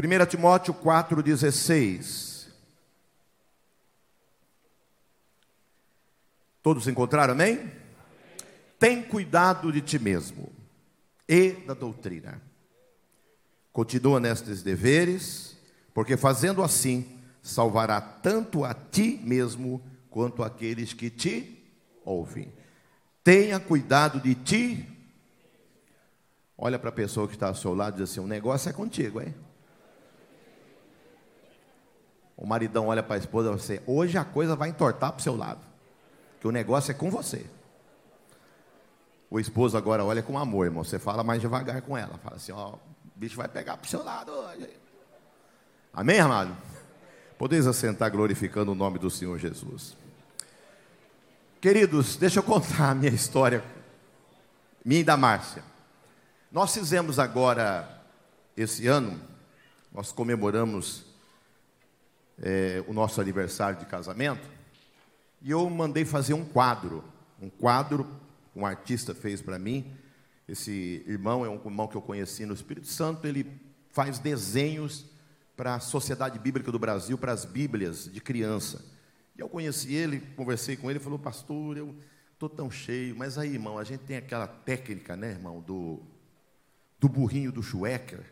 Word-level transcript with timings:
1 0.00 0.26
Timóteo 0.26 0.72
4,16. 0.72 2.48
Todos 6.62 6.88
encontraram, 6.88 7.34
amém? 7.34 7.70
Tem 8.78 9.02
cuidado 9.02 9.70
de 9.70 9.82
ti 9.82 9.98
mesmo 9.98 10.50
e 11.28 11.52
da 11.52 11.74
doutrina. 11.74 12.40
Continua 13.72 14.18
nestes 14.18 14.62
deveres, 14.62 15.56
porque 15.92 16.16
fazendo 16.16 16.62
assim, 16.62 17.20
salvará 17.42 18.00
tanto 18.00 18.64
a 18.64 18.72
ti 18.72 19.20
mesmo 19.22 19.82
quanto 20.08 20.42
aqueles 20.42 20.94
que 20.94 21.10
te 21.10 21.62
ouvem. 22.04 22.50
Tenha 23.22 23.60
cuidado 23.60 24.18
de 24.18 24.34
ti. 24.34 24.88
Olha 26.56 26.78
para 26.78 26.88
a 26.88 26.92
pessoa 26.92 27.28
que 27.28 27.34
está 27.34 27.48
ao 27.48 27.54
seu 27.54 27.74
lado 27.74 27.96
e 27.96 28.02
diz 28.02 28.10
assim: 28.10 28.20
o 28.20 28.26
negócio 28.26 28.70
é 28.70 28.72
contigo, 28.72 29.20
hein? 29.20 29.34
O 32.40 32.46
maridão 32.46 32.86
olha 32.86 33.02
para 33.02 33.16
a 33.16 33.18
esposa 33.18 33.50
e 33.50 33.54
diz 33.54 33.64
assim: 33.64 33.80
hoje 33.86 34.16
a 34.16 34.24
coisa 34.24 34.56
vai 34.56 34.70
entortar 34.70 35.12
para 35.12 35.20
o 35.20 35.22
seu 35.22 35.36
lado, 35.36 35.60
que 36.40 36.48
o 36.48 36.50
negócio 36.50 36.90
é 36.90 36.94
com 36.94 37.10
você. 37.10 37.44
O 39.30 39.38
esposo 39.38 39.76
agora 39.76 40.02
olha 40.02 40.22
com 40.22 40.38
amor, 40.38 40.64
irmão. 40.64 40.82
Você 40.82 40.98
fala 40.98 41.22
mais 41.22 41.40
devagar 41.42 41.82
com 41.82 41.96
ela. 41.96 42.18
Fala 42.24 42.36
assim: 42.36 42.50
ó, 42.50 42.70
o 42.70 42.80
bicho 43.14 43.36
vai 43.36 43.46
pegar 43.46 43.76
para 43.76 43.86
o 43.86 43.90
seu 43.90 44.02
lado 44.02 44.32
hoje. 44.32 44.70
Amém, 45.92 46.18
amado? 46.18 46.56
Podeis 47.36 47.66
assentar 47.66 48.10
glorificando 48.10 48.72
o 48.72 48.74
nome 48.74 48.98
do 48.98 49.10
Senhor 49.10 49.38
Jesus. 49.38 49.94
Queridos, 51.60 52.16
deixa 52.16 52.38
eu 52.38 52.42
contar 52.42 52.90
a 52.90 52.94
minha 52.94 53.12
história, 53.12 53.62
minha 54.82 55.02
e 55.02 55.04
da 55.04 55.16
Márcia. 55.16 55.62
Nós 56.50 56.72
fizemos 56.72 57.18
agora, 57.18 58.02
esse 58.56 58.86
ano, 58.86 59.20
nós 59.92 60.10
comemoramos 60.10 61.09
é, 62.42 62.82
o 62.86 62.92
nosso 62.92 63.20
aniversário 63.20 63.78
de 63.78 63.86
casamento, 63.86 64.48
e 65.42 65.50
eu 65.50 65.68
mandei 65.70 66.04
fazer 66.04 66.34
um 66.34 66.44
quadro, 66.44 67.04
um 67.40 67.48
quadro 67.48 68.06
um 68.54 68.66
artista 68.66 69.14
fez 69.14 69.40
para 69.40 69.58
mim. 69.58 69.96
Esse 70.48 71.04
irmão 71.06 71.44
é 71.44 71.48
um 71.48 71.54
irmão 71.54 71.86
que 71.86 71.96
eu 71.96 72.02
conheci 72.02 72.44
no 72.44 72.54
Espírito 72.54 72.88
Santo, 72.88 73.26
ele 73.26 73.46
faz 73.90 74.18
desenhos 74.18 75.06
para 75.56 75.76
a 75.76 75.80
Sociedade 75.80 76.38
Bíblica 76.38 76.72
do 76.72 76.78
Brasil, 76.78 77.16
para 77.16 77.32
as 77.32 77.44
Bíblias 77.44 78.10
de 78.10 78.20
criança. 78.20 78.84
E 79.36 79.40
eu 79.40 79.48
conheci 79.48 79.94
ele, 79.94 80.20
conversei 80.36 80.76
com 80.76 80.90
ele, 80.90 80.98
falou, 80.98 81.18
pastor, 81.18 81.76
eu 81.76 81.94
estou 82.32 82.48
tão 82.48 82.70
cheio. 82.70 83.14
Mas 83.16 83.38
aí, 83.38 83.52
irmão, 83.52 83.78
a 83.78 83.84
gente 83.84 84.00
tem 84.00 84.16
aquela 84.16 84.46
técnica, 84.46 85.16
né, 85.16 85.30
irmão, 85.30 85.60
do, 85.60 86.00
do 86.98 87.08
burrinho 87.08 87.52
do 87.52 87.62
Schwecker. 87.62 88.24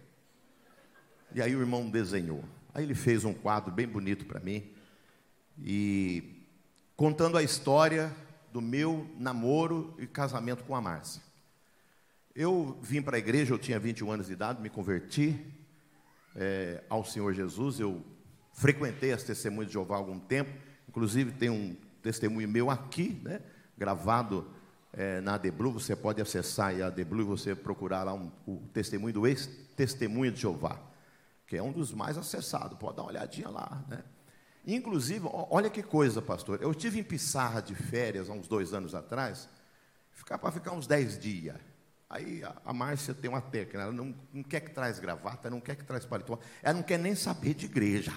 E 1.34 1.42
aí 1.42 1.54
o 1.54 1.60
irmão 1.60 1.88
desenhou. 1.88 2.42
Aí 2.74 2.84
ele 2.84 2.94
fez 2.94 3.24
um 3.24 3.32
quadro 3.32 3.72
bem 3.72 3.86
bonito 3.86 4.26
para 4.26 4.40
mim. 4.40 4.64
E 5.58 6.44
contando 6.96 7.36
a 7.36 7.42
história 7.42 8.14
do 8.52 8.60
meu 8.60 9.08
namoro 9.18 9.94
e 9.98 10.06
casamento 10.06 10.64
com 10.64 10.74
a 10.74 10.80
Márcia. 10.80 11.22
Eu 12.34 12.78
vim 12.80 13.02
para 13.02 13.16
a 13.16 13.18
igreja, 13.18 13.52
eu 13.52 13.58
tinha 13.58 13.78
21 13.78 14.12
anos 14.12 14.26
de 14.26 14.32
idade, 14.32 14.62
me 14.62 14.70
converti 14.70 15.44
é, 16.36 16.82
ao 16.88 17.04
Senhor 17.04 17.34
Jesus. 17.34 17.80
Eu 17.80 18.02
frequentei 18.52 19.12
as 19.12 19.22
testemunhas 19.22 19.66
de 19.66 19.72
Jeová 19.72 19.96
há 19.96 19.98
algum 19.98 20.18
tempo. 20.18 20.50
Inclusive, 20.88 21.32
tem 21.32 21.50
um 21.50 21.76
testemunho 22.02 22.48
meu 22.48 22.70
aqui, 22.70 23.20
né, 23.22 23.40
gravado 23.76 24.48
é, 24.92 25.20
na 25.20 25.34
ADBLU. 25.34 25.72
Você 25.72 25.94
pode 25.94 26.22
acessar 26.22 26.74
a 26.80 26.86
ADBLU 26.86 27.22
e 27.22 27.24
você 27.24 27.54
procurar 27.54 28.04
lá 28.04 28.14
um, 28.14 28.30
o 28.46 28.62
testemunho 28.72 29.12
do 29.12 29.26
ex-testemunho 29.26 30.32
de 30.32 30.40
Jeová, 30.40 30.80
que 31.48 31.56
é 31.56 31.62
um 31.62 31.72
dos 31.72 31.92
mais 31.92 32.18
acessados. 32.18 32.78
Pode 32.78 32.96
dar 32.96 33.02
uma 33.02 33.08
olhadinha 33.08 33.48
lá. 33.48 33.82
Né? 33.88 34.04
Inclusive, 34.66 35.26
olha 35.32 35.70
que 35.70 35.82
coisa, 35.82 36.20
pastor. 36.20 36.62
Eu 36.62 36.74
tive 36.74 37.00
em 37.00 37.02
Pissarra 37.02 37.62
de 37.62 37.74
férias 37.74 38.28
há 38.28 38.34
uns 38.34 38.46
dois 38.46 38.74
anos 38.74 38.94
atrás, 38.94 39.48
ficar 40.12 40.38
para 40.38 40.52
ficar 40.52 40.72
uns 40.72 40.86
dez 40.86 41.18
dias. 41.18 41.56
Aí 42.10 42.42
a, 42.64 42.72
Márcia 42.72 43.14
tem 43.14 43.30
uma 43.30 43.40
técnica, 43.40 43.80
ela 43.80 43.92
não, 43.92 44.14
não 44.32 44.42
quer 44.42 44.60
que 44.60 44.70
traz 44.70 44.98
gravata, 44.98 45.50
não 45.50 45.60
quer 45.60 45.74
que 45.74 45.84
traz 45.84 46.04
paletó, 46.06 46.38
ela 46.62 46.74
não 46.74 46.82
quer 46.82 46.98
nem 46.98 47.14
saber 47.14 47.54
de 47.54 47.64
igreja. 47.64 48.12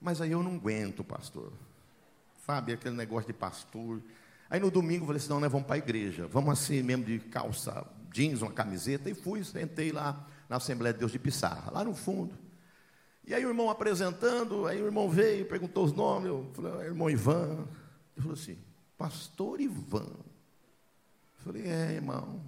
Mas 0.00 0.20
aí 0.20 0.30
eu 0.30 0.42
não 0.42 0.54
aguento, 0.54 1.02
pastor. 1.02 1.52
Sabe, 2.46 2.72
aquele 2.74 2.94
negócio 2.94 3.26
de 3.26 3.32
pastor. 3.32 4.02
Aí 4.50 4.60
no 4.60 4.70
domingo 4.70 5.02
eu 5.02 5.06
falei 5.06 5.20
assim, 5.20 5.30
não, 5.30 5.40
nós 5.40 5.52
vamos 5.52 5.66
para 5.66 5.76
a 5.76 5.78
igreja. 5.78 6.26
Vamos 6.26 6.52
assim 6.52 6.82
mesmo 6.82 7.04
de 7.04 7.18
calça 7.18 7.86
jeans, 8.12 8.42
uma 8.42 8.52
camiseta. 8.52 9.10
E 9.10 9.14
fui, 9.14 9.42
sentei 9.44 9.92
lá 9.92 10.26
na 10.48 10.56
Assembleia 10.56 10.92
de 10.92 11.00
Deus 11.00 11.12
de 11.12 11.18
Pissarra, 11.18 11.70
lá 11.70 11.84
no 11.84 11.94
fundo. 11.94 12.36
E 13.24 13.34
aí 13.34 13.44
o 13.44 13.48
irmão 13.48 13.68
apresentando, 13.68 14.66
aí 14.66 14.80
o 14.80 14.86
irmão 14.86 15.10
veio, 15.10 15.44
perguntou 15.44 15.84
os 15.84 15.92
nomes. 15.92 16.28
Eu 16.28 16.50
falei, 16.54 16.72
é, 16.72 16.86
irmão 16.86 17.10
Ivan. 17.10 17.66
Ele 18.16 18.22
falou 18.22 18.32
assim, 18.32 18.58
pastor 18.96 19.60
Ivan. 19.60 20.08
Eu 20.08 21.44
falei, 21.44 21.68
é, 21.68 21.92
irmão. 21.92 22.40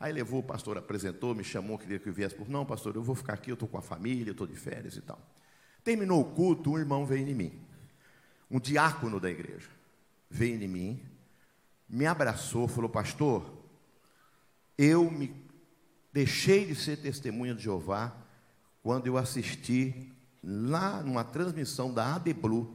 Aí 0.00 0.12
levou, 0.12 0.40
o 0.40 0.42
pastor 0.42 0.78
apresentou, 0.78 1.34
me 1.34 1.44
chamou, 1.44 1.78
queria 1.78 1.98
que 1.98 2.08
eu 2.08 2.12
viesse 2.12 2.34
por. 2.34 2.48
Não, 2.48 2.64
pastor, 2.64 2.96
eu 2.96 3.02
vou 3.02 3.14
ficar 3.14 3.34
aqui, 3.34 3.50
eu 3.50 3.54
estou 3.54 3.68
com 3.68 3.78
a 3.78 3.82
família, 3.82 4.30
eu 4.30 4.32
estou 4.32 4.46
de 4.46 4.56
férias 4.56 4.96
e 4.96 5.02
tal. 5.02 5.18
Terminou 5.82 6.20
o 6.20 6.24
culto, 6.24 6.72
um 6.72 6.78
irmão 6.78 7.04
veio 7.04 7.28
em 7.28 7.34
mim, 7.34 7.60
um 8.50 8.58
diácono 8.58 9.20
da 9.20 9.30
igreja, 9.30 9.68
veio 10.30 10.62
em 10.62 10.68
mim, 10.68 11.02
me 11.88 12.06
abraçou, 12.06 12.66
falou, 12.66 12.88
pastor, 12.88 13.50
eu 14.78 15.10
me 15.10 15.43
deixei 16.14 16.64
de 16.64 16.76
ser 16.76 16.98
testemunha 16.98 17.56
de 17.56 17.64
Jeová 17.64 18.12
quando 18.84 19.08
eu 19.08 19.18
assisti 19.18 20.12
lá 20.44 21.02
numa 21.02 21.24
transmissão 21.24 21.92
da 21.92 22.14
ADBLU, 22.14 22.72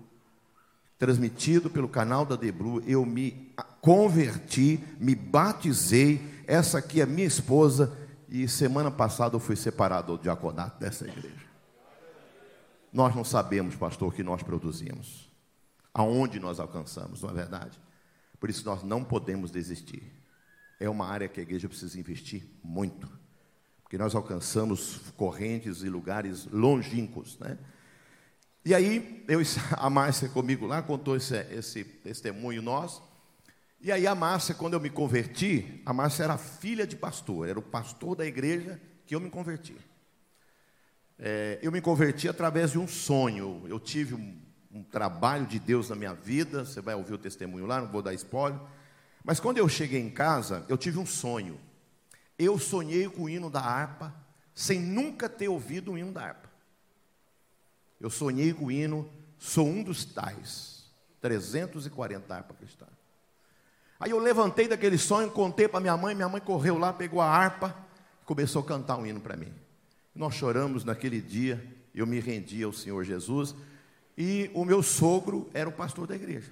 transmitido 0.98 1.70
pelo 1.70 1.88
canal 1.88 2.26
da 2.26 2.36
ADBLU, 2.36 2.84
eu 2.86 3.06
me 3.06 3.54
converti, 3.80 4.84
me 5.00 5.16
batizei, 5.16 6.44
essa 6.46 6.80
aqui 6.80 7.00
é 7.00 7.06
minha 7.06 7.26
esposa, 7.26 7.98
e 8.28 8.46
semana 8.46 8.92
passada 8.92 9.38
eu 9.38 9.40
fui 9.40 9.56
separado 9.56 10.18
do 10.18 10.24
diaconato 10.24 10.78
dessa 10.78 11.08
igreja. 11.08 11.48
Nós 12.92 13.16
não 13.16 13.24
sabemos, 13.24 13.74
pastor, 13.74 14.10
o 14.10 14.12
que 14.12 14.22
nós 14.22 14.44
produzimos, 14.44 15.32
aonde 15.94 16.42
nós 16.42 16.60
alcançamos, 16.60 17.22
não 17.22 17.30
é 17.30 17.34
verdade? 17.34 17.80
Por 18.38 18.50
isso 18.50 18.66
nós 18.66 18.84
não 18.84 19.02
podemos 19.02 19.50
desistir. 19.50 20.04
É 20.78 20.90
uma 20.90 21.08
área 21.08 21.30
que 21.30 21.40
a 21.40 21.44
igreja 21.44 21.70
precisa 21.70 21.98
investir 21.98 22.46
muito, 22.62 23.19
porque 23.90 23.98
nós 23.98 24.14
alcançamos 24.14 25.02
correntes 25.18 25.82
e 25.82 25.90
lugares 25.90 26.46
longínquos, 26.52 27.40
né? 27.40 27.58
E 28.64 28.76
aí, 28.76 29.26
eu, 29.28 29.40
a 29.76 29.90
Márcia 29.90 30.30
comigo 30.30 30.68
lá 30.68 30.80
contou 30.84 31.16
esse, 31.16 31.36
esse 31.50 31.84
testemunho 31.84 32.62
nosso. 32.62 33.02
E 33.82 33.92
aí, 33.92 34.06
a 34.06 34.14
Márcia, 34.14 34.54
quando 34.54 34.76
eu 34.76 34.80
me 34.80 34.92
converti, 34.92 35.82
a 35.88 35.92
Márcia 35.92 36.26
era 36.26 36.38
filha 36.38 36.86
de 36.86 36.96
pastor, 36.96 37.50
era 37.50 37.58
o 37.58 37.64
pastor 37.64 38.16
da 38.16 38.28
igreja 38.28 38.80
que 39.08 39.16
eu 39.16 39.20
me 39.20 39.32
converti. 39.32 39.76
É, 41.18 41.58
eu 41.64 41.72
me 41.72 41.82
converti 41.82 42.30
através 42.30 42.70
de 42.70 42.78
um 42.78 42.88
sonho. 42.88 43.64
Eu 43.68 43.80
tive 43.80 44.14
um, 44.14 44.40
um, 44.72 44.84
trabalho 44.84 45.48
de 45.48 45.58
Deus 45.58 45.90
na 45.90 45.96
minha 45.96 46.14
vida. 46.14 46.64
Você 46.64 46.80
vai 46.80 46.94
ouvir 46.94 47.16
o 47.16 47.18
testemunho 47.18 47.66
lá, 47.66 47.82
não 47.82 47.88
vou 47.88 48.04
dar 48.04 48.14
spoiler. 48.14 48.60
Mas 49.24 49.40
quando 49.40 49.58
eu 49.58 49.68
cheguei 49.68 50.00
em 50.00 50.12
casa, 50.12 50.64
eu 50.70 50.78
tive 50.78 51.00
um 51.00 51.08
sonho. 51.08 51.60
Eu 52.40 52.58
sonhei 52.58 53.08
com 53.08 53.24
o 53.24 53.30
hino 53.30 53.50
da 53.50 53.60
harpa, 53.60 54.16
sem 54.56 54.80
nunca 54.80 55.30
ter 55.30 55.50
ouvido 55.50 55.92
o 55.92 55.98
hino 55.98 56.12
da 56.12 56.24
harpa. 56.24 56.50
Eu 58.00 58.10
sonhei 58.10 58.54
com 58.54 58.66
o 58.66 58.72
hino, 58.72 59.08
sou 59.38 59.68
um 59.68 59.84
dos 59.84 60.06
tais. 60.06 60.90
340 61.22 62.34
harpas 62.34 62.58
cristãs. 62.58 62.90
Aí 64.00 64.12
eu 64.12 64.20
levantei 64.20 64.68
daquele 64.68 64.98
sonho, 64.98 65.30
contei 65.30 65.68
para 65.68 65.82
minha 65.82 65.98
mãe, 65.98 66.16
minha 66.16 66.30
mãe 66.30 66.40
correu 66.40 66.78
lá, 66.78 66.94
pegou 66.94 67.20
a 67.20 67.28
harpa 67.28 67.88
começou 68.30 68.62
a 68.62 68.66
cantar 68.66 68.96
um 68.96 69.08
hino 69.08 69.20
para 69.20 69.36
mim. 69.36 69.52
Nós 70.14 70.36
choramos 70.36 70.84
naquele 70.84 71.20
dia, 71.20 71.66
eu 71.96 72.06
me 72.06 72.20
rendi 72.20 72.62
ao 72.62 72.72
Senhor 72.72 73.04
Jesus, 73.04 73.56
e 74.16 74.52
o 74.54 74.64
meu 74.64 74.84
sogro 74.84 75.50
era 75.52 75.68
o 75.68 75.72
pastor 75.72 76.06
da 76.06 76.14
igreja. 76.14 76.52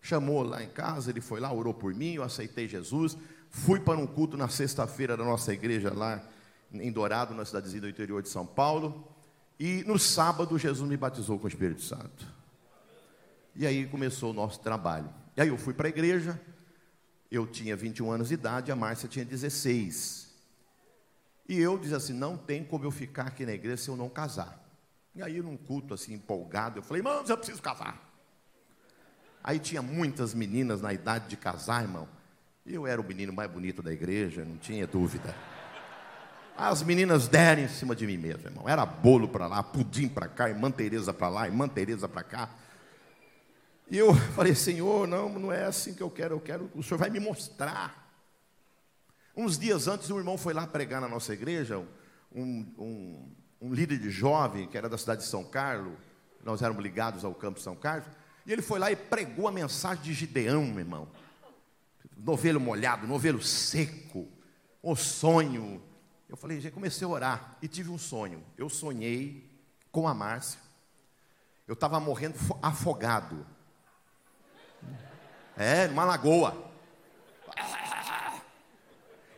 Chamou 0.00 0.44
lá 0.44 0.62
em 0.62 0.68
casa, 0.68 1.10
ele 1.10 1.20
foi 1.20 1.40
lá, 1.40 1.52
orou 1.52 1.74
por 1.74 1.92
mim, 1.92 2.12
eu 2.12 2.22
aceitei 2.22 2.68
Jesus, 2.68 3.18
fui 3.54 3.78
para 3.78 3.96
um 3.96 4.06
culto 4.06 4.36
na 4.36 4.48
sexta-feira 4.48 5.16
da 5.16 5.24
nossa 5.24 5.54
igreja 5.54 5.94
lá 5.94 6.20
em 6.72 6.90
Dourado, 6.90 7.32
na 7.34 7.44
cidadezinha 7.44 7.82
do 7.82 7.88
interior 7.88 8.20
de 8.20 8.28
São 8.28 8.44
Paulo, 8.44 9.08
e 9.58 9.84
no 9.84 9.96
sábado 9.96 10.58
Jesus 10.58 10.86
me 10.88 10.96
batizou 10.96 11.38
com 11.38 11.44
o 11.44 11.48
Espírito 11.48 11.80
Santo. 11.80 12.26
E 13.54 13.64
aí 13.64 13.86
começou 13.86 14.30
o 14.30 14.34
nosso 14.34 14.58
trabalho. 14.58 15.08
E 15.36 15.40
aí 15.40 15.48
eu 15.48 15.56
fui 15.56 15.72
para 15.72 15.86
a 15.86 15.88
igreja, 15.88 16.38
eu 17.30 17.46
tinha 17.46 17.76
21 17.76 18.10
anos 18.10 18.28
de 18.28 18.34
idade, 18.34 18.72
a 18.72 18.76
Márcia 18.76 19.08
tinha 19.08 19.24
16. 19.24 20.34
E 21.48 21.58
eu 21.58 21.78
dizia 21.78 21.96
assim: 21.98 22.12
não 22.12 22.36
tem 22.36 22.64
como 22.64 22.84
eu 22.84 22.90
ficar 22.90 23.28
aqui 23.28 23.46
na 23.46 23.52
igreja 23.52 23.76
se 23.76 23.88
eu 23.88 23.96
não 23.96 24.08
casar. 24.08 24.60
E 25.14 25.22
aí, 25.22 25.40
num 25.40 25.56
culto 25.56 25.94
assim, 25.94 26.14
empolgado, 26.14 26.80
eu 26.80 26.82
falei: 26.82 27.00
irmãos, 27.00 27.30
eu 27.30 27.36
preciso 27.36 27.62
casar. 27.62 28.02
Aí 29.42 29.60
tinha 29.60 29.80
muitas 29.80 30.34
meninas 30.34 30.82
na 30.82 30.92
idade 30.92 31.28
de 31.28 31.36
casar, 31.36 31.82
irmão. 31.82 32.08
Eu 32.66 32.86
era 32.86 32.98
o 32.98 33.04
menino 33.04 33.30
mais 33.30 33.50
bonito 33.50 33.82
da 33.82 33.92
igreja, 33.92 34.42
não 34.42 34.56
tinha 34.56 34.86
dúvida. 34.86 35.36
As 36.56 36.82
meninas 36.82 37.28
deram 37.28 37.62
em 37.62 37.68
cima 37.68 37.94
de 37.94 38.06
mim 38.06 38.16
mesmo, 38.16 38.48
irmão. 38.48 38.66
Era 38.66 38.86
bolo 38.86 39.28
para 39.28 39.46
lá, 39.46 39.62
pudim 39.62 40.08
para 40.08 40.28
cá, 40.28 40.48
irmã 40.48 40.70
Tereza 40.70 41.12
para 41.12 41.28
lá, 41.28 41.46
irmã 41.46 41.68
Tereza 41.68 42.08
para 42.08 42.22
cá. 42.22 42.48
E 43.90 43.98
eu 43.98 44.14
falei, 44.34 44.54
Senhor, 44.54 45.06
não, 45.06 45.28
não 45.38 45.52
é 45.52 45.66
assim 45.66 45.92
que 45.92 46.02
eu 46.02 46.08
quero, 46.10 46.36
eu 46.36 46.40
quero, 46.40 46.70
o 46.74 46.82
Senhor 46.82 46.96
vai 46.96 47.10
me 47.10 47.20
mostrar. 47.20 48.02
Uns 49.36 49.58
dias 49.58 49.86
antes, 49.86 50.10
um 50.10 50.16
irmão 50.16 50.38
foi 50.38 50.54
lá 50.54 50.66
pregar 50.66 51.02
na 51.02 51.08
nossa 51.08 51.34
igreja, 51.34 51.78
um, 52.34 52.66
um, 52.78 53.32
um 53.60 53.74
líder 53.74 53.98
de 53.98 54.08
jovem, 54.08 54.66
que 54.68 54.78
era 54.78 54.88
da 54.88 54.96
cidade 54.96 55.20
de 55.20 55.26
São 55.26 55.44
Carlos, 55.44 55.92
nós 56.42 56.62
éramos 56.62 56.82
ligados 56.82 57.26
ao 57.26 57.34
campo 57.34 57.58
de 57.58 57.64
São 57.64 57.76
Carlos, 57.76 58.08
e 58.46 58.52
ele 58.52 58.62
foi 58.62 58.78
lá 58.78 58.90
e 58.90 58.96
pregou 58.96 59.48
a 59.48 59.52
mensagem 59.52 60.02
de 60.02 60.14
Gideão, 60.14 60.64
meu 60.64 60.78
irmão. 60.78 61.08
Novelo 62.16 62.60
molhado, 62.60 63.06
novelo 63.06 63.42
seco, 63.42 64.28
o 64.82 64.96
sonho. 64.96 65.82
Eu 66.28 66.36
falei, 66.36 66.60
já 66.60 66.70
comecei 66.70 67.06
a 67.06 67.10
orar 67.10 67.56
e 67.60 67.68
tive 67.68 67.90
um 67.90 67.98
sonho. 67.98 68.42
Eu 68.56 68.68
sonhei 68.68 69.50
com 69.90 70.08
a 70.08 70.14
Márcia. 70.14 70.60
Eu 71.66 71.74
estava 71.74 72.00
morrendo 72.00 72.36
afogado. 72.62 73.46
É, 75.56 75.86
numa 75.86 76.04
lagoa. 76.04 76.70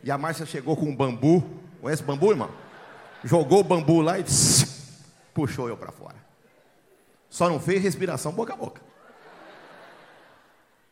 E 0.03 0.11
a 0.11 0.17
Márcia 0.17 0.45
chegou 0.45 0.75
com 0.75 0.85
um 0.85 0.95
bambu. 0.95 1.41
Conhece 1.81 2.03
bambu, 2.03 2.31
irmão? 2.31 2.51
Jogou 3.23 3.59
o 3.59 3.63
bambu 3.63 4.01
lá 4.01 4.17
e 4.19 4.25
puxou 5.33 5.69
eu 5.69 5.77
para 5.77 5.91
fora. 5.91 6.15
Só 7.29 7.49
não 7.49 7.59
fez 7.59 7.81
respiração 7.83 8.31
boca 8.31 8.53
a 8.53 8.55
boca. 8.55 8.81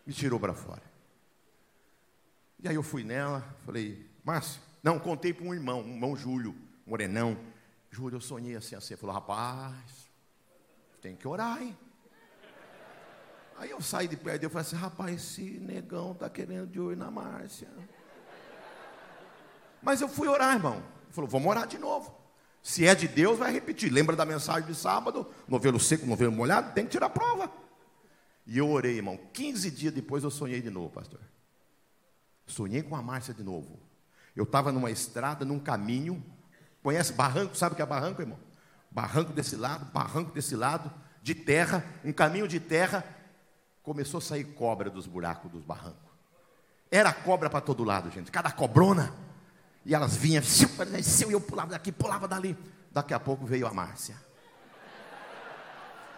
Me 0.05 0.13
tirou 0.13 0.39
para 0.39 0.53
fora. 0.53 0.81
E 2.65 2.67
aí 2.67 2.73
eu 2.73 2.81
fui 2.81 3.03
nela, 3.03 3.47
falei, 3.63 4.09
Márcia, 4.23 4.59
não, 4.81 4.97
contei 4.97 5.31
para 5.31 5.45
um 5.45 5.53
irmão, 5.53 5.81
um 5.81 5.93
irmão 5.93 6.15
Júlio, 6.15 6.55
morenão. 6.83 7.37
Júlio, 7.91 8.15
eu 8.15 8.21
sonhei 8.21 8.55
assim, 8.55 8.73
assim. 8.73 8.95
Ele 8.95 9.01
falou, 9.01 9.13
rapaz, 9.13 10.09
tem 10.99 11.15
que 11.15 11.27
orar, 11.27 11.61
hein? 11.61 11.77
Aí 13.59 13.69
eu 13.69 13.79
saí 13.81 14.07
de 14.07 14.17
perto 14.17 14.47
e 14.47 14.49
falei 14.49 14.67
assim, 14.67 14.75
rapaz, 14.77 15.13
esse 15.13 15.43
negão 15.59 16.15
tá 16.15 16.27
querendo 16.27 16.65
de 16.65 16.79
olho 16.79 16.97
na 16.97 17.11
Márcia. 17.11 17.67
Mas 19.79 20.01
eu 20.01 20.09
fui 20.09 20.27
orar, 20.27 20.55
irmão. 20.55 20.77
Ele 20.77 21.13
falou, 21.13 21.29
vamos 21.29 21.47
orar 21.47 21.67
de 21.67 21.77
novo. 21.77 22.19
Se 22.63 22.87
é 22.87 22.95
de 22.95 23.07
Deus, 23.07 23.37
vai 23.37 23.53
repetir. 23.53 23.93
Lembra 23.93 24.15
da 24.15 24.25
mensagem 24.25 24.67
de 24.67 24.73
sábado? 24.73 25.31
Novelo 25.47 25.79
seco, 25.79 26.07
novelo 26.07 26.31
molhado? 26.31 26.73
Tem 26.73 26.83
que 26.83 26.89
tirar 26.89 27.05
a 27.05 27.11
prova. 27.11 27.47
E 28.47 28.57
eu 28.57 28.67
orei, 28.71 28.95
irmão. 28.95 29.19
15 29.33 29.69
dias 29.69 29.93
depois 29.93 30.23
eu 30.23 30.31
sonhei 30.31 30.63
de 30.63 30.71
novo, 30.71 30.89
pastor. 30.89 31.19
Sonhei 32.45 32.83
com 32.83 32.95
a 32.95 33.01
Márcia 33.01 33.33
de 33.33 33.43
novo. 33.43 33.79
Eu 34.35 34.43
estava 34.43 34.71
numa 34.71 34.91
estrada, 34.91 35.45
num 35.45 35.59
caminho. 35.59 36.23
Conhece 36.83 37.13
barranco? 37.13 37.55
Sabe 37.55 37.73
o 37.73 37.75
que 37.75 37.81
é 37.81 37.85
barranco, 37.85 38.21
irmão? 38.21 38.39
Barranco 38.91 39.33
desse 39.33 39.55
lado, 39.55 39.85
barranco 39.91 40.31
desse 40.31 40.55
lado, 40.55 40.91
de 41.21 41.33
terra, 41.33 41.83
um 42.03 42.13
caminho 42.13 42.47
de 42.47 42.59
terra 42.59 43.03
começou 43.81 44.17
a 44.17 44.21
sair 44.21 44.43
cobra 44.43 44.89
dos 44.89 45.05
buracos 45.05 45.51
dos 45.51 45.63
barrancos. 45.63 46.11
Era 46.89 47.13
cobra 47.13 47.49
para 47.49 47.61
todo 47.61 47.83
lado, 47.83 48.09
gente. 48.09 48.31
Cada 48.31 48.51
cobrona. 48.51 49.13
E 49.85 49.93
elas 49.93 50.15
vinham, 50.15 50.41
e 50.41 51.31
eu 51.31 51.39
pulava 51.39 51.71
daqui, 51.71 51.91
pulava 51.91 52.27
dali. 52.27 52.57
Daqui 52.91 53.13
a 53.13 53.19
pouco 53.19 53.45
veio 53.45 53.67
a 53.67 53.73
Márcia. 53.73 54.15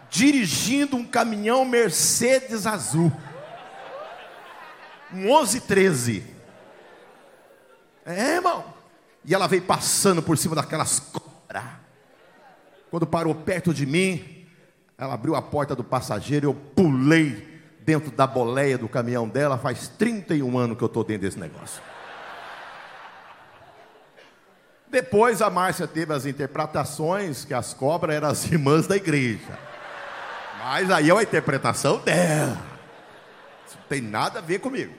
Dirigindo 0.09 0.95
um 0.95 1.05
caminhão 1.05 1.65
Mercedes 1.65 2.65
azul. 2.65 3.11
Um 5.13 5.17
1113. 5.17 6.23
É, 8.05 8.35
irmão. 8.35 8.63
E 9.25 9.33
ela 9.33 9.47
veio 9.47 9.61
passando 9.63 10.21
por 10.21 10.37
cima 10.37 10.55
daquelas 10.55 10.99
cobras. 10.99 11.63
Quando 12.89 13.05
parou 13.05 13.35
perto 13.35 13.73
de 13.73 13.85
mim, 13.85 14.47
ela 14.97 15.13
abriu 15.13 15.35
a 15.35 15.41
porta 15.41 15.75
do 15.75 15.83
passageiro 15.83 16.47
e 16.47 16.49
eu 16.49 16.53
pulei 16.53 17.61
dentro 17.81 18.11
da 18.11 18.25
boleia 18.25 18.77
do 18.77 18.89
caminhão 18.89 19.27
dela, 19.27 19.57
faz 19.57 19.87
31 19.87 20.57
anos 20.57 20.77
que 20.77 20.83
eu 20.83 20.87
estou 20.87 21.03
dentro 21.03 21.23
desse 21.23 21.39
negócio. 21.39 21.81
Depois 24.89 25.41
a 25.41 25.49
Márcia 25.49 25.87
teve 25.87 26.13
as 26.13 26.25
interpretações 26.25 27.43
que 27.43 27.53
as 27.53 27.73
cobras 27.73 28.15
eram 28.15 28.29
as 28.29 28.45
irmãs 28.51 28.87
da 28.87 28.95
igreja. 28.95 29.59
Mas 30.59 30.89
aí 30.89 31.09
é 31.09 31.13
uma 31.13 31.23
interpretação 31.23 31.99
dela. 31.99 32.76
Tem 33.87 34.01
nada 34.01 34.39
a 34.39 34.41
ver 34.41 34.59
comigo. 34.59 34.93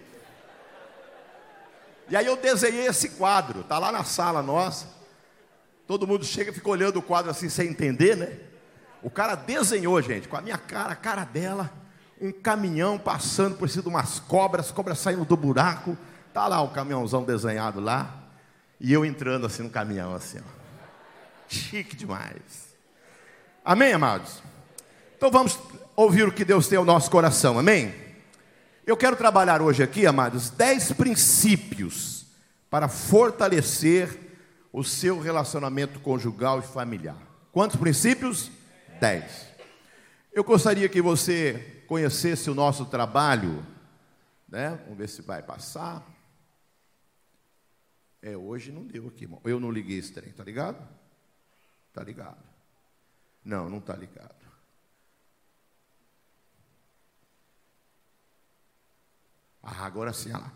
E 2.08 2.16
aí 2.16 2.26
eu 2.26 2.36
desenhei 2.36 2.86
esse 2.86 3.10
quadro, 3.10 3.62
tá 3.62 3.78
lá 3.78 3.92
na 3.92 4.04
sala 4.04 4.42
nossa. 4.42 4.86
Todo 5.86 6.06
mundo 6.06 6.24
chega 6.24 6.50
e 6.50 6.54
fica 6.54 6.68
olhando 6.68 6.98
o 6.98 7.02
quadro 7.02 7.30
assim 7.30 7.48
sem 7.48 7.68
entender, 7.68 8.16
né? 8.16 8.38
O 9.02 9.10
cara 9.10 9.34
desenhou, 9.34 10.00
gente, 10.02 10.26
com 10.26 10.36
a 10.36 10.40
minha 10.40 10.58
cara, 10.58 10.92
a 10.92 10.96
cara 10.96 11.24
dela 11.24 11.70
um 12.20 12.32
caminhão 12.32 12.98
passando 12.98 13.56
por 13.56 13.68
cima 13.68 13.82
de 13.82 13.88
umas 13.88 14.18
cobras, 14.18 14.70
cobras 14.70 14.98
saindo 14.98 15.24
do 15.24 15.36
buraco. 15.36 15.96
Tá 16.32 16.46
lá 16.46 16.60
o 16.60 16.70
caminhãozão 16.70 17.22
desenhado 17.22 17.80
lá. 17.80 18.14
E 18.80 18.92
eu 18.92 19.04
entrando 19.04 19.46
assim 19.46 19.62
no 19.62 19.70
caminhão, 19.70 20.14
assim, 20.14 20.38
ó. 20.38 20.58
Chique 21.48 21.96
demais. 21.96 22.74
Amém, 23.64 23.92
amados? 23.92 24.42
Então 25.16 25.30
vamos 25.30 25.58
ouvir 25.96 26.26
o 26.28 26.32
que 26.32 26.44
Deus 26.44 26.68
tem 26.68 26.78
ao 26.78 26.84
nosso 26.84 27.10
coração, 27.10 27.58
amém? 27.58 27.94
Eu 28.88 28.96
quero 28.96 29.16
trabalhar 29.16 29.60
hoje 29.60 29.82
aqui, 29.82 30.06
amados, 30.06 30.48
dez 30.48 30.90
princípios 30.90 32.24
para 32.70 32.88
fortalecer 32.88 34.18
o 34.72 34.82
seu 34.82 35.20
relacionamento 35.20 36.00
conjugal 36.00 36.60
e 36.60 36.62
familiar. 36.62 37.18
Quantos 37.52 37.76
princípios? 37.76 38.50
Dez. 38.98 39.46
Eu 40.32 40.42
gostaria 40.42 40.88
que 40.88 41.02
você 41.02 41.84
conhecesse 41.86 42.48
o 42.48 42.54
nosso 42.54 42.86
trabalho, 42.86 43.62
né? 44.48 44.80
Vamos 44.84 44.96
ver 44.96 45.08
se 45.10 45.20
vai 45.20 45.42
passar. 45.42 46.02
É, 48.22 48.38
hoje 48.38 48.72
não 48.72 48.86
deu 48.86 49.08
aqui, 49.08 49.24
irmão. 49.24 49.42
Eu 49.44 49.60
não 49.60 49.70
liguei 49.70 49.98
esse 49.98 50.14
trem, 50.14 50.32
tá 50.32 50.42
ligado? 50.42 50.82
Tá 51.92 52.02
ligado. 52.02 52.42
Não, 53.44 53.68
não 53.68 53.82
tá 53.82 53.94
ligado. 53.94 54.37
Ah, 59.70 59.84
agora 59.84 60.12
sim, 60.12 60.30
olha 60.30 60.38
lá. 60.44 60.52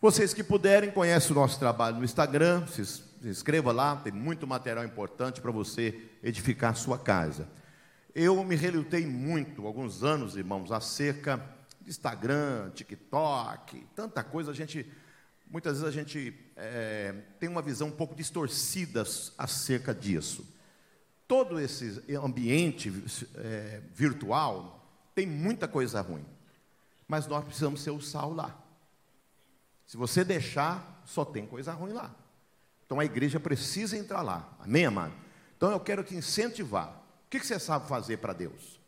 Vocês 0.00 0.32
que 0.32 0.44
puderem, 0.44 0.90
conhecem 0.90 1.32
o 1.32 1.34
nosso 1.34 1.58
trabalho 1.58 1.96
no 1.96 2.04
Instagram, 2.04 2.66
se 2.66 3.02
inscreva 3.22 3.72
lá, 3.72 3.96
tem 3.96 4.12
muito 4.12 4.46
material 4.46 4.84
importante 4.84 5.40
para 5.40 5.50
você 5.50 6.08
edificar 6.22 6.70
a 6.70 6.74
sua 6.74 6.98
casa. 6.98 7.48
Eu 8.14 8.42
me 8.44 8.54
relutei 8.54 9.04
muito, 9.04 9.66
alguns 9.66 10.02
anos, 10.02 10.36
irmãos, 10.36 10.72
acerca 10.72 11.44
de 11.80 11.90
Instagram, 11.90 12.70
TikTok, 12.70 13.86
tanta 13.94 14.22
coisa. 14.22 14.52
A 14.52 14.54
gente, 14.54 14.90
muitas 15.50 15.80
vezes 15.80 15.88
a 15.88 15.98
gente 16.00 16.34
é, 16.56 17.12
tem 17.38 17.48
uma 17.48 17.60
visão 17.60 17.88
um 17.88 17.92
pouco 17.92 18.14
distorcida 18.14 19.04
acerca 19.36 19.92
disso. 19.92 20.46
Todo 21.26 21.60
esse 21.60 22.02
ambiente 22.16 22.92
é, 23.34 23.82
virtual 23.92 24.80
tem 25.14 25.26
muita 25.26 25.68
coisa 25.68 26.00
ruim, 26.00 26.24
mas 27.10 27.26
nós 27.26 27.44
precisamos 27.44 27.82
ser 27.82 27.90
o 27.90 28.00
sal 28.00 28.32
lá. 28.32 28.56
Se 29.84 29.96
você 29.96 30.22
deixar, 30.22 31.02
só 31.04 31.24
tem 31.24 31.44
coisa 31.44 31.72
ruim 31.72 31.92
lá. 31.92 32.14
Então 32.86 33.00
a 33.00 33.04
igreja 33.04 33.40
precisa 33.40 33.96
entrar 33.96 34.22
lá. 34.22 34.48
Amém, 34.60 34.86
amado? 34.86 35.12
Então 35.56 35.72
eu 35.72 35.80
quero 35.80 36.04
te 36.04 36.14
incentivar 36.14 37.02
o 37.26 37.28
que 37.28 37.40
você 37.40 37.58
sabe 37.58 37.88
fazer 37.88 38.18
para 38.18 38.32
Deus? 38.32 38.80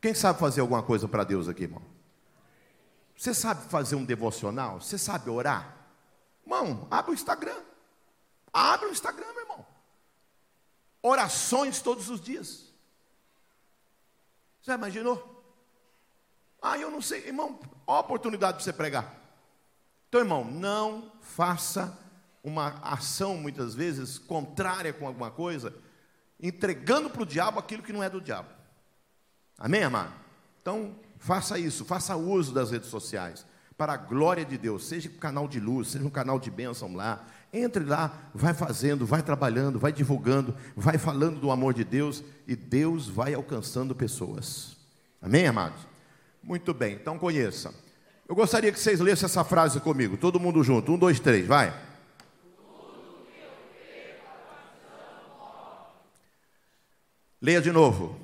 Quem 0.00 0.14
sabe 0.14 0.38
fazer 0.38 0.60
alguma 0.60 0.80
coisa 0.80 1.08
para 1.08 1.24
Deus 1.24 1.48
aqui, 1.48 1.64
irmão? 1.64 1.82
Você 3.16 3.34
sabe 3.34 3.68
fazer 3.68 3.96
um 3.96 4.04
devocional? 4.04 4.80
Você 4.80 4.96
sabe 4.96 5.28
orar? 5.28 5.76
Irmão, 6.44 6.86
abre 6.88 7.10
o 7.10 7.14
Instagram. 7.14 7.60
Abre 8.52 8.86
o 8.86 8.92
Instagram, 8.92 9.26
meu 9.32 9.42
irmão. 9.42 9.66
Orações 11.02 11.82
todos 11.82 12.08
os 12.08 12.20
dias. 12.20 12.72
Já 14.62 14.74
imaginou? 14.74 15.33
Ah, 16.66 16.78
eu 16.78 16.90
não 16.90 17.02
sei, 17.02 17.26
irmão, 17.26 17.60
oportunidade 17.86 18.56
de 18.56 18.64
você 18.64 18.72
pregar. 18.72 19.14
Então, 20.08 20.22
irmão, 20.22 20.46
não 20.46 21.12
faça 21.20 21.94
uma 22.42 22.80
ação 22.82 23.36
muitas 23.36 23.74
vezes 23.74 24.16
contrária 24.16 24.90
com 24.90 25.06
alguma 25.06 25.30
coisa 25.30 25.74
entregando 26.40 27.10
para 27.10 27.22
o 27.22 27.26
diabo 27.26 27.58
aquilo 27.58 27.82
que 27.82 27.92
não 27.92 28.02
é 28.02 28.08
do 28.08 28.18
diabo. 28.18 28.48
Amém, 29.58 29.82
amado? 29.82 30.14
Então, 30.62 30.96
faça 31.18 31.58
isso, 31.58 31.84
faça 31.84 32.16
uso 32.16 32.54
das 32.54 32.70
redes 32.70 32.88
sociais, 32.88 33.44
para 33.76 33.92
a 33.92 33.98
glória 33.98 34.44
de 34.44 34.56
Deus, 34.56 34.86
seja 34.86 35.10
um 35.10 35.18
canal 35.18 35.46
de 35.46 35.60
luz, 35.60 35.88
seja 35.88 36.04
um 36.06 36.10
canal 36.10 36.38
de 36.38 36.50
bênção 36.50 36.94
lá. 36.94 37.26
Entre 37.52 37.84
lá, 37.84 38.30
vai 38.34 38.54
fazendo, 38.54 39.04
vai 39.04 39.22
trabalhando, 39.22 39.78
vai 39.78 39.92
divulgando, 39.92 40.56
vai 40.74 40.96
falando 40.96 41.38
do 41.38 41.50
amor 41.50 41.74
de 41.74 41.84
Deus 41.84 42.24
e 42.48 42.56
Deus 42.56 43.06
vai 43.06 43.34
alcançando 43.34 43.94
pessoas. 43.94 44.78
Amém, 45.20 45.46
amados? 45.46 45.93
Muito 46.44 46.74
bem, 46.74 46.94
então 46.94 47.18
conheça. 47.18 47.74
Eu 48.28 48.34
gostaria 48.34 48.70
que 48.70 48.78
vocês 48.78 49.00
lessem 49.00 49.24
essa 49.24 49.42
frase 49.42 49.80
comigo, 49.80 50.18
todo 50.18 50.38
mundo 50.38 50.62
junto. 50.62 50.92
Um, 50.92 50.98
dois, 50.98 51.18
três, 51.18 51.46
vai. 51.46 51.74
Leia 57.40 57.62
de 57.62 57.72
novo. 57.72 58.20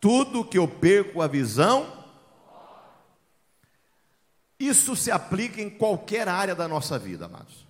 Tudo 0.00 0.44
que 0.44 0.56
eu 0.56 0.66
perco 0.66 1.20
a 1.20 1.26
visão, 1.26 2.04
isso 4.58 4.96
se 4.96 5.10
aplica 5.10 5.60
em 5.60 5.68
qualquer 5.68 6.28
área 6.28 6.54
da 6.54 6.66
nossa 6.66 6.98
vida, 6.98 7.26
amados. 7.26 7.66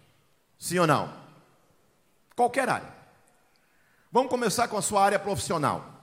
Sim 0.57 0.79
ou 0.79 0.87
não? 0.87 1.13
Qualquer 2.37 2.69
área. 2.69 2.93
Vamos 4.13 4.31
começar 4.31 4.69
com 4.69 4.77
a 4.77 4.83
sua 4.83 5.05
área 5.05 5.19
profissional. 5.19 5.98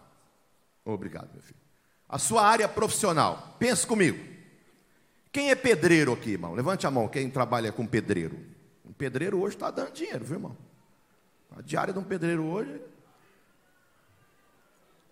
Obrigado, 0.86 1.32
meu 1.34 1.42
filho. 1.42 1.60
A 2.08 2.20
sua 2.20 2.46
área 2.46 2.70
profissional. 2.70 3.56
Pense 3.58 3.86
comigo. 3.86 4.24
Quem 5.32 5.50
é 5.50 5.56
pedreiro 5.56 6.14
aqui, 6.14 6.32
irmão? 6.32 6.54
Levante 6.54 6.86
a 6.86 6.92
mão, 6.92 7.08
quem 7.08 7.30
trabalha 7.30 7.72
com 7.72 7.86
pedreiro. 7.86 8.40
Um 8.86 8.94
pedreiro 8.94 9.42
hoje 9.42 9.56
está 9.56 9.72
dando 9.72 9.92
dinheiro, 9.92 10.24
viu, 10.24 10.36
irmão? 10.36 10.58
A 11.58 11.62
diária 11.62 11.92
de 11.92 12.00
um 12.00 12.04
pedreiro 12.04 12.46
hoje 12.46 12.82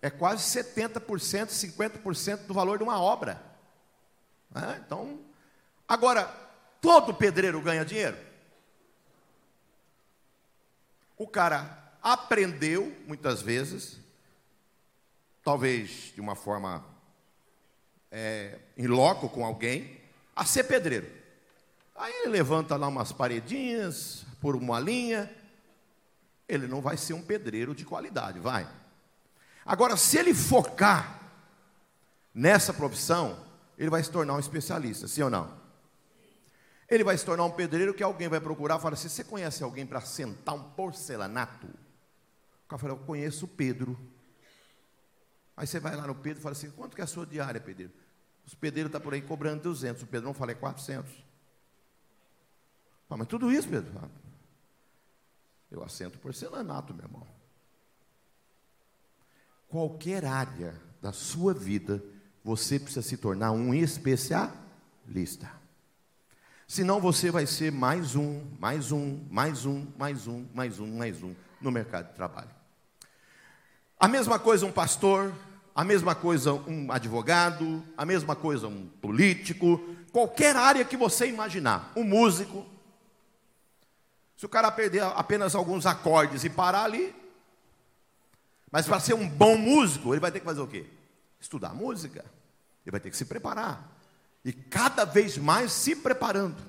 é 0.00 0.08
quase 0.10 0.42
70%, 0.62 1.48
50% 1.48 2.46
do 2.46 2.54
valor 2.54 2.78
de 2.78 2.84
uma 2.84 3.00
obra. 3.00 3.42
É, 4.54 4.78
então, 4.78 5.18
agora, 5.88 6.24
todo 6.80 7.12
pedreiro 7.12 7.60
ganha 7.60 7.84
dinheiro? 7.84 8.16
O 11.16 11.26
cara 11.26 11.92
aprendeu, 12.02 12.94
muitas 13.06 13.40
vezes, 13.40 13.98
talvez 15.44 16.12
de 16.14 16.20
uma 16.20 16.34
forma 16.34 16.84
é, 18.10 18.58
em 18.76 18.86
loco 18.86 19.28
com 19.28 19.44
alguém, 19.44 20.00
a 20.34 20.44
ser 20.44 20.64
pedreiro. 20.64 21.06
Aí 21.94 22.12
ele 22.22 22.32
levanta 22.32 22.74
lá 22.76 22.88
umas 22.88 23.12
paredinhas, 23.12 24.24
por 24.40 24.56
uma 24.56 24.80
linha. 24.80 25.30
Ele 26.48 26.66
não 26.66 26.80
vai 26.80 26.96
ser 26.96 27.12
um 27.12 27.22
pedreiro 27.22 27.74
de 27.74 27.84
qualidade, 27.84 28.40
vai. 28.40 28.68
Agora, 29.64 29.96
se 29.96 30.18
ele 30.18 30.34
focar 30.34 31.20
nessa 32.34 32.72
profissão, 32.72 33.38
ele 33.78 33.90
vai 33.90 34.02
se 34.02 34.10
tornar 34.10 34.34
um 34.34 34.40
especialista, 34.40 35.06
sim 35.06 35.22
ou 35.22 35.30
não? 35.30 35.62
Ele 36.88 37.02
vai 37.02 37.16
se 37.16 37.24
tornar 37.24 37.44
um 37.44 37.50
pedreiro 37.50 37.94
que 37.94 38.02
alguém 38.02 38.28
vai 38.28 38.40
procurar 38.40 38.78
e 38.78 38.82
fala 38.82 38.94
assim: 38.94 39.08
Você 39.08 39.24
conhece 39.24 39.62
alguém 39.62 39.86
para 39.86 40.00
sentar 40.00 40.54
um 40.54 40.62
porcelanato? 40.62 41.66
O 41.66 42.68
cara 42.68 42.78
fala: 42.78 42.92
Eu 42.92 42.98
conheço 42.98 43.46
o 43.46 43.48
Pedro. 43.48 43.98
Aí 45.56 45.66
você 45.66 45.78
vai 45.78 45.94
lá 45.94 46.06
no 46.06 46.14
Pedro 46.14 46.40
e 46.40 46.42
fala 46.42 46.52
assim: 46.52 46.70
Quanto 46.70 46.94
que 46.94 47.00
é 47.00 47.04
a 47.04 47.06
sua 47.06 47.26
diária, 47.26 47.60
pedreiro? 47.60 47.92
Os 48.46 48.54
pedreiros 48.54 48.88
estão 48.88 49.00
tá 49.00 49.04
por 49.04 49.14
aí 49.14 49.22
cobrando 49.22 49.62
200, 49.62 50.02
o 50.02 50.06
Pedro 50.06 50.26
não 50.26 50.34
fala 50.34 50.50
é 50.50 50.54
400. 50.54 51.10
Ah, 53.08 53.16
mas 53.16 53.28
tudo 53.28 53.50
isso, 53.50 53.68
Pedro? 53.68 53.92
Ah, 54.02 54.08
eu 55.70 55.82
assento 55.82 56.18
porcelanato, 56.18 56.92
meu 56.92 57.04
irmão. 57.04 57.26
Qualquer 59.68 60.24
área 60.24 60.80
da 61.00 61.12
sua 61.12 61.54
vida, 61.54 62.02
você 62.42 62.78
precisa 62.78 63.02
se 63.02 63.16
tornar 63.16 63.52
um 63.52 63.72
especialista. 63.72 65.50
Senão 66.66 67.00
você 67.00 67.30
vai 67.30 67.46
ser 67.46 67.70
mais 67.70 68.14
um, 68.16 68.44
mais 68.58 68.90
um, 68.90 69.20
mais 69.30 69.64
um, 69.64 69.86
mais 69.96 70.26
um, 70.26 70.46
mais 70.52 70.80
um, 70.80 70.96
mais 70.96 71.22
um 71.22 71.34
no 71.60 71.70
mercado 71.70 72.08
de 72.08 72.14
trabalho. 72.14 72.53
A 74.04 74.08
mesma 74.08 74.38
coisa 74.38 74.66
um 74.66 74.70
pastor, 74.70 75.32
a 75.74 75.82
mesma 75.82 76.14
coisa 76.14 76.52
um 76.52 76.92
advogado, 76.92 77.82
a 77.96 78.04
mesma 78.04 78.36
coisa 78.36 78.68
um 78.68 78.86
político, 79.00 79.80
qualquer 80.12 80.54
área 80.56 80.84
que 80.84 80.94
você 80.94 81.26
imaginar, 81.26 81.90
um 81.96 82.04
músico. 82.04 82.66
Se 84.36 84.44
o 84.44 84.48
cara 84.50 84.70
perder 84.70 85.02
apenas 85.02 85.54
alguns 85.54 85.86
acordes 85.86 86.44
e 86.44 86.50
parar 86.50 86.84
ali, 86.84 87.16
mas 88.70 88.84
para 88.86 89.00
ser 89.00 89.14
um 89.14 89.26
bom 89.26 89.56
músico, 89.56 90.12
ele 90.12 90.20
vai 90.20 90.30
ter 90.30 90.40
que 90.40 90.44
fazer 90.44 90.60
o 90.60 90.68
quê? 90.68 90.84
Estudar 91.40 91.72
música. 91.72 92.26
Ele 92.84 92.90
vai 92.90 93.00
ter 93.00 93.10
que 93.10 93.16
se 93.16 93.24
preparar. 93.24 93.90
E 94.44 94.52
cada 94.52 95.06
vez 95.06 95.38
mais 95.38 95.72
se 95.72 95.96
preparando. 95.96 96.62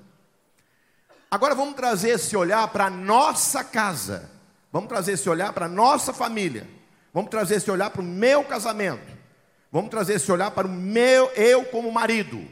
Agora 1.30 1.54
vamos 1.54 1.76
trazer 1.76 2.12
esse 2.12 2.34
olhar 2.34 2.66
para 2.68 2.86
a 2.86 2.90
nossa 2.90 3.62
casa. 3.62 4.30
Vamos 4.72 4.88
trazer 4.88 5.12
esse 5.12 5.28
olhar 5.28 5.52
para 5.52 5.66
a 5.66 5.68
nossa 5.68 6.14
família. 6.14 6.75
Vamos 7.16 7.30
trazer 7.30 7.54
esse 7.54 7.70
olhar 7.70 7.88
para 7.88 8.02
o 8.02 8.04
meu 8.04 8.44
casamento. 8.44 9.10
Vamos 9.72 9.88
trazer 9.88 10.16
esse 10.16 10.30
olhar 10.30 10.50
para 10.50 10.66
o 10.66 10.70
meu, 10.70 11.28
eu 11.30 11.64
como 11.64 11.90
marido. 11.90 12.46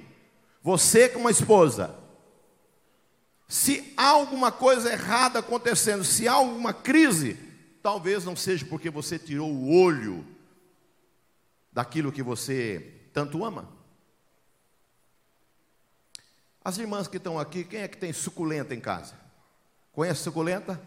Você 0.62 1.06
como 1.06 1.28
esposa. 1.28 1.94
Se 3.46 3.92
há 3.94 4.08
alguma 4.08 4.50
coisa 4.50 4.90
errada 4.90 5.40
acontecendo, 5.40 6.02
se 6.02 6.26
há 6.26 6.32
alguma 6.32 6.72
crise, 6.72 7.34
talvez 7.82 8.24
não 8.24 8.34
seja 8.34 8.64
porque 8.64 8.88
você 8.88 9.18
tirou 9.18 9.52
o 9.52 9.82
olho 9.82 10.24
daquilo 11.70 12.10
que 12.10 12.22
você 12.22 13.10
tanto 13.12 13.44
ama. 13.44 13.68
As 16.64 16.78
irmãs 16.78 17.06
que 17.06 17.18
estão 17.18 17.38
aqui, 17.38 17.64
quem 17.64 17.80
é 17.80 17.88
que 17.88 17.98
tem 17.98 18.14
suculenta 18.14 18.74
em 18.74 18.80
casa? 18.80 19.14
Conhece 19.92 20.22
suculenta? 20.22 20.80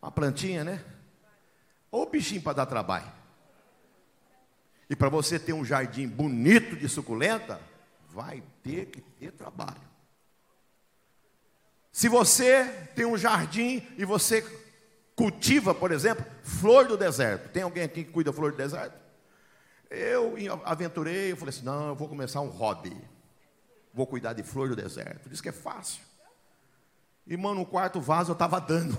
Uma 0.00 0.10
plantinha, 0.10 0.64
né? 0.64 0.82
Ou 1.92 2.10
bichinho 2.10 2.42
para 2.42 2.54
dar 2.54 2.66
trabalho. 2.66 3.12
E 4.90 4.96
para 4.96 5.08
você 5.08 5.38
ter 5.38 5.52
um 5.52 5.64
jardim 5.64 6.08
bonito 6.08 6.74
de 6.74 6.88
suculenta, 6.88 7.60
vai 8.10 8.42
ter 8.64 8.86
que 8.86 9.00
ter 9.00 9.30
trabalho. 9.30 9.80
Se 11.92 12.08
você 12.08 12.64
tem 12.96 13.04
um 13.04 13.16
jardim 13.16 13.86
e 13.96 14.04
você 14.04 14.42
cultiva, 15.14 15.74
por 15.74 15.92
exemplo, 15.92 16.24
flor 16.42 16.86
do 16.86 16.96
deserto. 16.96 17.50
Tem 17.50 17.62
alguém 17.62 17.84
aqui 17.84 18.02
que 18.02 18.10
cuida 18.10 18.30
da 18.30 18.36
flor 18.36 18.50
do 18.50 18.56
deserto? 18.56 19.00
Eu 19.90 20.34
aventurei, 20.64 21.32
eu 21.32 21.36
falei 21.36 21.50
assim: 21.50 21.64
não, 21.64 21.88
eu 21.88 21.94
vou 21.94 22.08
começar 22.08 22.40
um 22.40 22.48
hobby. 22.48 22.96
Vou 23.92 24.06
cuidar 24.06 24.32
de 24.32 24.42
flor 24.42 24.70
do 24.70 24.76
deserto. 24.76 25.28
Diz 25.28 25.40
que 25.40 25.50
é 25.50 25.52
fácil. 25.52 26.02
Irmão, 27.26 27.54
no 27.54 27.66
quarto 27.66 28.00
vaso 28.00 28.30
eu 28.30 28.34
estava 28.34 28.58
dando. 28.58 28.98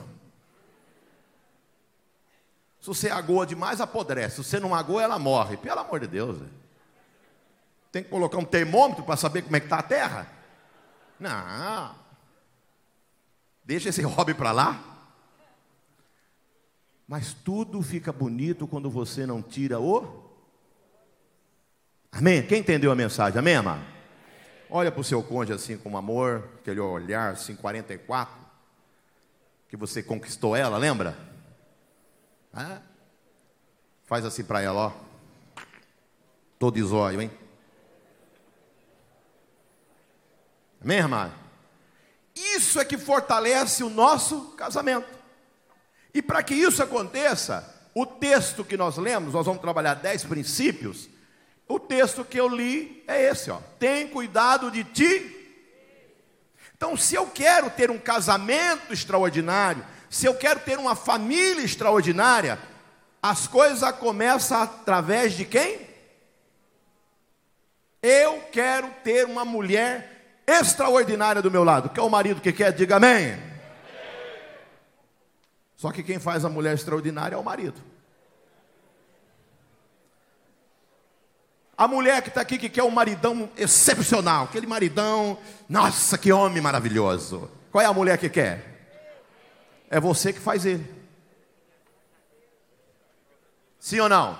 Se 2.83 2.87
você 2.87 3.09
agoa 3.09 3.45
demais, 3.47 3.79
apodrece. 3.79 4.35
Se 4.35 4.43
você 4.43 4.59
não 4.59 4.75
agoa, 4.75 5.01
ela 5.01 5.17
morre. 5.17 5.55
Pelo 5.55 5.79
amor 5.79 6.01
de 6.01 6.07
Deus. 6.07 6.37
Tem 7.93 8.03
que 8.03 8.09
colocar 8.09 8.37
um 8.37 8.43
termômetro 8.43 9.05
para 9.05 9.15
saber 9.15 9.41
como 9.41 9.55
é 9.55 9.61
que 9.61 9.67
está 9.67 9.79
a 9.79 9.83
terra? 9.83 10.27
Não. 11.17 11.95
Deixa 13.63 13.87
esse 13.87 14.01
hobby 14.01 14.33
para 14.33 14.51
lá. 14.51 14.83
Mas 17.07 17.33
tudo 17.33 17.81
fica 17.81 18.11
bonito 18.11 18.67
quando 18.67 18.89
você 18.89 19.25
não 19.25 19.41
tira 19.41 19.79
o. 19.79 20.21
Amém? 22.11 22.45
Quem 22.45 22.59
entendeu 22.59 22.91
a 22.91 22.95
mensagem? 22.95 23.39
Amém, 23.39 23.55
amado? 23.55 23.85
Olha 24.69 24.91
para 24.91 24.99
o 24.99 25.05
seu 25.05 25.23
cônjuge 25.23 25.53
assim 25.53 25.77
com 25.77 25.97
amor, 25.97 26.49
aquele 26.59 26.81
olhar 26.81 27.31
assim, 27.31 27.55
44, 27.55 28.35
que 29.69 29.77
você 29.77 30.03
conquistou 30.03 30.53
ela, 30.53 30.77
lembra? 30.77 31.31
Faz 34.05 34.23
assim 34.25 34.43
para 34.43 34.61
ela, 34.61 34.87
ó. 34.87 34.91
Todo 36.59 36.75
de 36.75 36.83
zóio, 36.83 37.21
hein? 37.21 37.31
Amém, 40.81 40.97
irmã? 40.97 41.33
Isso 42.35 42.79
é 42.79 42.85
que 42.85 42.97
fortalece 42.97 43.83
o 43.83 43.89
nosso 43.89 44.51
casamento. 44.51 45.07
E 46.13 46.21
para 46.21 46.43
que 46.43 46.53
isso 46.53 46.83
aconteça, 46.83 47.73
o 47.95 48.05
texto 48.05 48.63
que 48.63 48.77
nós 48.77 48.97
lemos, 48.97 49.33
nós 49.33 49.45
vamos 49.45 49.61
trabalhar 49.61 49.95
dez 49.95 50.23
princípios. 50.23 51.09
O 51.67 51.79
texto 51.79 52.23
que 52.25 52.39
eu 52.39 52.47
li 52.47 53.03
é 53.07 53.29
esse, 53.29 53.49
ó. 53.49 53.59
Tem 53.79 54.07
cuidado 54.07 54.69
de 54.69 54.83
ti. 54.83 55.39
Então, 56.75 56.97
se 56.97 57.15
eu 57.15 57.27
quero 57.27 57.69
ter 57.69 57.89
um 57.89 57.97
casamento 57.97 58.91
extraordinário, 58.91 59.85
se 60.13 60.27
eu 60.27 60.35
quero 60.35 60.59
ter 60.59 60.77
uma 60.77 60.93
família 60.93 61.65
extraordinária, 61.65 62.59
as 63.19 63.47
coisas 63.47 63.91
começam 63.93 64.61
através 64.61 65.33
de 65.33 65.43
quem? 65.43 65.87
Eu 67.99 68.39
quero 68.51 68.91
ter 69.03 69.25
uma 69.25 69.43
mulher 69.43 70.43
extraordinária 70.45 71.41
do 71.41 71.49
meu 71.49 71.63
lado. 71.63 71.89
Quer 71.89 72.01
o 72.01 72.09
marido 72.11 72.41
que 72.41 72.53
quer? 72.53 72.71
Diga 72.71 72.97
amém. 72.97 73.41
Só 75.75 75.91
que 75.91 76.03
quem 76.03 76.19
faz 76.19 76.45
a 76.45 76.49
mulher 76.49 76.75
extraordinária 76.75 77.33
é 77.33 77.39
o 77.39 77.43
marido. 77.43 77.81
A 81.75 81.87
mulher 81.87 82.21
que 82.21 82.29
está 82.29 82.41
aqui 82.41 82.59
que 82.59 82.69
quer 82.69 82.83
um 82.83 82.91
maridão 82.91 83.49
excepcional, 83.57 84.43
aquele 84.43 84.67
maridão, 84.67 85.39
nossa, 85.67 86.19
que 86.19 86.31
homem 86.31 86.61
maravilhoso. 86.61 87.49
Qual 87.71 87.81
é 87.81 87.87
a 87.87 87.93
mulher 87.93 88.19
que 88.19 88.29
quer? 88.29 88.72
É 89.93 89.99
você 89.99 90.33
que 90.33 90.39
faz 90.39 90.65
ele. 90.65 90.83
Sim 93.77 93.99
ou 93.99 94.09
não? 94.09 94.39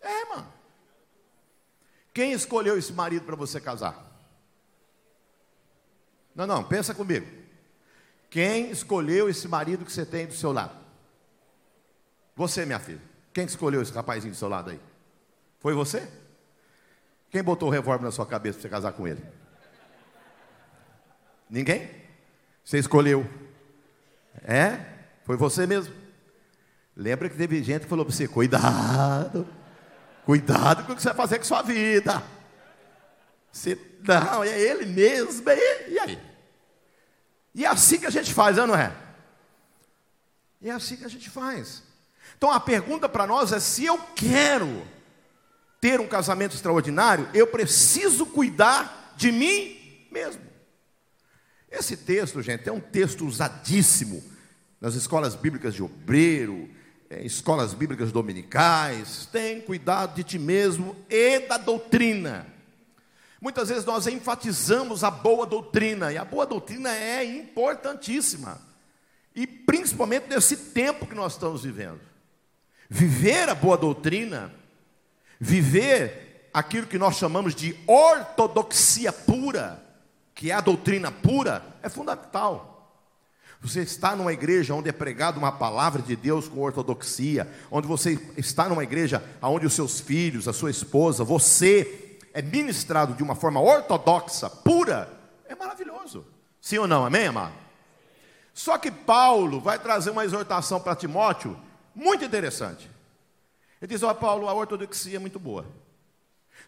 É, 0.00 0.24
mano. 0.24 0.50
Quem 2.14 2.32
escolheu 2.32 2.78
esse 2.78 2.90
marido 2.90 3.26
para 3.26 3.36
você 3.36 3.60
casar? 3.60 4.02
Não, 6.34 6.46
não, 6.46 6.64
pensa 6.64 6.94
comigo. 6.94 7.26
Quem 8.30 8.70
escolheu 8.70 9.28
esse 9.28 9.46
marido 9.46 9.84
que 9.84 9.92
você 9.92 10.06
tem 10.06 10.26
do 10.26 10.32
seu 10.32 10.52
lado? 10.52 10.74
Você, 12.34 12.64
minha 12.64 12.80
filha. 12.80 13.02
Quem 13.30 13.44
escolheu 13.44 13.82
esse 13.82 13.92
rapazinho 13.92 14.32
do 14.32 14.38
seu 14.38 14.48
lado 14.48 14.70
aí? 14.70 14.80
Foi 15.60 15.74
você? 15.74 16.10
Quem 17.30 17.42
botou 17.42 17.68
o 17.68 17.72
revólver 17.72 18.06
na 18.06 18.10
sua 18.10 18.24
cabeça 18.24 18.58
para 18.58 18.62
você 18.62 18.68
casar 18.70 18.92
com 18.92 19.06
ele? 19.06 19.22
Ninguém? 21.50 21.90
Você 22.64 22.78
escolheu. 22.78 23.41
É? 24.44 24.80
Foi 25.24 25.36
você 25.36 25.66
mesmo. 25.66 25.94
Lembra 26.96 27.28
que 27.28 27.36
teve 27.36 27.62
gente 27.62 27.82
que 27.82 27.88
falou 27.88 28.04
para 28.04 28.14
você: 28.14 28.28
cuidado, 28.28 29.46
cuidado 30.24 30.84
com 30.84 30.92
o 30.92 30.96
que 30.96 31.02
você 31.02 31.08
vai 31.08 31.16
fazer 31.16 31.38
com 31.38 31.44
sua 31.44 31.62
vida. 31.62 32.22
Você, 33.50 33.78
não, 34.02 34.42
é 34.42 34.60
ele 34.60 34.86
mesmo, 34.86 35.48
é 35.48 35.58
ele. 35.58 35.94
E 35.94 35.98
aí? 35.98 36.18
E 37.54 37.64
é 37.64 37.68
assim 37.68 37.98
que 37.98 38.06
a 38.06 38.10
gente 38.10 38.32
faz, 38.32 38.56
não 38.56 38.74
é? 38.74 38.92
E 40.60 40.70
é 40.70 40.72
assim 40.72 40.96
que 40.96 41.04
a 41.04 41.08
gente 41.08 41.28
faz. 41.28 41.82
Então 42.36 42.50
a 42.50 42.60
pergunta 42.60 43.08
para 43.08 43.26
nós 43.26 43.52
é: 43.52 43.60
se 43.60 43.84
eu 43.84 43.98
quero 44.14 44.86
ter 45.80 46.00
um 46.00 46.06
casamento 46.06 46.54
extraordinário, 46.54 47.28
eu 47.34 47.46
preciso 47.46 48.26
cuidar 48.26 49.14
de 49.16 49.32
mim 49.32 50.08
mesmo. 50.10 50.51
Esse 51.72 51.96
texto, 51.96 52.42
gente, 52.42 52.68
é 52.68 52.72
um 52.72 52.80
texto 52.80 53.26
usadíssimo 53.26 54.22
nas 54.78 54.94
escolas 54.94 55.34
bíblicas 55.34 55.74
de 55.74 55.82
obreiro, 55.82 56.68
é, 57.08 57.24
escolas 57.24 57.72
bíblicas 57.72 58.12
dominicais. 58.12 59.26
Tem 59.32 59.60
cuidado 59.62 60.14
de 60.14 60.22
ti 60.22 60.38
mesmo 60.38 60.94
e 61.08 61.40
da 61.40 61.56
doutrina. 61.56 62.46
Muitas 63.40 63.70
vezes 63.70 63.86
nós 63.86 64.06
enfatizamos 64.06 65.02
a 65.02 65.10
boa 65.10 65.46
doutrina, 65.46 66.12
e 66.12 66.18
a 66.18 66.24
boa 66.24 66.46
doutrina 66.46 66.94
é 66.94 67.24
importantíssima, 67.24 68.60
e 69.34 69.48
principalmente 69.48 70.28
nesse 70.28 70.56
tempo 70.56 71.08
que 71.08 71.14
nós 71.14 71.32
estamos 71.32 71.64
vivendo. 71.64 72.00
Viver 72.88 73.48
a 73.48 73.54
boa 73.54 73.76
doutrina, 73.76 74.52
viver 75.40 76.50
aquilo 76.54 76.86
que 76.86 76.98
nós 76.98 77.16
chamamos 77.16 77.54
de 77.54 77.74
ortodoxia 77.86 79.12
pura, 79.12 79.82
que 80.34 80.50
é 80.50 80.54
a 80.54 80.60
doutrina 80.60 81.10
pura, 81.10 81.64
é 81.82 81.88
fundamental. 81.88 82.72
Você 83.60 83.80
está 83.82 84.16
numa 84.16 84.32
igreja 84.32 84.74
onde 84.74 84.88
é 84.88 84.92
pregada 84.92 85.38
uma 85.38 85.52
palavra 85.52 86.02
de 86.02 86.16
Deus 86.16 86.48
com 86.48 86.60
ortodoxia, 86.60 87.48
onde 87.70 87.86
você 87.86 88.18
está 88.36 88.68
numa 88.68 88.82
igreja 88.82 89.22
onde 89.40 89.66
os 89.66 89.72
seus 89.72 90.00
filhos, 90.00 90.48
a 90.48 90.52
sua 90.52 90.70
esposa, 90.70 91.22
você 91.22 92.18
é 92.34 92.42
ministrado 92.42 93.14
de 93.14 93.22
uma 93.22 93.36
forma 93.36 93.60
ortodoxa, 93.60 94.50
pura, 94.50 95.08
é 95.46 95.54
maravilhoso. 95.54 96.26
Sim 96.60 96.78
ou 96.78 96.88
não? 96.88 97.04
Amém, 97.06 97.26
amado? 97.26 97.54
Só 98.52 98.76
que 98.78 98.90
Paulo 98.90 99.60
vai 99.60 99.78
trazer 99.78 100.10
uma 100.10 100.24
exortação 100.24 100.80
para 100.80 100.96
Timóteo 100.96 101.56
muito 101.94 102.24
interessante. 102.24 102.90
Ele 103.80 103.92
diz: 103.92 104.02
Ó, 104.02 104.10
oh, 104.10 104.14
Paulo, 104.14 104.48
a 104.48 104.54
ortodoxia 104.54 105.16
é 105.16 105.18
muito 105.18 105.38
boa. 105.38 105.66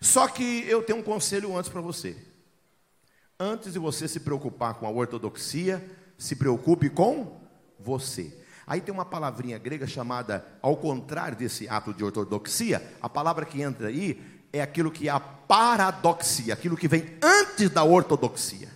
Só 0.01 0.29
que 0.29 0.65
eu 0.69 0.83
tenho 0.83 0.99
um 0.99 1.03
conselho 1.03 1.57
antes 1.57 1.71
para 1.71 1.81
você. 1.81 2.17
Antes 3.39 3.73
de 3.73 3.79
você 3.79 4.07
se 4.07 4.21
preocupar 4.21 4.75
com 4.75 4.87
a 4.87 4.91
ortodoxia, 4.91 5.85
se 6.17 6.37
preocupe 6.37 6.89
com 6.89 7.41
você. 7.79 8.45
Aí 8.67 8.81
tem 8.81 8.95
uma 8.95 9.05
palavrinha 9.05 9.59
grega 9.59 9.87
chamada, 9.87 10.47
ao 10.63 10.77
contrário 10.77 11.37
desse 11.37 11.69
ato 11.69 11.93
de 11.93 12.03
ortodoxia, 12.05 12.97
a 13.03 13.09
palavra 13.09 13.45
que 13.45 13.61
entra 13.61 13.89
aí 13.89 14.23
é 14.53 14.63
aquilo 14.63 14.91
que 14.91 15.09
é 15.09 15.11
a 15.11 15.21
paradoxia, 15.21 16.55
aquilo 16.55 16.77
que 16.77 16.89
vem 16.89 17.19
antes 17.23 17.69
da 17.71 17.83
ortodoxia. 17.83 18.73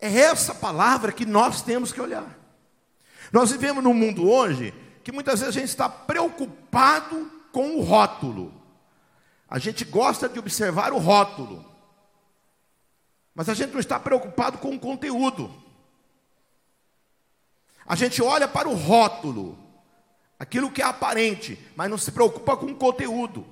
É 0.00 0.08
essa 0.16 0.54
palavra 0.54 1.10
que 1.10 1.26
nós 1.26 1.60
temos 1.60 1.92
que 1.92 2.00
olhar. 2.00 2.38
Nós 3.32 3.50
vivemos 3.50 3.82
num 3.82 3.92
mundo 3.92 4.30
hoje 4.30 4.72
que 5.02 5.10
muitas 5.10 5.40
vezes 5.40 5.56
a 5.56 5.60
gente 5.60 5.68
está 5.68 5.88
preocupado 5.88 7.30
com 7.52 7.76
o 7.76 7.82
rótulo. 7.82 8.54
A 9.48 9.58
gente 9.58 9.84
gosta 9.84 10.28
de 10.28 10.38
observar 10.38 10.92
o 10.92 10.98
rótulo. 10.98 11.64
Mas 13.38 13.48
a 13.48 13.54
gente 13.54 13.72
não 13.72 13.78
está 13.78 14.00
preocupado 14.00 14.58
com 14.58 14.74
o 14.74 14.80
conteúdo. 14.80 15.48
A 17.86 17.94
gente 17.94 18.20
olha 18.20 18.48
para 18.48 18.68
o 18.68 18.74
rótulo, 18.74 19.56
aquilo 20.40 20.72
que 20.72 20.82
é 20.82 20.84
aparente, 20.84 21.56
mas 21.76 21.88
não 21.88 21.96
se 21.96 22.10
preocupa 22.10 22.56
com 22.56 22.66
o 22.66 22.74
conteúdo. 22.74 23.46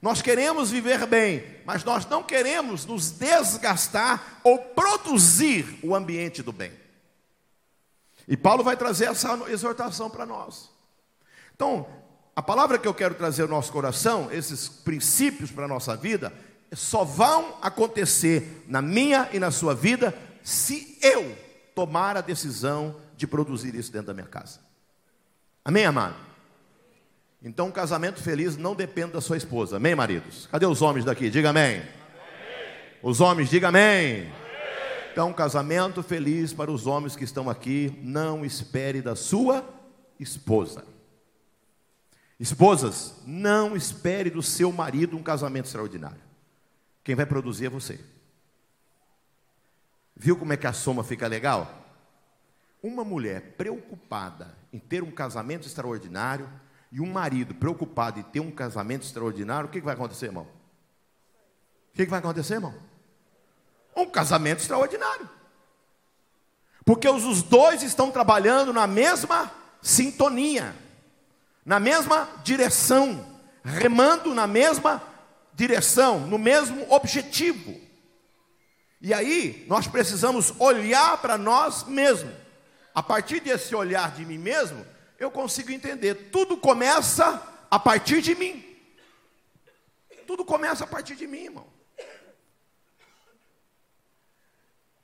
Nós 0.00 0.22
queremos 0.22 0.70
viver 0.70 1.04
bem, 1.04 1.44
mas 1.66 1.84
nós 1.84 2.06
não 2.06 2.22
queremos 2.22 2.86
nos 2.86 3.10
desgastar 3.10 4.40
ou 4.42 4.60
produzir 4.60 5.78
o 5.82 5.94
ambiente 5.94 6.42
do 6.42 6.50
bem. 6.50 6.72
E 8.26 8.34
Paulo 8.34 8.64
vai 8.64 8.78
trazer 8.78 9.10
essa 9.10 9.38
exortação 9.50 10.08
para 10.08 10.24
nós. 10.24 10.70
Então, 11.54 11.86
a 12.34 12.40
palavra 12.40 12.78
que 12.78 12.88
eu 12.88 12.94
quero 12.94 13.14
trazer 13.14 13.42
ao 13.42 13.48
nosso 13.48 13.70
coração, 13.72 14.32
esses 14.32 14.70
princípios 14.70 15.50
para 15.50 15.66
a 15.66 15.68
nossa 15.68 15.94
vida, 15.94 16.32
só 16.72 17.04
vão 17.04 17.56
acontecer 17.62 18.64
na 18.68 18.82
minha 18.82 19.28
e 19.32 19.38
na 19.38 19.50
sua 19.50 19.74
vida 19.74 20.14
se 20.42 20.98
eu 21.02 21.36
tomar 21.74 22.16
a 22.16 22.20
decisão 22.20 22.96
de 23.16 23.26
produzir 23.26 23.74
isso 23.74 23.92
dentro 23.92 24.08
da 24.08 24.14
minha 24.14 24.26
casa. 24.26 24.60
Amém, 25.64 25.84
amado? 25.84 26.16
Então, 27.42 27.68
um 27.68 27.72
casamento 27.72 28.20
feliz 28.22 28.56
não 28.56 28.74
depende 28.74 29.12
da 29.12 29.20
sua 29.20 29.36
esposa. 29.36 29.76
Amém, 29.76 29.94
maridos? 29.94 30.48
Cadê 30.50 30.66
os 30.66 30.82
homens 30.82 31.04
daqui? 31.04 31.30
Diga 31.30 31.50
amém. 31.50 31.76
amém. 31.76 31.86
Os 33.02 33.20
homens, 33.20 33.48
diga 33.48 33.68
amém. 33.68 34.22
amém. 34.22 34.32
Então, 35.12 35.28
um 35.28 35.32
casamento 35.32 36.02
feliz 36.02 36.52
para 36.52 36.70
os 36.70 36.86
homens 36.86 37.14
que 37.14 37.24
estão 37.24 37.48
aqui, 37.48 37.96
não 38.02 38.44
espere 38.44 39.00
da 39.00 39.14
sua 39.14 39.64
esposa. 40.18 40.84
Esposas, 42.40 43.14
não 43.26 43.76
espere 43.76 44.30
do 44.30 44.42
seu 44.42 44.72
marido 44.72 45.16
um 45.16 45.22
casamento 45.22 45.66
extraordinário. 45.66 46.27
Quem 47.08 47.14
vai 47.14 47.24
produzir 47.24 47.64
é 47.64 47.70
você. 47.70 47.98
Viu 50.14 50.36
como 50.36 50.52
é 50.52 50.58
que 50.58 50.66
a 50.66 50.74
soma 50.74 51.02
fica 51.02 51.26
legal? 51.26 51.86
Uma 52.82 53.02
mulher 53.02 53.54
preocupada 53.56 54.54
em 54.70 54.78
ter 54.78 55.02
um 55.02 55.10
casamento 55.10 55.66
extraordinário 55.66 56.46
e 56.92 57.00
um 57.00 57.10
marido 57.10 57.54
preocupado 57.54 58.20
em 58.20 58.22
ter 58.22 58.40
um 58.40 58.50
casamento 58.50 59.06
extraordinário, 59.06 59.68
o 59.68 59.72
que 59.72 59.80
vai 59.80 59.94
acontecer, 59.94 60.26
irmão? 60.26 60.46
O 61.94 61.96
que 61.96 62.04
vai 62.04 62.18
acontecer, 62.18 62.56
irmão? 62.56 62.74
Um 63.96 64.04
casamento 64.04 64.60
extraordinário. 64.60 65.30
Porque 66.84 67.08
os 67.08 67.42
dois 67.42 67.82
estão 67.82 68.10
trabalhando 68.10 68.70
na 68.70 68.86
mesma 68.86 69.50
sintonia, 69.80 70.76
na 71.64 71.80
mesma 71.80 72.28
direção, 72.44 73.24
remando 73.64 74.34
na 74.34 74.46
mesma 74.46 75.02
direção, 75.58 76.20
no 76.20 76.38
mesmo 76.38 76.86
objetivo. 76.88 77.78
E 79.00 79.12
aí, 79.12 79.66
nós 79.66 79.88
precisamos 79.88 80.54
olhar 80.60 81.20
para 81.20 81.36
nós 81.36 81.82
mesmos. 81.82 82.32
A 82.94 83.02
partir 83.02 83.40
desse 83.40 83.74
olhar 83.74 84.12
de 84.12 84.24
mim 84.24 84.38
mesmo, 84.38 84.86
eu 85.18 85.32
consigo 85.32 85.72
entender. 85.72 86.30
Tudo 86.30 86.56
começa 86.56 87.42
a 87.68 87.76
partir 87.76 88.22
de 88.22 88.36
mim. 88.36 88.64
Tudo 90.28 90.44
começa 90.44 90.84
a 90.84 90.86
partir 90.86 91.16
de 91.16 91.26
mim, 91.26 91.46
irmão. 91.46 91.66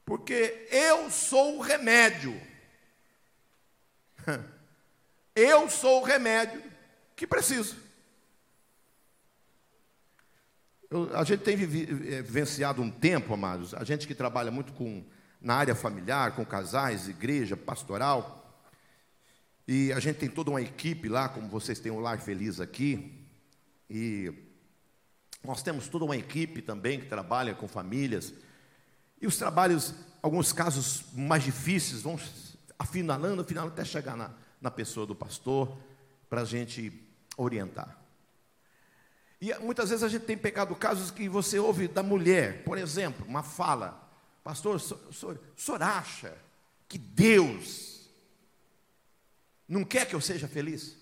Porque 0.04 0.68
eu 0.70 1.10
sou 1.10 1.58
o 1.58 1.60
remédio. 1.60 2.40
Eu 5.36 5.68
sou 5.68 6.00
o 6.00 6.04
remédio 6.04 6.62
que 7.16 7.26
preciso. 7.26 7.84
Eu, 10.94 11.11
a 11.12 11.24
gente 11.24 11.40
tem 11.40 11.54
eh, 11.54 12.22
vivenciado 12.22 12.80
um 12.80 12.88
tempo, 12.88 13.35
amados, 13.35 13.74
a 13.74 13.83
gente 13.83 14.07
que 14.07 14.14
trabalha 14.14 14.52
muito 14.52 14.72
com, 14.74 15.02
na 15.40 15.57
área 15.57 15.74
familiar, 15.74 16.37
com 16.37 16.46
casais, 16.46 17.09
igreja, 17.09 17.57
pastoral, 17.57 18.62
e 19.66 19.92
a 19.92 19.98
gente 19.98 20.18
tem 20.18 20.28
toda 20.28 20.50
uma 20.50 20.62
equipe 20.62 21.09
lá, 21.09 21.28
como 21.28 21.48
vocês 21.48 21.80
têm 21.80 21.90
o 21.90 21.98
Lar 21.98 22.20
Feliz 22.20 22.61
aqui, 22.61 23.26
e 23.90 24.33
nós 25.42 25.64
temos 25.64 25.88
toda 25.88 26.04
uma 26.04 26.16
equipe 26.16 26.62
também 26.62 27.00
que 27.00 27.07
trabalha 27.07 27.57
com 27.57 27.66
famílias, 27.66 28.33
e 29.20 29.26
os 29.26 29.37
trabalhos, 29.37 29.96
alguns 30.22 30.52
casos 30.52 31.07
mais 31.12 31.42
difíceis, 31.42 32.02
vão 32.02 32.16
afinalando, 32.78 33.42
afinalando 33.42 33.72
até 33.72 33.85
chegar 33.85 34.16
na, 34.16 34.30
na 34.61 34.70
pessoa 34.70 35.04
do 35.04 35.14
pastor, 35.16 35.76
para 36.30 36.42
a 36.42 36.44
gente 36.44 36.92
orientar. 37.37 38.03
E 39.44 39.54
muitas 39.59 39.90
vezes 39.90 40.02
a 40.02 40.09
gente 40.09 40.24
tem 40.24 40.38
pegado 40.38 40.74
casos 40.74 41.11
que 41.11 41.28
você 41.28 41.59
ouve 41.59 41.87
da 41.87 42.02
mulher, 42.02 42.64
por 42.64 42.78
exemplo, 42.78 43.26
uma 43.28 43.42
fala, 43.42 44.11
pastor, 44.42 44.76
o 44.76 45.38
senhor 45.54 45.83
acha 45.83 46.35
que 46.88 46.96
Deus 46.96 48.09
não 49.68 49.85
quer 49.85 50.09
que 50.09 50.14
eu 50.14 50.20
seja 50.22 50.48
feliz? 50.48 50.96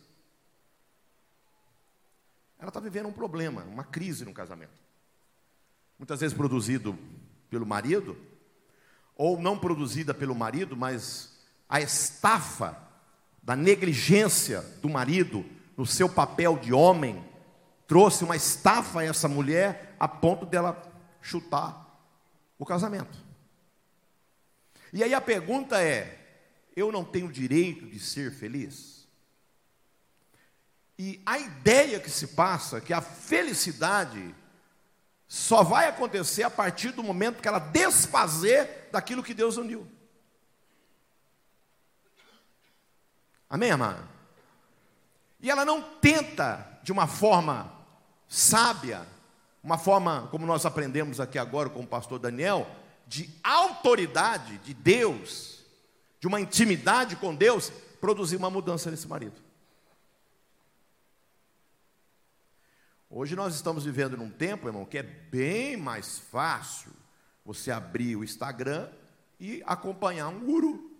Ela 2.59 2.67
está 2.67 2.81
vivendo 2.81 3.07
um 3.07 3.13
problema, 3.13 3.63
uma 3.63 3.85
crise 3.85 4.25
no 4.25 4.35
casamento. 4.35 4.73
Muitas 5.97 6.19
vezes 6.19 6.37
produzido 6.37 6.99
pelo 7.49 7.65
marido, 7.65 8.19
ou 9.15 9.41
não 9.41 9.57
produzida 9.57 10.13
pelo 10.13 10.35
marido, 10.35 10.77
mas 10.77 11.39
a 11.69 11.81
estafa 11.81 12.77
da 13.41 13.55
negligência 13.55 14.63
do 14.81 14.89
marido 14.89 15.47
no 15.77 15.87
seu 15.87 16.09
papel 16.09 16.59
de 16.59 16.73
homem, 16.73 17.31
trouxe 17.93 18.25
uma 18.25 18.35
estafa 18.35 19.01
a 19.01 19.05
essa 19.05 19.29
mulher 19.29 19.95
a 20.01 20.09
ponto 20.09 20.47
dela 20.47 20.83
chutar 21.21 21.95
o 22.59 22.65
casamento. 22.65 23.19
E 24.95 25.05
aí 25.05 25.13
a 25.13 25.21
pergunta 25.21 25.79
é: 25.79 26.19
eu 26.75 26.91
não 26.91 27.05
tenho 27.05 27.31
direito 27.31 27.85
de 27.85 28.01
ser 28.01 28.33
feliz? 28.33 29.07
E 30.99 31.21
a 31.27 31.39
ideia 31.39 32.01
que 32.01 32.09
se 32.09 32.29
passa 32.29 32.79
é 32.79 32.81
que 32.81 32.95
a 32.95 33.03
felicidade 33.03 34.35
só 35.29 35.63
vai 35.63 35.87
acontecer 35.87 36.45
a 36.45 36.51
partir 36.51 36.93
do 36.93 37.03
momento 37.03 37.43
que 37.43 37.49
ela 37.49 37.59
desfazer 37.59 38.89
daquilo 38.91 39.23
que 39.23 39.35
Deus 39.35 39.59
uniu. 39.59 39.87
Amém, 43.51 43.71
amado? 43.71 44.09
E 45.43 45.51
ela 45.51 45.67
não 45.67 45.83
tenta 45.83 46.81
de 46.83 46.91
uma 46.91 47.07
forma 47.07 47.82
sábia, 48.33 49.07
uma 49.63 49.77
forma, 49.77 50.27
como 50.31 50.47
nós 50.47 50.65
aprendemos 50.65 51.21
aqui 51.21 51.39
agora 51.39 51.69
com 51.69 51.81
o 51.81 51.87
pastor 51.87 52.19
Daniel, 52.19 52.67
de 53.07 53.29
autoridade 53.45 54.57
de 54.59 54.73
Deus, 54.73 55.63
de 56.19 56.27
uma 56.27 56.41
intimidade 56.41 57.15
com 57.17 57.35
Deus, 57.35 57.71
produzir 58.01 58.37
uma 58.37 58.49
mudança 58.49 58.91
nesse 58.91 59.07
marido. 59.07 59.39
Hoje 63.11 63.37
nós 63.37 63.55
estamos 63.55 63.85
vivendo 63.85 64.17
num 64.17 64.31
tempo, 64.31 64.67
irmão, 64.67 64.87
que 64.87 64.97
é 64.97 65.03
bem 65.03 65.77
mais 65.77 66.19
fácil 66.19 66.91
você 67.45 67.71
abrir 67.71 68.17
o 68.17 68.25
Instagram 68.25 68.89
e 69.39 69.63
acompanhar 69.67 70.29
um 70.29 70.41
guru. 70.41 70.91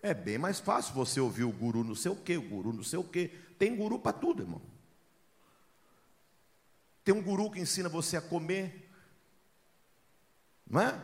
É 0.00 0.14
bem 0.14 0.38
mais 0.38 0.60
fácil 0.60 0.94
você 0.94 1.18
ouvir 1.18 1.42
o 1.42 1.50
guru 1.50 1.82
não 1.82 1.96
sei 1.96 2.12
o 2.12 2.16
quê, 2.16 2.36
o 2.36 2.48
guru 2.48 2.72
não 2.72 2.84
sei 2.84 3.00
o 3.00 3.04
quê. 3.04 3.32
Tem 3.62 3.76
guru 3.76 3.96
para 3.96 4.12
tudo, 4.12 4.42
irmão. 4.42 4.60
Tem 7.04 7.14
um 7.14 7.22
guru 7.22 7.48
que 7.48 7.60
ensina 7.60 7.88
você 7.88 8.16
a 8.16 8.20
comer. 8.20 8.90
Não 10.68 10.80
é? 10.80 11.00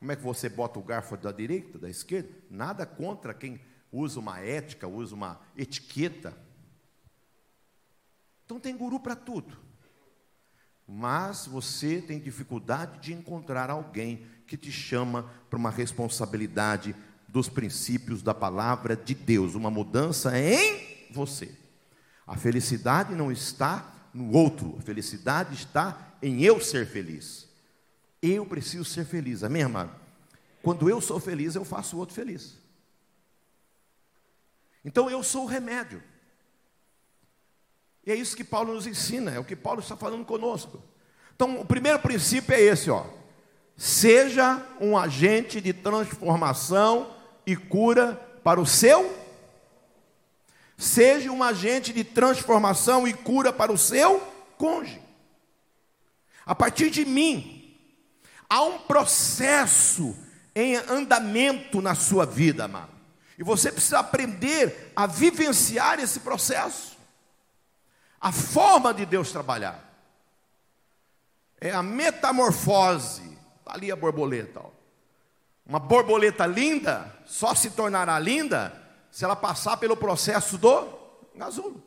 Como 0.00 0.10
é 0.10 0.16
que 0.16 0.22
você 0.22 0.48
bota 0.48 0.80
o 0.80 0.82
garfo 0.82 1.16
da 1.16 1.30
direita, 1.30 1.78
da 1.78 1.88
esquerda? 1.88 2.28
Nada 2.50 2.84
contra 2.84 3.32
quem 3.32 3.60
usa 3.92 4.18
uma 4.18 4.40
ética, 4.40 4.88
usa 4.88 5.14
uma 5.14 5.40
etiqueta. 5.56 6.36
Então 8.46 8.58
tem 8.58 8.76
guru 8.76 8.98
para 8.98 9.14
tudo. 9.14 9.56
Mas 10.88 11.46
você 11.46 12.02
tem 12.02 12.18
dificuldade 12.18 12.98
de 12.98 13.12
encontrar 13.12 13.70
alguém 13.70 14.26
que 14.48 14.56
te 14.56 14.72
chama 14.72 15.30
para 15.48 15.56
uma 15.56 15.70
responsabilidade 15.70 16.96
dos 17.28 17.48
princípios 17.48 18.24
da 18.24 18.34
palavra 18.34 18.96
de 18.96 19.14
Deus, 19.14 19.54
uma 19.54 19.70
mudança 19.70 20.36
em 20.36 21.12
você. 21.12 21.61
A 22.32 22.36
felicidade 22.38 23.14
não 23.14 23.30
está 23.30 23.92
no 24.14 24.34
outro, 24.34 24.74
a 24.78 24.80
felicidade 24.80 25.54
está 25.54 26.14
em 26.22 26.42
eu 26.42 26.62
ser 26.62 26.86
feliz. 26.86 27.46
Eu 28.22 28.46
preciso 28.46 28.86
ser 28.86 29.04
feliz, 29.04 29.44
amém, 29.44 29.64
amado? 29.64 29.94
Quando 30.62 30.88
eu 30.88 30.98
sou 30.98 31.20
feliz, 31.20 31.54
eu 31.54 31.62
faço 31.62 31.94
o 31.94 31.98
outro 31.98 32.14
feliz. 32.14 32.56
Então 34.82 35.10
eu 35.10 35.22
sou 35.22 35.44
o 35.44 35.46
remédio. 35.46 36.02
E 38.06 38.10
é 38.10 38.14
isso 38.14 38.34
que 38.34 38.44
Paulo 38.44 38.72
nos 38.72 38.86
ensina, 38.86 39.32
é 39.32 39.38
o 39.38 39.44
que 39.44 39.54
Paulo 39.54 39.80
está 39.80 39.94
falando 39.94 40.24
conosco. 40.24 40.82
Então, 41.36 41.60
o 41.60 41.66
primeiro 41.66 41.98
princípio 41.98 42.54
é 42.54 42.60
esse, 42.62 42.90
ó. 42.90 43.04
Seja 43.76 44.66
um 44.80 44.96
agente 44.96 45.60
de 45.60 45.74
transformação 45.74 47.14
e 47.46 47.54
cura 47.54 48.14
para 48.42 48.58
o 48.58 48.64
seu. 48.64 49.21
Seja 50.82 51.30
um 51.30 51.44
agente 51.44 51.92
de 51.92 52.02
transformação 52.02 53.06
e 53.06 53.12
cura 53.12 53.52
para 53.52 53.70
o 53.70 53.78
seu 53.78 54.18
cônjuge. 54.58 55.00
A 56.44 56.56
partir 56.56 56.90
de 56.90 57.04
mim, 57.04 57.78
há 58.50 58.62
um 58.62 58.78
processo 58.78 60.12
em 60.56 60.74
andamento 60.74 61.80
na 61.80 61.94
sua 61.94 62.26
vida, 62.26 62.64
amado. 62.64 62.90
E 63.38 63.44
você 63.44 63.70
precisa 63.70 64.00
aprender 64.00 64.92
a 64.96 65.06
vivenciar 65.06 66.00
esse 66.00 66.18
processo 66.18 66.98
a 68.20 68.32
forma 68.32 68.92
de 68.92 69.06
Deus 69.06 69.30
trabalhar. 69.30 69.88
É 71.60 71.70
a 71.70 71.82
metamorfose. 71.82 73.22
Está 73.60 73.74
ali 73.74 73.92
a 73.92 73.96
borboleta. 73.96 74.58
Ó. 74.58 74.70
Uma 75.64 75.78
borboleta 75.78 76.44
linda 76.44 77.14
só 77.24 77.54
se 77.54 77.70
tornará 77.70 78.18
linda 78.18 78.81
se 79.12 79.26
ela 79.26 79.36
passar 79.36 79.76
pelo 79.76 79.94
processo 79.94 80.56
do 80.56 80.88
gasulo. 81.36 81.84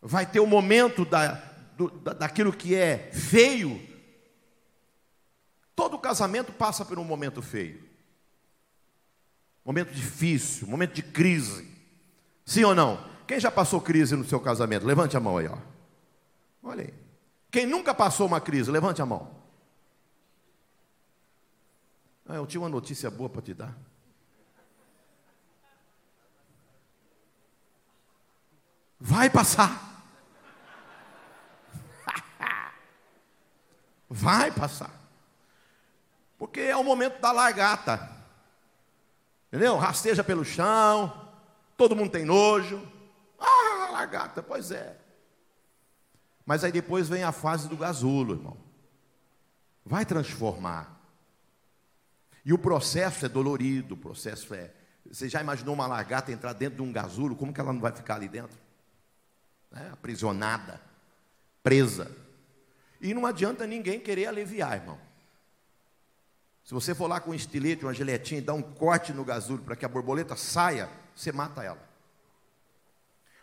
Vai 0.00 0.24
ter 0.24 0.40
o 0.40 0.44
um 0.44 0.46
momento 0.46 1.04
da, 1.04 1.34
do, 1.76 1.90
da, 1.90 2.14
daquilo 2.14 2.54
que 2.54 2.74
é 2.74 3.10
feio. 3.12 3.86
Todo 5.76 5.98
casamento 5.98 6.52
passa 6.52 6.86
por 6.86 6.98
um 6.98 7.04
momento 7.04 7.42
feio. 7.42 7.84
Momento 9.62 9.92
difícil, 9.92 10.66
momento 10.66 10.94
de 10.94 11.02
crise. 11.02 11.70
Sim 12.44 12.64
ou 12.64 12.74
não? 12.74 13.06
Quem 13.26 13.38
já 13.38 13.50
passou 13.50 13.78
crise 13.78 14.16
no 14.16 14.24
seu 14.24 14.40
casamento? 14.40 14.86
Levante 14.86 15.18
a 15.18 15.20
mão 15.20 15.36
aí, 15.36 15.48
ó. 15.48 15.58
Olha 16.62 16.84
aí. 16.84 16.94
Quem 17.50 17.66
nunca 17.66 17.94
passou 17.94 18.26
uma 18.26 18.40
crise? 18.40 18.70
Levante 18.70 19.02
a 19.02 19.06
mão. 19.06 19.30
Ah, 22.26 22.36
eu 22.36 22.46
tinha 22.46 22.60
uma 22.62 22.70
notícia 22.70 23.10
boa 23.10 23.28
para 23.28 23.42
te 23.42 23.52
dar. 23.52 23.91
Vai 29.02 29.28
passar. 29.28 30.04
Vai 34.08 34.50
passar. 34.50 34.90
Porque 36.38 36.60
é 36.60 36.76
o 36.76 36.84
momento 36.84 37.20
da 37.20 37.32
largata. 37.32 38.10
Entendeu? 39.48 39.76
Rasteja 39.76 40.22
pelo 40.24 40.44
chão. 40.44 41.30
Todo 41.76 41.96
mundo 41.96 42.10
tem 42.10 42.24
nojo 42.24 42.92
lagarta, 44.02 44.42
pois 44.42 44.70
é. 44.70 44.96
Mas 46.44 46.64
aí 46.64 46.72
depois 46.72 47.08
vem 47.08 47.22
a 47.22 47.32
fase 47.32 47.68
do 47.68 47.76
gasulo, 47.76 48.34
irmão. 48.34 48.56
Vai 49.84 50.04
transformar. 50.04 51.00
E 52.44 52.52
o 52.52 52.58
processo 52.58 53.24
é 53.24 53.28
dolorido, 53.28 53.94
o 53.94 53.96
processo 53.98 54.52
é. 54.54 54.72
Você 55.06 55.28
já 55.28 55.40
imaginou 55.40 55.74
uma 55.74 55.86
lagarta 55.86 56.32
entrar 56.32 56.52
dentro 56.52 56.76
de 56.76 56.82
um 56.82 56.92
gasulo? 56.92 57.36
Como 57.36 57.52
que 57.52 57.60
ela 57.60 57.72
não 57.72 57.80
vai 57.80 57.92
ficar 57.92 58.16
ali 58.16 58.28
dentro? 58.28 58.58
É, 59.74 59.88
aprisionada, 59.90 60.80
presa. 61.62 62.10
E 63.00 63.14
não 63.14 63.26
adianta 63.26 63.66
ninguém 63.66 63.98
querer 63.98 64.26
aliviar, 64.26 64.74
irmão. 64.74 64.98
Se 66.64 66.72
você 66.74 66.94
for 66.94 67.08
lá 67.08 67.20
com 67.20 67.32
um 67.32 67.34
estilete, 67.34 67.84
uma 67.84 67.94
giletinha 67.94 68.38
e 68.38 68.44
dar 68.44 68.54
um 68.54 68.62
corte 68.62 69.12
no 69.12 69.24
gasulo 69.24 69.62
para 69.62 69.74
que 69.74 69.84
a 69.84 69.88
borboleta 69.88 70.36
saia, 70.36 70.88
você 71.14 71.32
mata 71.32 71.62
ela. 71.62 71.90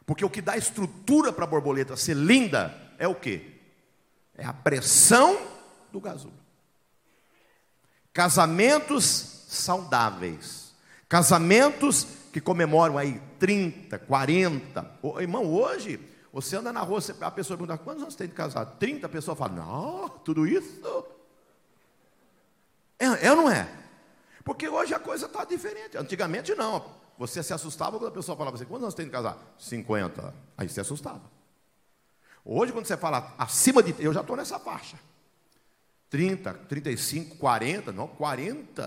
Porque 0.05 0.23
o 0.23 0.29
que 0.29 0.41
dá 0.41 0.57
estrutura 0.57 1.31
para 1.31 1.43
a 1.43 1.47
borboleta 1.47 1.95
ser 1.97 2.15
linda 2.15 2.75
é 2.97 3.07
o 3.07 3.13
que? 3.13 3.59
É 4.35 4.45
a 4.45 4.53
pressão 4.53 5.39
do 5.91 5.99
gasulo. 5.99 6.33
Casamentos 8.13 9.45
saudáveis. 9.49 10.73
Casamentos 11.07 12.07
que 12.31 12.39
comemoram 12.39 12.97
aí 12.97 13.21
30, 13.39 13.99
40. 13.99 14.91
Ô, 15.01 15.19
irmão, 15.19 15.45
hoje, 15.45 15.99
você 16.31 16.55
anda 16.55 16.71
na 16.71 16.81
rua, 16.81 16.99
a 17.21 17.31
pessoa 17.31 17.57
pergunta, 17.57 17.77
quantos 17.77 18.03
anos 18.03 18.15
tem 18.15 18.27
de 18.27 18.33
casado? 18.33 18.77
30, 18.77 19.05
a 19.05 19.09
pessoa 19.09 19.35
fala, 19.35 19.53
não, 19.53 20.09
tudo 20.09 20.45
isso? 20.45 21.05
É, 22.99 23.27
é 23.27 23.31
ou 23.31 23.37
não 23.37 23.49
é? 23.49 23.67
Porque 24.43 24.67
hoje 24.67 24.93
a 24.93 24.99
coisa 24.99 25.25
está 25.25 25.45
diferente. 25.45 25.97
Antigamente 25.97 26.53
não. 26.55 26.83
Você 27.17 27.43
se 27.43 27.53
assustava 27.53 27.97
quando 27.97 28.09
a 28.09 28.13
pessoa 28.13 28.37
falava 28.37 28.55
assim: 28.55 28.65
quantos 28.65 28.83
anos 28.83 28.95
tem 28.95 29.05
de 29.05 29.11
casar? 29.11 29.37
50. 29.57 30.33
Aí 30.57 30.69
se 30.69 30.79
assustava. 30.79 31.21
Hoje, 32.43 32.71
quando 32.71 32.85
você 32.85 32.97
fala 32.97 33.33
acima 33.37 33.83
de. 33.83 33.93
Eu 33.99 34.13
já 34.13 34.21
estou 34.21 34.35
nessa 34.35 34.57
faixa. 34.57 34.97
30, 36.09 36.53
35, 36.53 37.37
40, 37.37 37.91
não, 37.91 38.07
40. 38.07 38.83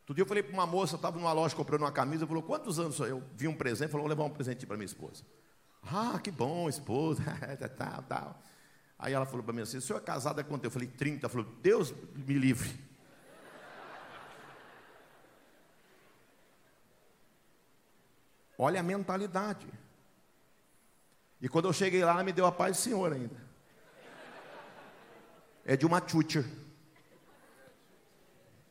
Outro 0.00 0.14
dia 0.14 0.22
eu 0.22 0.26
falei 0.26 0.42
para 0.42 0.54
uma 0.54 0.66
moça, 0.66 0.96
estava 0.96 1.18
numa 1.18 1.32
loja 1.32 1.54
comprando 1.54 1.82
uma 1.82 1.92
camisa, 1.92 2.26
falou, 2.26 2.42
quantos 2.42 2.78
anos 2.78 2.98
eu 3.00 3.22
vi 3.36 3.46
um 3.46 3.54
presente, 3.54 3.90
falou, 3.90 4.04
vou 4.04 4.08
levar 4.08 4.24
um 4.24 4.30
presente 4.30 4.64
para 4.64 4.74
minha 4.76 4.86
esposa. 4.86 5.22
Ah, 5.90 6.20
que 6.22 6.30
bom, 6.30 6.68
esposa, 6.68 7.22
tal, 7.76 8.02
tal. 8.02 8.42
Aí 8.98 9.14
ela 9.14 9.24
falou 9.24 9.42
para 9.42 9.54
mim 9.54 9.62
assim, 9.62 9.78
o 9.78 9.80
senhor 9.80 9.98
é 9.98 10.02
casado 10.02 10.38
há 10.40 10.44
quanto? 10.44 10.64
Eu 10.64 10.70
falei, 10.70 10.88
30. 10.88 11.24
Ela 11.26 11.28
falou, 11.28 11.46
Deus 11.62 11.94
me 12.14 12.34
livre. 12.34 12.68
Olha 18.58 18.80
a 18.80 18.82
mentalidade. 18.82 19.66
E 21.40 21.48
quando 21.48 21.68
eu 21.68 21.72
cheguei 21.72 22.04
lá, 22.04 22.10
ela 22.12 22.24
me 22.24 22.32
deu 22.32 22.44
a 22.44 22.52
paz 22.52 22.76
do 22.76 22.80
Senhor 22.80 23.12
ainda. 23.12 23.48
é 25.64 25.76
de 25.76 25.86
uma 25.86 26.00
tchutcher. 26.00 26.44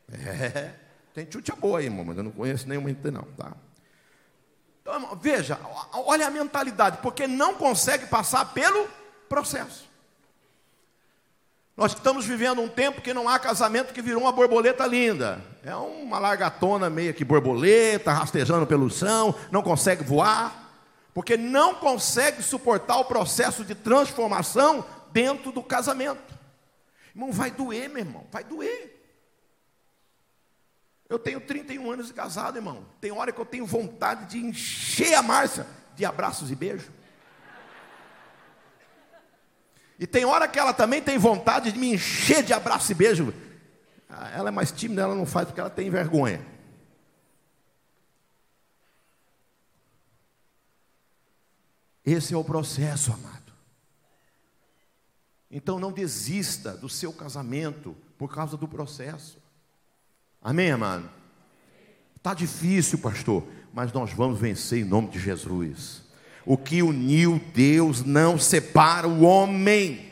É, 0.10 0.74
tem 1.14 1.26
tchutcha 1.26 1.54
boa 1.54 1.80
aí, 1.80 1.86
irmão, 1.86 2.06
mas 2.06 2.18
eu 2.18 2.24
não 2.24 2.32
conheço 2.32 2.66
nenhuma 2.66 2.88
ainda 2.88 3.12
não, 3.12 3.24
tá? 3.34 3.58
Então, 4.88 4.96
irmão, 5.02 5.20
veja, 5.22 5.60
olha 5.92 6.28
a 6.28 6.32
mentalidade, 6.32 7.00
porque 7.02 7.28
não 7.28 7.56
consegue 7.56 8.06
passar 8.06 8.54
pelo 8.54 8.88
processo. 9.28 9.86
Nós 11.76 11.92
estamos 11.92 12.26
vivendo 12.26 12.62
um 12.62 12.70
tempo 12.70 13.02
que 13.02 13.14
não 13.14 13.28
há 13.28 13.38
casamento 13.38 13.94
que 13.94 14.02
virou 14.02 14.22
uma 14.22 14.32
borboleta 14.32 14.88
linda. 14.88 15.44
É 15.62 15.76
uma 15.76 16.20
largatona 16.20 16.90
meio 16.90 17.14
que 17.14 17.26
borboleta, 17.26 18.14
rastejando 18.14 18.66
pelo 18.66 18.90
chão, 18.90 19.36
não 19.52 19.62
consegue 19.62 20.06
voar, 20.06 20.72
porque 21.14 21.36
não 21.36 21.76
consegue 21.76 22.42
suportar 22.42 22.96
o 22.96 23.06
processo 23.06 23.66
de 23.66 23.76
transformação 23.76 24.86
dentro 25.12 25.52
do 25.52 25.62
casamento. 25.62 26.34
Irmão, 27.14 27.34
vai 27.34 27.52
doer, 27.52 27.90
meu 27.90 28.00
irmão, 28.00 28.26
vai 28.32 28.46
doer. 28.46 28.97
Eu 31.10 31.18
tenho 31.18 31.40
31 31.40 31.92
anos 31.92 32.08
de 32.08 32.14
casado, 32.14 32.58
irmão. 32.58 32.86
Tem 33.00 33.12
hora 33.12 33.32
que 33.32 33.40
eu 33.40 33.46
tenho 33.46 33.66
vontade 33.66 34.26
de 34.26 34.46
encher 34.46 35.14
a 35.14 35.24
Márcia 35.24 35.66
de 35.96 36.06
abraços 36.06 36.52
e 36.52 36.56
beijos. 36.56 36.90
E 40.00 40.06
tem 40.06 40.26
hora 40.26 40.48
que 40.48 40.60
ela 40.60 40.74
também 40.74 41.02
tem 41.02 41.18
vontade 41.18 41.72
de 41.72 41.80
me 41.80 41.94
encher 41.94 42.44
de 42.44 42.54
abraço 42.54 42.92
e 42.92 42.96
beijo. 42.96 43.34
Ah, 44.08 44.30
ela 44.30 44.50
é 44.50 44.52
mais 44.52 44.72
tímida, 44.72 45.02
ela 45.02 45.16
não 45.16 45.26
faz 45.26 45.48
porque 45.48 45.60
ela 45.60 45.70
tem 45.70 45.90
vergonha. 45.90 46.46
Esse 52.06 52.34
é 52.34 52.38
o 52.38 52.44
processo, 52.44 53.12
amado. 53.12 53.52
Então 55.50 55.80
não 55.80 55.92
desista 55.92 56.78
do 56.78 56.88
seu 56.88 57.12
casamento 57.12 57.98
por 58.18 58.34
causa 58.34 58.56
do 58.56 58.68
processo. 58.68 59.42
Amém, 60.48 60.72
amado? 60.72 61.04
Está 62.16 62.34
difícil, 62.34 63.00
pastor, 63.00 63.44
mas 63.74 63.92
nós 63.92 64.14
vamos 64.14 64.40
vencer 64.40 64.80
em 64.80 64.86
nome 64.86 65.10
de 65.10 65.20
Jesus. 65.20 66.02
O 66.46 66.56
que 66.58 66.82
uniu 66.82 67.42
Deus 67.54 68.02
não 68.02 68.40
separa 68.40 69.10
o 69.10 69.24
homem. 69.24 70.10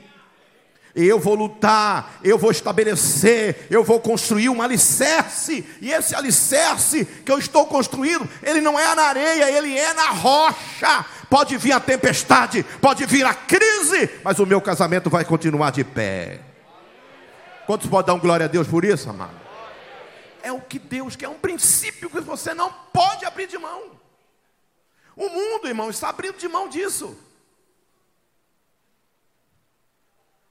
Eu 0.94 1.22
vou 1.22 1.36
lutar, 1.36 2.20
eu 2.22 2.38
vou 2.38 2.52
estabelecer, 2.52 3.66
eu 3.70 3.82
vou 3.82 3.98
construir 4.02 4.50
um 4.50 4.62
alicerce, 4.62 5.66
e 5.82 5.90
esse 5.90 6.14
alicerce 6.14 7.06
que 7.06 7.32
eu 7.32 7.40
estou 7.40 7.66
construindo, 7.66 8.28
ele 8.44 8.60
não 8.60 8.78
é 8.78 8.94
na 8.94 9.04
areia, 9.04 9.50
ele 9.50 9.78
é 9.78 9.94
na 9.94 10.10
rocha. 10.10 11.06
Pode 11.30 11.56
vir 11.56 11.72
a 11.72 11.80
tempestade, 11.80 12.62
pode 12.82 13.06
vir 13.06 13.26
a 13.26 13.34
crise, 13.34 14.10
mas 14.22 14.38
o 14.38 14.46
meu 14.46 14.60
casamento 14.60 15.10
vai 15.10 15.24
continuar 15.24 15.72
de 15.72 15.86
pé. 15.86 16.42
Quantos 17.66 17.88
podem 17.88 18.08
dar 18.08 18.14
um 18.16 18.20
glória 18.20 18.48
a 18.48 18.50
Deus 18.50 18.68
por 18.68 18.84
isso, 18.84 19.10
amado? 19.10 19.45
É 20.46 20.52
o 20.52 20.62
que 20.62 20.78
Deus 20.78 21.16
quer, 21.16 21.26
é 21.26 21.30
um 21.30 21.40
princípio 21.40 22.08
que 22.08 22.22
você 22.22 22.54
não 22.54 22.72
pode 22.72 23.26
abrir 23.26 23.48
de 23.48 23.58
mão. 23.58 24.00
O 25.16 25.28
mundo, 25.28 25.68
irmão, 25.68 25.90
está 25.90 26.10
abrindo 26.10 26.38
de 26.38 26.48
mão 26.48 26.70
disso. 26.70 27.18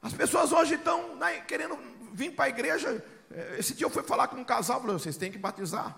As 0.03 0.13
pessoas 0.13 0.51
hoje 0.51 0.75
estão 0.75 1.15
né, 1.15 1.43
querendo 1.43 1.77
vir 2.13 2.35
para 2.35 2.47
a 2.47 2.49
igreja. 2.49 3.07
É, 3.31 3.61
esse 3.61 3.73
dia 3.73 3.87
eu 3.87 3.91
fui 3.91 4.03
falar 4.03 4.27
com 4.27 4.35
um 4.35 4.45
casal, 4.45 4.81
falei, 4.81 4.99
vocês 4.99 5.17
têm 5.17 5.31
que 5.31 5.39
batizar. 5.39 5.97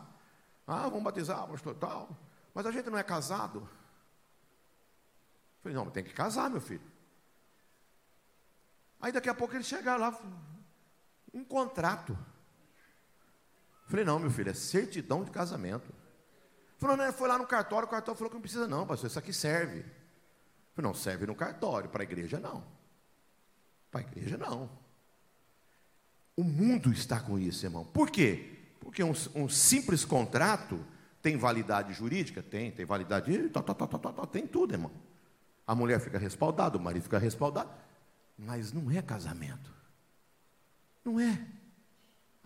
Ah, 0.66 0.82
vamos 0.82 1.02
batizar, 1.02 1.48
pastor, 1.48 1.74
tal. 1.76 2.11
Mas 2.52 2.66
a 2.66 2.70
gente 2.70 2.90
não 2.90 2.98
é 2.98 3.02
casado. 3.02 3.61
Eu 3.61 3.68
falei, 5.62 5.74
não, 5.74 5.88
tem 5.88 6.04
que 6.04 6.12
casar, 6.12 6.50
meu 6.50 6.61
filho. 6.61 6.85
Aí 9.00 9.11
daqui 9.11 9.30
a 9.30 9.35
pouco 9.35 9.54
ele 9.54 9.64
chega 9.64 9.96
lá, 9.96 10.14
um 11.32 11.42
contrato. 11.42 12.14
Falei, 13.87 14.05
não, 14.05 14.18
meu 14.18 14.31
filho, 14.31 14.51
é 14.51 14.55
certidão 14.55 15.25
de 15.25 15.31
casamento. 15.31 15.92
Falou, 16.79 16.96
né, 16.96 17.12
foi 17.12 17.29
lá 17.29 17.38
no 17.38 17.46
cartório, 17.46 17.87
o 17.87 17.90
cartório 17.90 18.18
falou 18.18 18.31
que 18.31 18.37
não 18.37 18.42
precisa 18.42 18.66
não, 18.66 18.87
pastor, 18.87 19.09
isso 19.09 19.18
aqui 19.18 19.33
serve. 19.33 19.85
falei, 20.75 20.90
não, 20.90 20.94
serve 20.94 21.27
no 21.27 21.35
cartório, 21.35 21.88
para 21.88 22.03
a 22.03 22.05
igreja 22.05 22.38
não. 22.38 22.62
Para 23.90 24.01
a 24.01 24.03
igreja 24.03 24.37
não. 24.37 24.68
O 26.37 26.44
mundo 26.44 26.92
está 26.92 27.18
com 27.18 27.38
isso, 27.38 27.64
irmão. 27.64 27.85
Por 27.85 28.11
quê? 28.11 28.59
Porque 28.81 29.03
um, 29.03 29.14
um 29.35 29.49
simples 29.49 30.05
contrato 30.05 30.85
tem 31.22 31.37
validade 31.37 31.94
jurídica? 31.94 32.42
Tem, 32.42 32.70
tem 32.70 32.85
validade, 32.85 33.49
tá, 33.49 33.62
tá, 33.62 33.75
tá, 33.75 34.27
tem 34.27 34.46
tudo, 34.46 34.75
irmão. 34.75 34.92
A 35.66 35.75
mulher 35.75 35.99
fica 35.99 36.18
respaldada, 36.18 36.77
o 36.77 36.81
marido 36.81 37.05
fica 37.05 37.18
respaldado, 37.18 37.70
mas 38.38 38.72
não 38.72 38.90
é 38.90 39.01
casamento. 39.01 39.72
Não 41.05 41.18
é. 41.18 41.46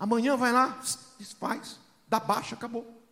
Amanhã 0.01 0.35
vai 0.35 0.51
lá, 0.51 0.81
desfaz, 1.19 1.79
dá 2.09 2.19
baixa, 2.19 2.55
acabou. 2.55 3.05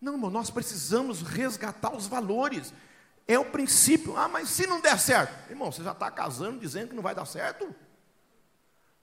Não, 0.00 0.14
irmão, 0.14 0.28
nós 0.28 0.50
precisamos 0.50 1.22
resgatar 1.22 1.94
os 1.94 2.08
valores. 2.08 2.74
É 3.26 3.38
o 3.38 3.44
princípio. 3.44 4.16
Ah, 4.16 4.26
mas 4.26 4.48
se 4.48 4.66
não 4.66 4.80
der 4.80 4.98
certo, 4.98 5.48
irmão, 5.48 5.70
você 5.70 5.84
já 5.84 5.92
está 5.92 6.10
casando 6.10 6.58
dizendo 6.58 6.88
que 6.88 6.94
não 6.96 7.02
vai 7.04 7.14
dar 7.14 7.24
certo? 7.24 7.72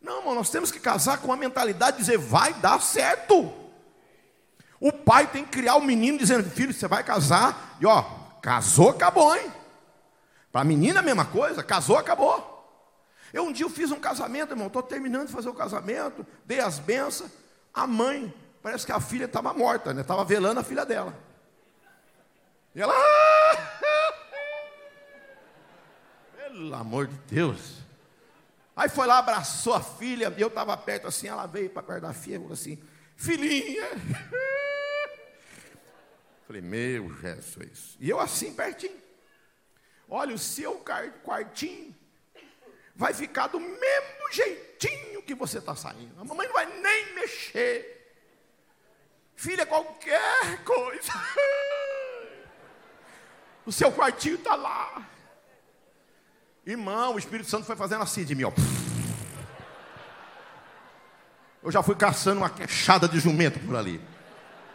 Não, 0.02 0.20
irmão, 0.20 0.36
nós 0.36 0.50
temos 0.50 0.72
que 0.72 0.80
casar 0.80 1.20
com 1.20 1.32
a 1.32 1.38
mentalidade 1.38 1.98
de 1.98 2.04
dizer 2.04 2.18
vai 2.18 2.54
dar 2.56 2.82
certo. 2.82 3.54
O 4.78 4.92
pai 4.92 5.28
tem 5.28 5.46
que 5.46 5.52
criar 5.52 5.76
o 5.76 5.82
menino 5.82 6.18
dizendo, 6.18 6.50
filho, 6.50 6.74
você 6.74 6.88
vai 6.88 7.04
casar, 7.04 7.78
e 7.80 7.86
ó, 7.86 8.04
casou, 8.42 8.90
acabou, 8.90 9.34
hein? 9.36 9.50
Para 10.52 10.62
a 10.62 10.66
menina 10.66 11.00
a 11.00 11.04
mesma 11.04 11.24
coisa, 11.24 11.64
casou, 11.64 11.98
acabou. 11.98 12.51
Eu 13.34 13.44
um 13.44 13.52
dia 13.52 13.66
eu 13.66 13.70
fiz 13.70 13.92
um 13.92 14.00
casamento, 14.00 14.52
irmão, 14.52 14.68
estou 14.68 14.84
terminando 14.84 15.28
de 15.28 15.34
fazer 15.34 15.50
o 15.50 15.54
casamento, 15.54 16.26
dei 16.46 16.60
as 16.60 16.80
bênçãos, 16.80 17.32
a 17.74 17.88
mãe 17.88 18.34
Parece 18.62 18.86
que 18.86 18.92
a 18.92 19.00
filha 19.00 19.26
estava 19.26 19.54
morta, 19.54 19.94
né? 19.94 20.02
Estava 20.02 20.24
velando 20.24 20.60
a 20.60 20.64
filha 20.64 20.86
dela. 20.86 21.18
E 22.76 22.82
ela. 22.82 22.94
Pelo 26.38 26.76
amor 26.76 27.08
de 27.08 27.18
Deus. 27.28 27.80
Aí 28.76 28.88
foi 28.88 29.08
lá, 29.08 29.18
abraçou 29.18 29.74
a 29.74 29.82
filha, 29.82 30.34
eu 30.38 30.48
estava 30.48 30.78
perto 30.78 31.08
assim, 31.08 31.28
ela 31.28 31.46
veio 31.46 31.70
para 31.70 31.84
perto 31.84 32.02
da 32.04 32.14
filha 32.14 32.36
e 32.36 32.40
falou 32.40 32.54
assim: 32.54 32.82
Filhinha. 33.16 33.90
Falei, 36.46 36.62
meu 36.62 37.12
Jesus. 37.16 37.98
E 38.00 38.10
eu 38.10 38.20
assim, 38.20 38.54
pertinho. 38.54 39.00
Olha, 40.08 40.36
o 40.36 40.40
seu 40.40 40.84
quartinho 41.24 41.96
vai 43.02 43.16
ficar 43.16 43.48
do 43.48 43.60
mesmo 43.60 44.32
jeitinho 44.32 45.24
que 45.24 45.34
você 45.34 45.58
está 45.58 45.76
saindo. 45.76 46.14
A 46.22 46.24
mamãe 46.24 46.46
não 46.46 46.54
vai 46.54 46.68
nem 46.68 47.16
mexer. 47.16 48.16
Filha, 49.36 49.66
qualquer 49.66 50.64
coisa. 50.64 51.12
O 53.64 53.72
seu 53.72 53.92
quartinho 53.92 54.36
está 54.36 54.56
lá. 54.56 55.08
Irmão, 56.66 57.14
o 57.14 57.20
Espírito 57.20 57.48
Santo 57.48 57.64
foi 57.64 57.76
fazendo 57.76 58.02
assim 58.02 58.26
de 58.26 58.34
mim, 58.34 58.44
ó. 58.44 58.52
Eu 61.62 61.72
já 61.72 61.84
fui 61.84 61.96
caçando 61.96 62.40
uma 62.40 62.50
queixada 62.50 63.08
de 63.08 63.20
jumento 63.20 63.60
por 63.60 63.76
ali. 63.76 64.02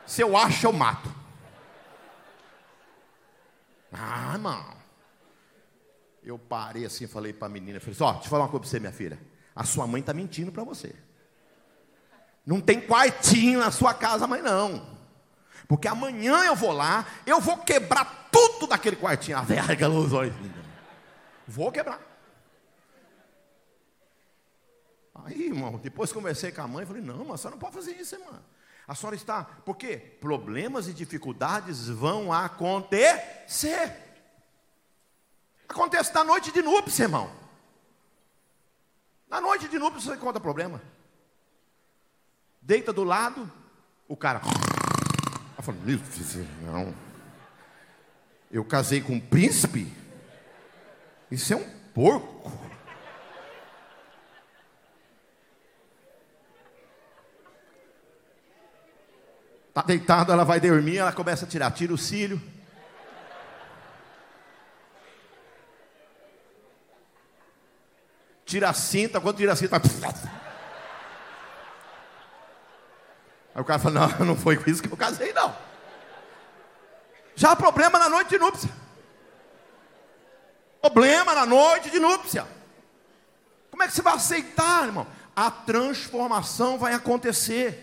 Se 0.07 0.23
eu 0.23 0.37
acho, 0.37 0.69
eu 0.69 0.73
mato. 0.73 1.13
Ah, 3.93 4.35
irmão. 4.35 4.76
Eu 6.27 6.37
parei 6.37 6.85
assim 6.85 7.07
falei 7.07 7.33
para 7.33 7.47
a 7.47 7.49
menina, 7.49 7.79
falei, 7.79 7.97
ó, 8.01 8.13
deixa 8.15 8.29
falar 8.29 8.43
uma 8.43 8.51
coisa 8.51 8.63
para 8.63 8.69
você, 8.69 8.81
minha 8.81 8.93
filha. 8.93 9.17
A 9.55 9.63
sua 9.63 9.87
mãe 9.87 10.01
está 10.01 10.13
mentindo 10.13 10.51
para 10.51 10.65
você. 10.65 10.93
Não 12.45 12.61
tem 12.61 12.81
quartinho 12.81 13.61
na 13.61 13.71
sua 13.71 13.95
casa, 13.95 14.27
mas 14.27 14.43
não. 14.43 14.85
Porque 15.69 15.87
amanhã 15.87 16.45
eu 16.45 16.57
vou 16.57 16.73
lá, 16.73 17.07
eu 17.25 17.41
vou 17.41 17.59
quebrar 17.59 18.29
tudo 18.33 18.67
daquele 18.67 18.97
quartinho. 18.97 19.39
A 19.39 19.43
verga 19.43 19.89
olhos. 19.89 20.35
Vou 21.47 21.71
quebrar. 21.71 22.01
Aí, 25.25 25.47
irmão, 25.47 25.79
depois 25.79 26.13
conversei 26.13 26.51
com 26.51 26.63
a 26.63 26.69
mãe, 26.69 26.85
falei, 26.85 27.03
não, 27.03 27.25
mas 27.25 27.35
a 27.35 27.37
senhora 27.39 27.55
não 27.55 27.61
pode 27.61 27.75
fazer 27.75 27.93
isso, 27.93 28.17
irmã. 28.17 28.43
A 28.87 28.97
senhora 28.97 29.15
está, 29.15 29.45
por 29.45 29.77
quê? 29.77 29.97
Problemas 29.97 30.89
e 30.89 30.93
dificuldades 30.93 31.89
vão 31.89 32.33
acontecer. 32.33 34.06
Acontece 35.69 36.15
na 36.15 36.25
noite 36.25 36.53
de 36.53 36.63
núpcias, 36.63 37.01
irmão. 37.01 37.31
Na 39.29 39.41
noite 39.41 39.69
de 39.69 39.79
núpcias 39.79 40.05
você 40.05 40.15
encontra 40.15 40.41
problema 40.41 40.81
deita 42.67 42.93
do 42.93 43.05
lado, 43.05 43.51
o 44.09 44.17
cara. 44.17 44.41
Eu 45.57 45.63
falo, 45.63 45.79
não. 46.63 46.93
Eu 48.51 48.65
casei 48.65 49.01
com 49.01 49.15
um 49.15 49.21
príncipe? 49.21 49.93
Isso 51.31 51.53
é 51.53 51.57
um 51.57 51.71
porco. 51.95 52.53
Está 59.69 59.83
deitado, 59.83 60.33
ela 60.33 60.45
vai 60.45 60.59
dormir, 60.59 60.99
ela 60.99 61.13
começa 61.13 61.45
a 61.45 61.49
tirar, 61.49 61.71
tira 61.71 61.95
o 61.95 61.99
cílio. 61.99 62.43
Tira 68.47 68.71
a 68.71 68.73
cinta, 68.73 69.21
quando 69.21 69.37
tira 69.37 69.53
a 69.53 69.57
cinta. 69.57 69.77
Aí 73.55 73.61
o 73.61 73.65
cara 73.65 73.79
fala: 73.79 74.09
Não, 74.19 74.27
não 74.27 74.37
foi 74.37 74.57
com 74.57 74.71
isso 74.71 74.83
que 74.83 74.91
eu 74.91 74.97
casei, 74.97 75.33
não. 75.33 75.55
Já 77.35 77.51
há 77.51 77.57
problema 77.57 77.99
na 77.99 78.09
noite 78.09 78.31
de 78.31 78.39
núpcia. 78.39 78.71
Problema 80.81 81.35
na 81.35 81.45
noite 81.45 81.91
de 81.91 81.99
núpcia. 81.99 82.47
Como 83.71 83.83
é 83.83 83.89
que 83.89 83.93
você 83.93 84.01
vai 84.01 84.15
aceitar, 84.15 84.87
irmão? 84.87 85.07
A 85.35 85.51
transformação 85.51 86.79
vai 86.79 86.95
acontecer. 86.95 87.83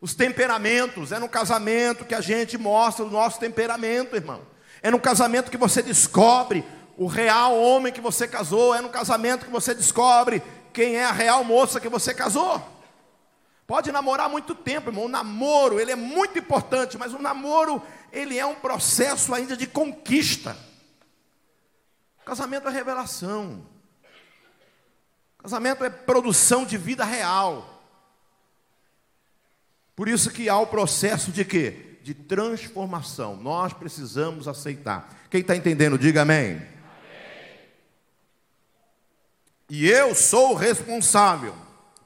Os 0.00 0.14
temperamentos, 0.14 1.12
é 1.12 1.18
no 1.18 1.28
casamento 1.28 2.04
que 2.04 2.14
a 2.14 2.20
gente 2.20 2.56
mostra 2.56 3.04
o 3.04 3.10
nosso 3.10 3.40
temperamento, 3.40 4.14
irmão. 4.14 4.42
É 4.82 4.90
no 4.90 5.00
casamento 5.00 5.50
que 5.50 5.56
você 5.56 5.82
descobre 5.82 6.64
o 7.00 7.06
real 7.06 7.58
homem 7.58 7.90
que 7.90 8.00
você 8.00 8.28
casou, 8.28 8.74
é 8.74 8.82
no 8.82 8.90
casamento 8.90 9.46
que 9.46 9.50
você 9.50 9.74
descobre 9.74 10.42
quem 10.70 10.96
é 10.96 11.04
a 11.06 11.12
real 11.12 11.42
moça 11.42 11.80
que 11.80 11.88
você 11.88 12.12
casou. 12.12 12.62
Pode 13.66 13.90
namorar 13.90 14.28
muito 14.28 14.54
tempo, 14.54 14.90
irmão. 14.90 15.06
O 15.06 15.08
namoro, 15.08 15.80
ele 15.80 15.92
é 15.92 15.96
muito 15.96 16.38
importante, 16.38 16.98
mas 16.98 17.14
o 17.14 17.18
namoro, 17.18 17.82
ele 18.12 18.38
é 18.38 18.44
um 18.44 18.54
processo 18.54 19.32
ainda 19.32 19.56
de 19.56 19.66
conquista. 19.66 20.54
O 22.20 22.24
casamento 22.26 22.68
é 22.68 22.70
revelação. 22.70 23.66
O 25.38 25.42
casamento 25.44 25.82
é 25.82 25.88
produção 25.88 26.66
de 26.66 26.76
vida 26.76 27.02
real. 27.02 27.82
Por 29.96 30.06
isso 30.06 30.30
que 30.30 30.50
há 30.50 30.58
o 30.58 30.66
processo 30.66 31.32
de 31.32 31.46
quê? 31.46 31.98
De 32.02 32.12
transformação. 32.12 33.36
Nós 33.36 33.72
precisamos 33.72 34.46
aceitar. 34.46 35.08
Quem 35.30 35.40
está 35.40 35.56
entendendo, 35.56 35.96
diga 35.96 36.20
amém. 36.20 36.78
E 39.70 39.88
eu 39.88 40.16
sou 40.16 40.50
o 40.50 40.56
responsável. 40.56 41.54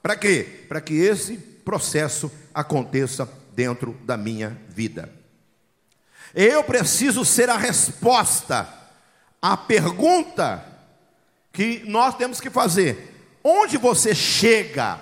Para 0.03 0.15
quê? 0.15 0.67
Para 0.69 0.83
que 0.83 0.93
esse 0.93 1.39
processo 1.39 2.31
aconteça 2.53 3.27
dentro 3.55 3.95
da 4.05 4.19
minha 4.19 4.61
vida. 4.69 5.11
Eu 6.35 6.63
preciso 6.63 7.25
ser 7.25 7.49
a 7.49 7.57
resposta 7.57 8.69
à 9.41 9.57
pergunta 9.57 10.63
que 11.53 11.83
nós 11.87 12.15
temos 12.17 12.39
que 12.39 12.51
fazer: 12.51 13.39
onde 13.43 13.79
você 13.79 14.15
chega 14.15 15.01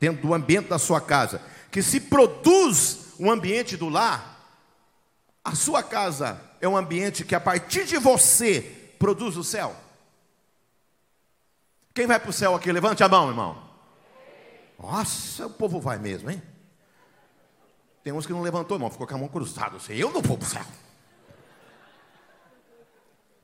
dentro 0.00 0.26
do 0.26 0.34
ambiente 0.34 0.68
da 0.68 0.78
sua 0.78 1.00
casa, 1.00 1.40
que 1.70 1.80
se 1.80 2.00
produz 2.00 3.14
um 3.20 3.30
ambiente 3.30 3.76
do 3.76 3.88
lar, 3.88 4.50
a 5.44 5.54
sua 5.54 5.82
casa 5.82 6.40
é 6.60 6.68
um 6.68 6.76
ambiente 6.76 7.24
que 7.24 7.34
a 7.34 7.40
partir 7.40 7.84
de 7.84 7.98
você 7.98 8.60
produz 8.98 9.36
o 9.36 9.44
céu. 9.44 9.76
Quem 11.92 12.06
vai 12.06 12.20
para 12.20 12.30
o 12.30 12.32
céu 12.32 12.54
aqui? 12.54 12.70
Levante 12.70 13.02
a 13.02 13.08
mão, 13.08 13.28
irmão. 13.28 13.70
Nossa, 14.78 15.46
o 15.46 15.50
povo 15.50 15.80
vai 15.80 15.98
mesmo, 15.98 16.30
hein? 16.30 16.42
Tem 18.02 18.12
uns 18.12 18.26
que 18.26 18.32
não 18.32 18.40
levantou, 18.40 18.76
irmão, 18.76 18.90
ficou 18.90 19.06
com 19.06 19.14
a 19.14 19.18
mão 19.18 19.28
cruzada. 19.28 19.76
Assim, 19.76 19.94
eu 19.94 20.10
não 20.10 20.22
vou 20.22 20.38
para 20.38 20.46
o 20.46 20.48
céu. 20.48 20.64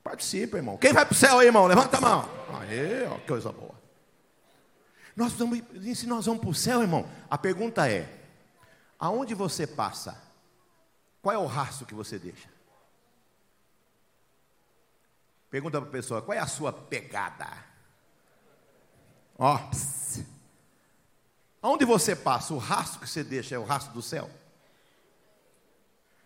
Participa, 0.03 0.57
irmão. 0.57 0.79
Quem 0.79 0.93
vai 0.93 1.05
para 1.05 1.13
o 1.13 1.17
céu 1.17 1.39
aí, 1.39 1.47
irmão? 1.47 1.67
Levanta 1.67 1.99
a 1.99 2.01
mão. 2.01 2.29
Aê, 2.61 3.07
ó, 3.07 3.19
coisa 3.27 3.53
boa. 3.53 3.75
Nós 5.15 5.33
vamos, 5.33 5.61
se 5.95 6.07
nós 6.07 6.27
vamos 6.27 6.41
para 6.41 6.51
o 6.51 6.55
céu, 6.55 6.81
irmão, 6.81 7.11
a 7.29 7.37
pergunta 7.37 7.91
é: 7.91 8.09
aonde 8.99 9.35
você 9.35 9.67
passa? 9.67 10.23
Qual 11.21 11.35
é 11.35 11.39
o 11.39 11.47
rastro 11.47 11.87
que 11.87 11.95
você 11.95 12.19
deixa? 12.19 12.49
Pergunta 15.51 15.81
para 15.81 15.89
a 15.89 15.93
pessoa: 15.93 16.23
qual 16.23 16.37
é 16.37 16.41
a 16.41 16.47
sua 16.47 16.73
pegada? 16.73 17.76
Ó, 19.39 19.59
pss. 19.59 20.25
aonde 21.61 21.85
você 21.85 22.17
passa, 22.17 22.55
o 22.55 22.59
rastro 22.59 23.01
que 23.01 23.09
você 23.09 23.23
deixa 23.23 23.55
é 23.55 23.59
o 23.59 23.65
rastro 23.65 23.93
do 23.93 24.03
céu? 24.03 24.31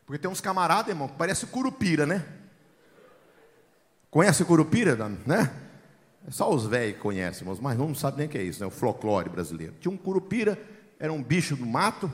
Porque 0.07 0.19
tem 0.19 0.31
uns 0.31 0.41
camaradas, 0.41 0.89
irmão, 0.89 1.09
que 1.09 1.17
parece 1.17 1.47
curupira, 1.47 2.07
né? 2.07 2.27
Conhece 4.11 4.45
curupira, 4.45 4.97
né? 5.25 5.55
É 6.27 6.31
só 6.31 6.53
os 6.53 6.67
velhos 6.67 7.01
conhecem, 7.01 7.47
mas 7.47 7.61
mais 7.61 7.79
não 7.79 7.95
sabem 7.95 8.19
nem 8.19 8.27
o 8.27 8.31
que 8.31 8.39
é 8.39 8.43
isso, 8.43 8.61
né? 8.61 8.67
O 8.67 8.71
folclore 8.71 9.29
brasileiro. 9.29 9.75
Tinha 9.81 9.93
um 9.93 9.97
curupira, 9.97 10.61
era 10.99 11.13
um 11.13 11.23
bicho 11.23 11.57
do 11.57 11.65
mato. 11.65 12.13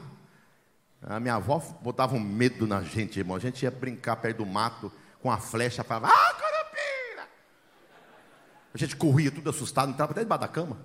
A 1.03 1.19
minha 1.19 1.35
avó 1.35 1.59
botava 1.83 2.15
um 2.15 2.21
medo 2.21 2.67
na 2.67 2.83
gente, 2.83 3.19
irmão. 3.19 3.37
A 3.37 3.41
gente 3.41 3.63
ia 3.63 3.71
brincar 3.71 4.17
perto 4.17 4.39
do 4.39 4.47
mato 4.47 4.93
com 5.21 5.31
a 5.31 5.39
flecha, 5.39 5.83
falava, 5.83 6.09
ah, 6.09 6.35
a 8.77 8.79
gente 8.79 8.97
corria 8.97 9.31
tudo 9.31 9.51
assustado, 9.51 9.91
entrava 9.91 10.13
até 10.13 10.21
debaixo 10.21 10.43
da 10.43 10.49
cama. 10.49 10.79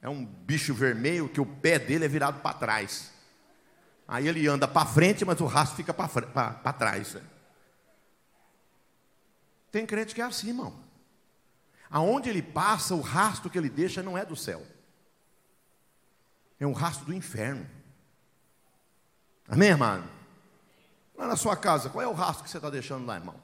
É 0.00 0.08
um 0.08 0.24
bicho 0.24 0.74
vermelho 0.74 1.28
que 1.28 1.40
o 1.40 1.46
pé 1.46 1.78
dele 1.78 2.04
é 2.04 2.08
virado 2.08 2.40
para 2.40 2.56
trás. 2.56 3.12
Aí 4.08 4.26
ele 4.26 4.46
anda 4.46 4.66
para 4.66 4.86
frente, 4.86 5.24
mas 5.24 5.40
o 5.40 5.46
rastro 5.46 5.76
fica 5.76 5.94
para 5.94 6.72
trás. 6.72 7.14
Né? 7.14 7.22
Tem 9.70 9.86
crente 9.86 10.14
que 10.14 10.20
é 10.20 10.24
assim, 10.24 10.48
irmão. 10.48 10.78
Aonde 11.90 12.28
ele 12.28 12.42
passa, 12.42 12.94
o 12.94 13.00
rastro 13.00 13.50
que 13.50 13.58
ele 13.58 13.68
deixa 13.68 14.02
não 14.02 14.16
é 14.16 14.24
do 14.24 14.36
céu. 14.36 14.66
É 16.58 16.66
um 16.66 16.72
rastro 16.72 17.06
do 17.06 17.14
inferno. 17.14 17.68
Amém, 19.48 19.68
irmão? 19.68 20.02
Lá 21.16 21.26
na 21.26 21.36
sua 21.36 21.56
casa, 21.56 21.90
qual 21.90 22.02
é 22.02 22.08
o 22.08 22.12
rastro 22.12 22.44
que 22.44 22.50
você 22.50 22.58
está 22.58 22.70
deixando 22.70 23.06
lá, 23.06 23.16
irmão? 23.16 23.36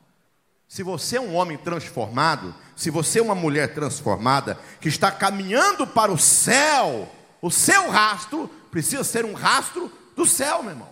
Se 0.71 0.85
você 0.85 1.17
é 1.17 1.21
um 1.21 1.35
homem 1.35 1.59
transformado, 1.59 2.55
se 2.77 2.91
você 2.91 3.19
é 3.19 3.23
uma 3.23 3.35
mulher 3.35 3.75
transformada, 3.75 4.57
que 4.81 4.89
está 4.89 5.11
caminhando 5.11 5.85
para 5.85 6.13
o 6.13 6.17
céu, 6.17 7.09
o 7.43 7.51
seu 7.51 7.91
rastro 7.91 8.49
precisa 8.71 9.03
ser 9.03 9.25
um 9.25 9.33
rastro 9.33 9.91
do 10.15 10.25
céu, 10.25 10.63
meu 10.63 10.71
irmão. 10.71 10.89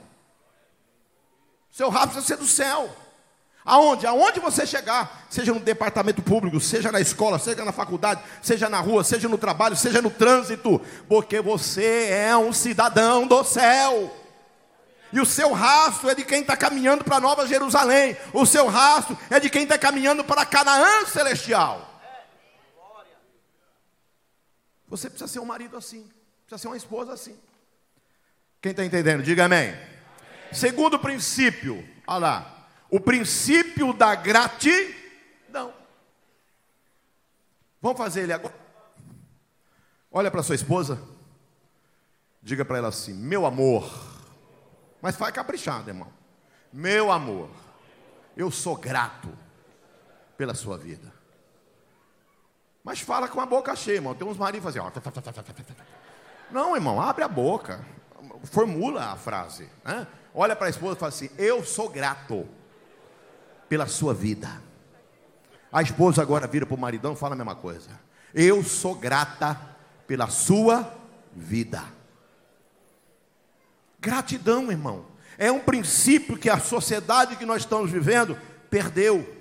seu 1.70 1.88
rastro 1.90 2.14
precisa 2.14 2.26
ser 2.26 2.42
do 2.42 2.48
céu. 2.48 2.90
Aonde? 3.64 4.04
Aonde 4.04 4.40
você 4.40 4.66
chegar, 4.66 5.28
seja 5.30 5.54
no 5.54 5.60
departamento 5.60 6.22
público, 6.22 6.58
seja 6.58 6.90
na 6.90 7.00
escola, 7.00 7.38
seja 7.38 7.64
na 7.64 7.70
faculdade, 7.70 8.20
seja 8.42 8.68
na 8.68 8.80
rua, 8.80 9.04
seja 9.04 9.28
no 9.28 9.38
trabalho, 9.38 9.76
seja 9.76 10.02
no 10.02 10.10
trânsito, 10.10 10.80
porque 11.08 11.40
você 11.40 12.08
é 12.10 12.36
um 12.36 12.52
cidadão 12.52 13.28
do 13.28 13.44
céu. 13.44 14.12
E 15.12 15.20
o 15.20 15.26
seu 15.26 15.52
rastro 15.52 16.10
é 16.10 16.14
de 16.14 16.24
quem 16.24 16.42
está 16.42 16.56
caminhando 16.56 17.04
para 17.04 17.20
Nova 17.20 17.46
Jerusalém. 17.46 18.16
O 18.32 18.44
seu 18.44 18.66
rastro 18.66 19.18
é 19.30 19.40
de 19.40 19.48
quem 19.48 19.62
está 19.62 19.78
caminhando 19.78 20.22
para 20.22 20.44
Canaã 20.44 21.06
celestial. 21.06 21.88
Você 24.88 25.08
precisa 25.08 25.28
ser 25.28 25.38
um 25.38 25.44
marido 25.44 25.76
assim. 25.76 26.08
Precisa 26.46 26.58
ser 26.58 26.68
uma 26.68 26.76
esposa 26.76 27.12
assim. 27.12 27.36
Quem 28.60 28.70
está 28.70 28.84
entendendo? 28.84 29.22
Diga 29.22 29.44
amém. 29.44 29.70
amém. 29.70 29.80
Segundo 30.52 30.98
princípio, 30.98 31.86
olha 32.06 32.18
lá. 32.18 32.68
O 32.90 32.98
princípio 32.98 33.92
da 33.92 34.14
gratidão. 34.14 35.74
Vamos 37.80 37.98
fazer 37.98 38.22
ele 38.22 38.32
agora. 38.32 38.54
Olha 40.10 40.30
para 40.30 40.42
sua 40.42 40.54
esposa. 40.54 41.00
Diga 42.42 42.64
para 42.64 42.78
ela 42.78 42.88
assim: 42.88 43.12
Meu 43.12 43.44
amor. 43.44 44.07
Mas 45.00 45.16
faz 45.16 45.32
caprichado, 45.32 45.88
irmão. 45.88 46.08
Meu 46.72 47.10
amor, 47.10 47.50
eu 48.36 48.50
sou 48.50 48.76
grato 48.76 49.28
pela 50.36 50.54
sua 50.54 50.76
vida. 50.76 51.12
Mas 52.84 53.00
fala 53.00 53.28
com 53.28 53.40
a 53.40 53.46
boca 53.46 53.74
cheia, 53.76 53.96
irmão. 53.96 54.14
Tem 54.14 54.26
uns 54.26 54.38
maridos 54.38 54.74
que 54.74 54.80
fazem, 54.80 54.92
Não, 56.50 56.74
irmão, 56.74 57.00
abre 57.00 57.24
a 57.24 57.28
boca. 57.28 57.84
Formula 58.44 59.12
a 59.12 59.16
frase. 59.16 59.68
Né? 59.84 60.06
Olha 60.34 60.56
para 60.56 60.68
a 60.68 60.70
esposa 60.70 60.96
e 60.96 60.98
fala 60.98 61.08
assim: 61.08 61.30
Eu 61.36 61.64
sou 61.64 61.88
grato 61.88 62.48
pela 63.68 63.86
sua 63.86 64.14
vida. 64.14 64.48
A 65.70 65.82
esposa 65.82 66.22
agora 66.22 66.46
vira 66.46 66.64
para 66.64 66.74
o 66.74 66.78
maridão 66.78 67.12
e 67.12 67.16
fala 67.16 67.34
a 67.34 67.36
mesma 67.36 67.54
coisa. 67.54 67.90
Eu 68.32 68.62
sou 68.62 68.94
grata 68.94 69.60
pela 70.06 70.28
sua 70.28 70.94
vida. 71.34 71.82
Gratidão, 73.98 74.70
irmão. 74.70 75.06
É 75.36 75.50
um 75.50 75.60
princípio 75.60 76.36
que 76.36 76.50
a 76.50 76.58
sociedade 76.58 77.36
que 77.36 77.46
nós 77.46 77.62
estamos 77.62 77.90
vivendo 77.90 78.38
perdeu. 78.68 79.36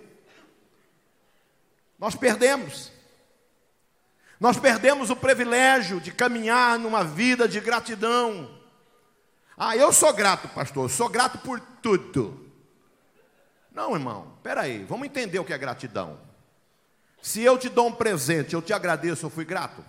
Nós 1.97 2.15
perdemos. 2.15 2.91
Nós 4.39 4.57
perdemos 4.57 5.09
o 5.09 5.15
privilégio 5.15 5.99
de 5.99 6.11
caminhar 6.11 6.77
numa 6.77 7.03
vida 7.03 7.47
de 7.47 7.59
gratidão. 7.59 8.55
Ah, 9.57 9.75
eu 9.75 9.91
sou 9.91 10.13
grato, 10.13 10.47
pastor, 10.49 10.85
eu 10.85 10.89
sou 10.89 11.09
grato 11.09 11.39
por 11.39 11.59
tudo. 11.81 12.45
Não, 13.71 13.95
irmão, 13.95 14.33
espera 14.37 14.61
aí, 14.61 14.83
vamos 14.83 15.07
entender 15.07 15.39
o 15.39 15.45
que 15.45 15.53
é 15.53 15.57
gratidão. 15.57 16.19
Se 17.21 17.41
eu 17.41 17.57
te 17.57 17.67
dou 17.67 17.87
um 17.87 17.91
presente, 17.91 18.53
eu 18.53 18.61
te 18.61 18.71
agradeço, 18.71 19.25
eu 19.25 19.29
fui 19.31 19.43
grato. 19.43 19.83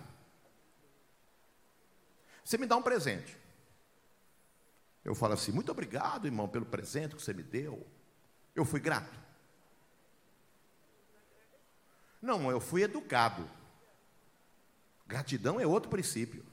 Você 2.43 2.57
me 2.57 2.65
dá 2.65 2.75
um 2.75 2.81
presente. 2.81 3.37
Eu 5.09 5.15
falo 5.15 5.33
assim: 5.33 5.51
muito 5.51 5.71
obrigado, 5.71 6.27
irmão, 6.27 6.47
pelo 6.47 6.67
presente 6.67 7.15
que 7.15 7.21
você 7.23 7.33
me 7.33 7.41
deu. 7.41 7.83
Eu 8.55 8.63
fui 8.63 8.79
grato. 8.79 9.19
Não, 12.21 12.51
eu 12.51 12.59
fui 12.59 12.83
educado. 12.83 13.49
Gratidão 15.07 15.59
é 15.59 15.65
outro 15.65 15.89
princípio. 15.89 16.45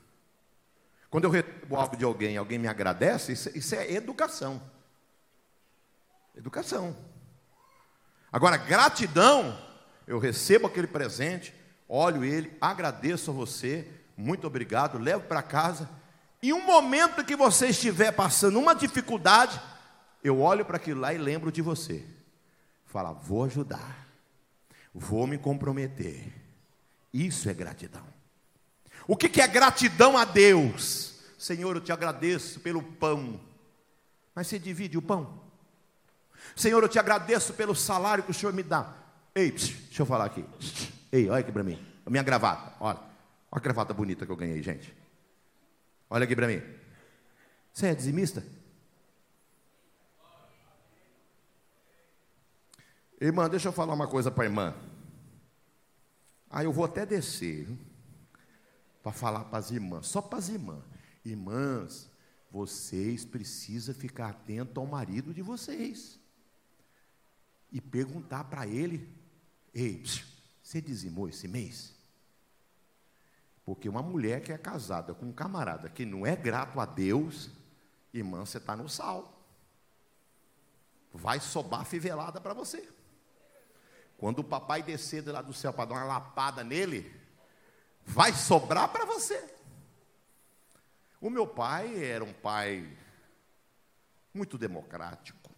Quando 1.10 1.24
eu 1.24 1.30
recebo 1.30 1.76
algo 1.76 1.98
de 1.98 2.04
alguém, 2.06 2.38
alguém 2.38 2.58
me 2.58 2.66
agradece, 2.66 3.30
isso, 3.30 3.50
isso 3.54 3.74
é 3.74 3.92
educação. 3.92 4.62
Educação. 6.34 6.96
Agora, 8.32 8.56
gratidão, 8.56 9.54
eu 10.06 10.18
recebo 10.18 10.66
aquele 10.66 10.86
presente, 10.86 11.54
olho 11.86 12.24
ele, 12.24 12.56
agradeço 12.58 13.30
a 13.30 13.34
você, 13.34 13.86
muito 14.16 14.46
obrigado, 14.46 14.96
levo 14.96 15.26
para 15.26 15.42
casa. 15.42 15.90
E 16.42 16.52
um 16.52 16.64
momento 16.64 17.24
que 17.24 17.34
você 17.34 17.68
estiver 17.68 18.12
passando 18.12 18.58
uma 18.58 18.74
dificuldade, 18.74 19.60
eu 20.22 20.40
olho 20.40 20.64
para 20.64 20.76
aquilo 20.76 21.00
lá 21.00 21.12
e 21.12 21.18
lembro 21.18 21.50
de 21.50 21.62
você. 21.62 22.04
Fala, 22.84 23.12
vou 23.12 23.44
ajudar, 23.44 24.06
vou 24.94 25.26
me 25.26 25.38
comprometer. 25.38 26.32
Isso 27.12 27.48
é 27.48 27.54
gratidão. 27.54 28.04
O 29.08 29.16
que, 29.16 29.28
que 29.28 29.40
é 29.40 29.46
gratidão 29.46 30.16
a 30.16 30.24
Deus? 30.24 31.14
Senhor, 31.38 31.76
eu 31.76 31.80
te 31.80 31.92
agradeço 31.92 32.60
pelo 32.60 32.82
pão. 32.82 33.40
Mas 34.34 34.48
você 34.48 34.58
divide 34.58 34.98
o 34.98 35.02
pão? 35.02 35.40
Senhor, 36.54 36.82
eu 36.82 36.88
te 36.88 36.98
agradeço 36.98 37.54
pelo 37.54 37.74
salário 37.74 38.24
que 38.24 38.30
o 38.30 38.34
Senhor 38.34 38.52
me 38.52 38.62
dá. 38.62 38.92
Ei, 39.34 39.50
deixa 39.50 40.02
eu 40.02 40.06
falar 40.06 40.26
aqui. 40.26 40.44
Ei, 41.12 41.28
olha 41.28 41.40
aqui 41.40 41.52
para 41.52 41.62
mim. 41.62 41.78
A 42.04 42.10
minha 42.10 42.22
gravata, 42.22 42.72
olha. 42.80 42.98
Olha 43.50 43.60
a 43.60 43.60
gravata 43.60 43.94
bonita 43.94 44.26
que 44.26 44.32
eu 44.32 44.36
ganhei, 44.36 44.62
gente. 44.62 44.94
Olha 46.08 46.24
aqui 46.24 46.36
para 46.36 46.46
mim. 46.46 46.62
Você 47.72 47.88
é 47.88 47.94
dizimista? 47.94 48.44
Irmã, 53.20 53.48
deixa 53.48 53.68
eu 53.68 53.72
falar 53.72 53.94
uma 53.94 54.06
coisa 54.06 54.30
para 54.30 54.44
a 54.44 54.46
irmã. 54.46 54.74
Aí 56.50 56.62
ah, 56.62 56.64
eu 56.64 56.72
vou 56.72 56.84
até 56.84 57.04
descer 57.04 57.66
para 59.02 59.12
falar 59.12 59.44
para 59.44 59.58
as 59.58 59.70
irmãs, 59.70 60.06
só 60.06 60.22
para 60.22 60.38
as 60.38 60.48
irmãs. 60.48 60.82
Irmãs, 61.24 62.10
vocês 62.50 63.24
precisam 63.24 63.94
ficar 63.94 64.30
atentos 64.30 64.76
ao 64.76 64.86
marido 64.86 65.34
de 65.34 65.42
vocês 65.42 66.20
e 67.72 67.80
perguntar 67.80 68.44
para 68.44 68.66
ele: 68.66 69.08
Ei, 69.74 70.04
você 70.62 70.80
dizimou 70.80 71.28
esse 71.28 71.48
mês? 71.48 71.95
Porque 73.66 73.88
uma 73.88 74.00
mulher 74.00 74.42
que 74.42 74.52
é 74.52 74.56
casada 74.56 75.12
com 75.12 75.26
um 75.26 75.32
camarada 75.32 75.88
que 75.88 76.06
não 76.06 76.24
é 76.24 76.36
grato 76.36 76.78
a 76.78 76.86
Deus, 76.86 77.50
irmã, 78.14 78.46
você 78.46 78.58
está 78.58 78.76
no 78.76 78.88
sal. 78.88 79.44
Vai 81.12 81.40
sobar 81.40 81.84
fivelada 81.84 82.40
para 82.40 82.54
você. 82.54 82.88
Quando 84.16 84.38
o 84.38 84.44
papai 84.44 84.84
descer 84.84 85.20
de 85.20 85.32
lá 85.32 85.42
do 85.42 85.52
céu 85.52 85.72
para 85.72 85.86
dar 85.86 85.94
uma 85.96 86.04
lapada 86.04 86.62
nele, 86.62 87.12
vai 88.04 88.32
sobrar 88.32 88.88
para 88.88 89.04
você. 89.04 89.52
O 91.20 91.28
meu 91.28 91.44
pai 91.44 92.04
era 92.04 92.22
um 92.22 92.32
pai 92.32 92.88
muito 94.32 94.56
democrático. 94.56 95.50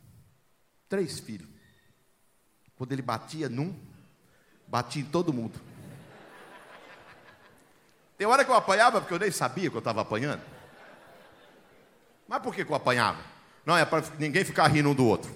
Três 0.88 1.20
filhos. 1.20 1.50
Quando 2.74 2.92
ele 2.92 3.02
batia 3.02 3.50
num, 3.50 3.78
batia 4.66 5.02
em 5.02 5.10
todo 5.10 5.30
mundo. 5.30 5.67
Tem 8.18 8.26
hora 8.26 8.44
que 8.44 8.50
eu 8.50 8.56
apanhava 8.56 9.00
porque 9.00 9.14
eu 9.14 9.18
nem 9.20 9.30
sabia 9.30 9.70
que 9.70 9.76
eu 9.76 9.78
estava 9.78 10.00
apanhando. 10.00 10.42
Mas 12.26 12.42
por 12.42 12.52
que, 12.52 12.64
que 12.64 12.70
eu 12.70 12.76
apanhava? 12.76 13.22
Não, 13.64 13.76
é 13.76 13.84
para 13.84 14.02
ninguém 14.18 14.44
ficar 14.44 14.66
rindo 14.66 14.90
um 14.90 14.94
do 14.94 15.06
outro. 15.06 15.30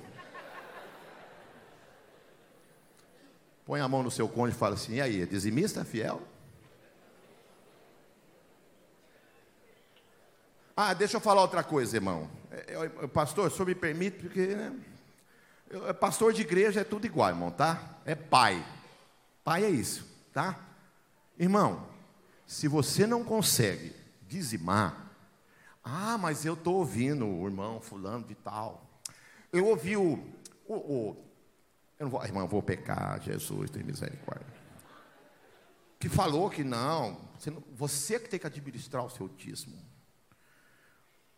Põe 3.64 3.80
a 3.80 3.86
mão 3.86 4.02
no 4.02 4.10
seu 4.10 4.28
cônjuge 4.28 4.56
e 4.56 4.58
fala 4.58 4.74
assim: 4.74 4.94
e 4.94 5.00
aí, 5.00 5.22
é 5.22 5.26
dizimista, 5.26 5.84
fiel? 5.84 6.20
Ah, 10.76 10.92
deixa 10.92 11.18
eu 11.18 11.20
falar 11.20 11.42
outra 11.42 11.62
coisa, 11.62 11.96
irmão. 11.96 12.28
É, 12.50 12.90
é, 13.02 13.06
pastor, 13.06 13.46
o 13.46 13.50
senhor 13.50 13.66
me 13.66 13.74
permite, 13.74 14.18
porque 14.18 14.46
né, 14.46 14.72
é, 15.86 15.92
pastor 15.92 16.32
de 16.32 16.42
igreja 16.42 16.80
é 16.80 16.84
tudo 16.84 17.06
igual, 17.06 17.28
irmão, 17.28 17.50
tá? 17.50 18.00
É 18.04 18.16
pai. 18.16 18.64
Pai 19.44 19.64
é 19.64 19.70
isso, 19.70 20.04
tá? 20.32 20.58
Irmão, 21.38 21.91
se 22.52 22.68
você 22.68 23.06
não 23.06 23.24
consegue 23.24 23.96
dizimar, 24.28 25.10
ah, 25.82 26.18
mas 26.18 26.44
eu 26.44 26.52
estou 26.52 26.76
ouvindo 26.76 27.26
o 27.26 27.46
irmão 27.46 27.80
fulano 27.80 28.26
de 28.26 28.34
tal. 28.34 29.00
Eu 29.50 29.68
ouvi 29.68 29.96
o, 29.96 30.22
o, 30.66 30.74
o 30.74 31.16
eu 31.98 32.04
não 32.04 32.10
vou, 32.10 32.22
irmão, 32.22 32.46
vou 32.46 32.62
pecar, 32.62 33.18
Jesus 33.22 33.70
tem 33.70 33.82
misericórdia. 33.82 34.46
Que 35.98 36.10
falou 36.10 36.50
que 36.50 36.62
não, 36.62 37.18
você, 37.38 37.50
não, 37.50 37.64
você 37.72 38.20
que 38.20 38.28
tem 38.28 38.38
que 38.38 38.46
administrar 38.46 39.02
o 39.02 39.10
seu 39.10 39.30
dízimo. 39.30 39.82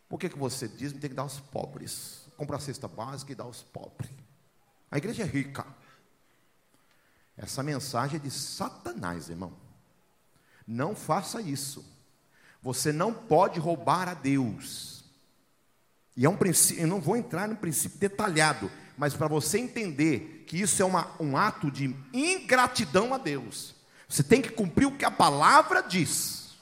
Por 0.09 0.19
que, 0.19 0.27
que 0.27 0.37
você 0.37 0.67
diz 0.67 0.91
que 0.91 0.99
tem 0.99 1.09
que 1.09 1.15
dar 1.15 1.23
aos 1.23 1.39
pobres? 1.39 2.27
Compra 2.35 2.57
a 2.57 2.59
cesta 2.59 2.89
básica 2.89 3.31
e 3.31 3.35
dá 3.35 3.45
aos 3.45 3.63
pobres. 3.63 4.11
A 4.91 4.97
igreja 4.97 5.23
é 5.23 5.25
rica. 5.25 5.65
Essa 7.37 7.63
mensagem 7.63 8.17
é 8.17 8.19
de 8.19 8.29
Satanás, 8.29 9.29
irmão. 9.29 9.64
Não 10.67 10.95
faça 10.95 11.41
isso. 11.41 11.85
Você 12.61 12.91
não 12.91 13.13
pode 13.13 13.59
roubar 13.59 14.09
a 14.09 14.13
Deus. 14.13 15.03
E 16.17 16.25
é 16.25 16.29
um 16.29 16.37
princípio, 16.37 16.83
eu 16.83 16.87
não 16.87 17.01
vou 17.01 17.17
entrar 17.17 17.47
no 17.47 17.55
princípio 17.55 17.99
detalhado, 17.99 18.71
mas 18.97 19.13
para 19.13 19.27
você 19.27 19.59
entender 19.59 20.45
que 20.47 20.59
isso 20.61 20.81
é 20.81 20.85
uma, 20.85 21.11
um 21.19 21.35
ato 21.35 21.69
de 21.69 21.95
ingratidão 22.13 23.13
a 23.13 23.17
Deus, 23.17 23.75
você 24.07 24.23
tem 24.23 24.41
que 24.41 24.49
cumprir 24.49 24.87
o 24.87 24.97
que 24.97 25.03
a 25.03 25.11
palavra 25.11 25.81
diz, 25.81 26.55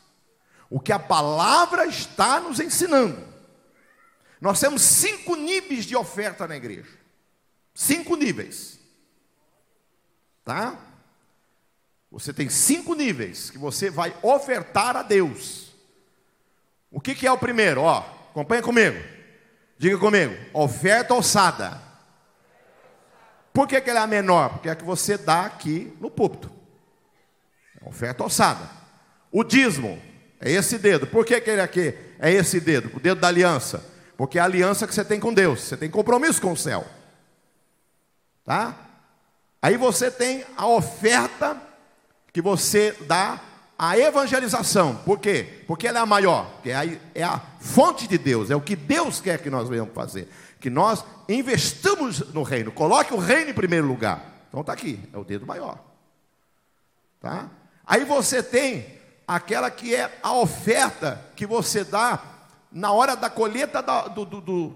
o 0.70 0.80
que 0.80 0.92
a 0.92 1.00
palavra 1.00 1.86
está 1.86 2.40
nos 2.40 2.60
ensinando. 2.60 3.34
Nós 4.42 4.60
temos 4.60 4.82
cinco 4.82 5.36
níveis 5.36 5.86
de 5.86 5.96
oferta 5.96 6.48
na 6.48 6.58
igreja. 6.58 6.90
Cinco 7.74 8.16
níveis. 8.16 8.80
Tá? 10.44 10.78
Você 12.14 12.32
tem 12.32 12.48
cinco 12.48 12.94
níveis 12.94 13.50
que 13.50 13.58
você 13.58 13.90
vai 13.90 14.16
ofertar 14.22 14.96
a 14.96 15.02
Deus. 15.02 15.74
O 16.92 17.02
que, 17.02 17.16
que 17.16 17.26
é 17.26 17.32
o 17.32 17.40
primeiro? 17.40 17.82
Ó, 17.82 17.98
acompanha 18.30 18.62
comigo. 18.62 19.04
Diga 19.80 19.98
comigo. 19.98 20.36
Oferta 20.54 21.16
ossada. 21.16 21.82
Por 23.52 23.68
que, 23.68 23.82
que 23.82 23.90
ela 23.90 24.02
é 24.02 24.04
a 24.04 24.08
menor? 24.08 24.50
Porque 24.52 24.70
é 24.70 24.74
a 24.74 24.76
que 24.76 24.84
você 24.84 25.18
dá 25.18 25.46
aqui 25.46 25.92
no 26.00 26.12
púlpito. 26.12 26.52
Oferta 27.84 28.24
ossada. 28.24 28.70
O 29.32 29.44
dízimo 29.44 30.00
é 30.40 30.52
esse 30.52 30.78
dedo. 30.78 31.08
Por 31.08 31.26
que, 31.26 31.42
que 31.42 31.50
ele 31.50 31.62
aqui 31.62 31.98
é 32.20 32.32
esse 32.32 32.60
dedo? 32.60 32.96
O 32.96 33.00
dedo 33.00 33.22
da 33.22 33.28
aliança. 33.28 33.84
Porque 34.16 34.38
é 34.38 34.42
a 34.42 34.46
aliança 34.46 34.86
que 34.86 34.94
você 34.94 35.04
tem 35.04 35.20
com 35.20 35.34
Deus, 35.34 35.62
você 35.62 35.76
tem 35.76 35.90
compromisso 35.90 36.40
com 36.40 36.52
o 36.52 36.58
céu. 36.58 36.86
Tá? 38.46 38.78
Aí 39.60 39.78
você 39.78 40.12
tem 40.12 40.46
a 40.56 40.68
oferta 40.68 41.73
que 42.34 42.42
você 42.42 42.98
dá 43.02 43.40
a 43.78 43.98
evangelização. 43.98 44.96
Por 44.96 45.20
quê? 45.20 45.64
Porque 45.68 45.88
ela 45.88 46.00
é 46.00 46.02
a 46.02 46.06
maior, 46.06 46.60
que 46.64 46.72
é 46.72 46.76
a, 46.76 46.86
é 47.14 47.24
a 47.24 47.40
fonte 47.60 48.08
de 48.08 48.18
Deus, 48.18 48.50
é 48.50 48.56
o 48.56 48.62
que 48.62 48.76
Deus 48.76 49.22
quer 49.22 49.42
que 49.42 49.50
nós 49.50 49.70
venhamos 49.70 49.94
fazer. 49.94 50.28
Que 50.60 50.70
nós 50.70 51.06
investamos 51.30 52.34
no 52.34 52.42
reino, 52.42 52.72
coloque 52.72 53.14
o 53.14 53.18
reino 53.18 53.52
em 53.52 53.54
primeiro 53.54 53.86
lugar. 53.86 54.46
Então 54.50 54.62
está 54.62 54.74
aqui, 54.74 55.00
é 55.14 55.18
o 55.18 55.24
dedo 55.24 55.46
maior. 55.46 55.78
Tá? 57.20 57.50
Aí 57.86 58.04
você 58.04 58.42
tem 58.42 58.86
aquela 59.28 59.70
que 59.70 59.94
é 59.94 60.20
a 60.22 60.34
oferta 60.34 61.24
que 61.36 61.46
você 61.46 61.84
dá 61.84 62.22
na 62.72 62.92
hora 62.92 63.16
da 63.16 63.30
colheita 63.30 63.82
da, 63.82 64.08
do, 64.08 64.26
do, 64.26 64.42
do, 64.42 64.74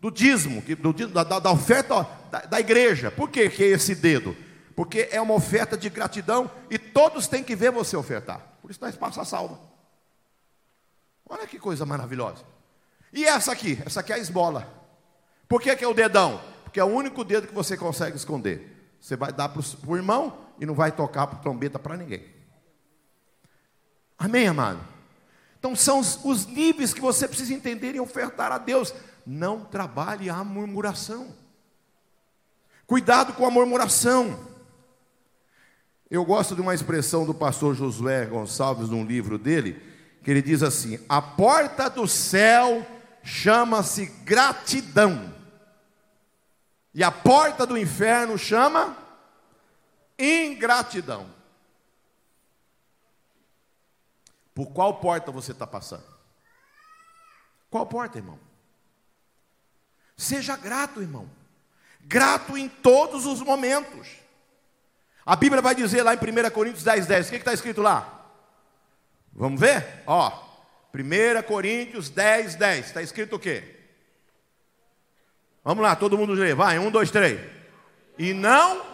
do, 0.00 0.10
dízimo, 0.10 0.62
do, 0.62 0.92
da, 1.08 1.22
da, 1.22 1.50
oferta 1.52 2.06
da, 2.30 2.40
da, 2.40 2.60
igreja. 2.60 3.10
Por 3.10 3.30
que, 3.30 3.48
que 3.48 3.62
é 3.62 3.68
esse 3.68 3.94
dedo? 3.94 4.36
Porque 4.76 5.08
é 5.10 5.20
uma 5.20 5.32
oferta 5.32 5.74
de 5.74 5.88
gratidão 5.88 6.50
e 6.70 6.78
todos 6.78 7.26
têm 7.26 7.42
que 7.42 7.56
ver 7.56 7.72
você 7.72 7.96
ofertar. 7.96 8.42
Por 8.60 8.70
isso 8.70 8.78
nós 8.82 8.94
passa 8.94 9.24
salva. 9.24 9.58
Olha 11.26 11.46
que 11.46 11.58
coisa 11.58 11.86
maravilhosa. 11.86 12.44
E 13.10 13.24
essa 13.24 13.52
aqui? 13.52 13.82
Essa 13.86 14.00
aqui 14.00 14.12
é 14.12 14.16
a 14.16 14.18
esmola. 14.18 14.68
Por 15.48 15.62
que, 15.62 15.74
que 15.74 15.82
é 15.82 15.88
o 15.88 15.94
dedão? 15.94 16.40
Porque 16.62 16.78
é 16.78 16.84
o 16.84 16.88
único 16.88 17.24
dedo 17.24 17.48
que 17.48 17.54
você 17.54 17.74
consegue 17.74 18.16
esconder. 18.16 18.94
Você 19.00 19.16
vai 19.16 19.32
dar 19.32 19.48
para 19.48 19.62
o 19.86 19.96
irmão 19.96 20.36
e 20.60 20.66
não 20.66 20.74
vai 20.74 20.92
tocar 20.92 21.26
para 21.26 21.38
trombeta 21.38 21.78
para 21.78 21.96
ninguém. 21.96 22.26
Amém, 24.18 24.46
amado? 24.46 24.80
Então 25.58 25.74
são 25.74 26.00
os, 26.00 26.22
os 26.22 26.46
níveis 26.46 26.92
que 26.92 27.00
você 27.00 27.26
precisa 27.26 27.54
entender 27.54 27.94
e 27.94 28.00
ofertar 28.00 28.52
a 28.52 28.58
Deus. 28.58 28.92
Não 29.24 29.64
trabalhe 29.64 30.28
a 30.28 30.44
murmuração. 30.44 31.34
Cuidado 32.86 33.32
com 33.32 33.46
a 33.46 33.50
murmuração. 33.50 34.55
Eu 36.10 36.24
gosto 36.24 36.54
de 36.54 36.60
uma 36.60 36.74
expressão 36.74 37.26
do 37.26 37.34
pastor 37.34 37.74
Josué 37.74 38.26
Gonçalves 38.26 38.88
num 38.88 39.04
livro 39.04 39.38
dele, 39.38 39.82
que 40.22 40.30
ele 40.30 40.42
diz 40.42 40.62
assim: 40.62 40.98
"A 41.08 41.20
porta 41.20 41.90
do 41.90 42.06
céu 42.06 42.86
chama-se 43.22 44.06
gratidão. 44.06 45.34
E 46.94 47.02
a 47.02 47.10
porta 47.10 47.66
do 47.66 47.76
inferno 47.76 48.38
chama 48.38 48.96
ingratidão. 50.18 51.28
Por 54.54 54.68
qual 54.68 54.94
porta 54.94 55.30
você 55.30 55.52
está 55.52 55.66
passando? 55.66 56.06
Qual 57.68 57.84
porta, 57.84 58.16
irmão? 58.16 58.38
Seja 60.16 60.56
grato, 60.56 61.02
irmão. 61.02 61.30
Grato 62.00 62.56
em 62.56 62.68
todos 62.68 63.26
os 63.26 63.42
momentos. 63.42 64.08
A 65.26 65.34
Bíblia 65.34 65.60
vai 65.60 65.74
dizer 65.74 66.04
lá 66.04 66.14
em 66.14 66.18
1 66.18 66.50
Coríntios 66.50 66.84
10, 66.84 67.06
10. 67.08 67.26
O 67.26 67.30
que 67.30 67.36
está 67.36 67.52
escrito 67.52 67.82
lá? 67.82 68.30
Vamos 69.32 69.60
ver? 69.60 69.84
Ó, 70.06 70.30
1 70.94 71.42
Coríntios 71.42 72.08
10, 72.08 72.54
10. 72.54 72.86
Está 72.86 73.02
escrito 73.02 73.34
o 73.34 73.38
quê? 73.38 73.74
Vamos 75.64 75.82
lá, 75.82 75.96
todo 75.96 76.16
mundo 76.16 76.32
lê. 76.32 76.54
Vai, 76.54 76.78
um, 76.78 76.92
dois, 76.92 77.10
três. 77.10 77.40
E 78.16 78.32
não. 78.32 78.86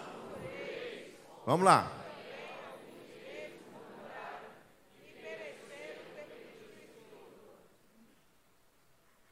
Vamos 1.45 1.67
lá. 1.67 1.93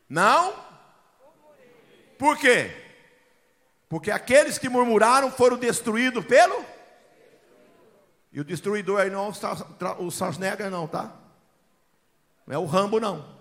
Não? 0.07 0.53
Por 2.19 2.37
quê? 2.37 2.77
Porque 3.89 4.11
aqueles 4.11 4.59
que 4.59 4.69
murmuraram 4.69 5.31
foram 5.31 5.57
destruídos 5.57 6.27
pelo. 6.27 6.70
E 8.33 8.41
o 8.41 8.45
destruidor 8.45 9.01
aí 9.01 9.11
não 9.11 9.27
é 9.27 9.95
o 9.99 10.11
Schwarzenegger, 10.11 10.71
não, 10.71 10.87
tá? 10.87 11.13
Não 12.47 12.55
é 12.55 12.59
o 12.59 12.67
Rambo, 12.67 13.01
não. 13.01 13.39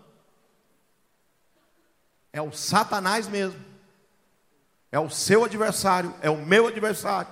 É 2.33 2.41
o 2.41 2.51
Satanás 2.51 3.27
mesmo. 3.27 3.63
É 4.91 4.99
o 4.99 5.09
seu 5.09 5.43
adversário, 5.43 6.13
é 6.21 6.29
o 6.29 6.37
meu 6.37 6.67
adversário. 6.67 7.31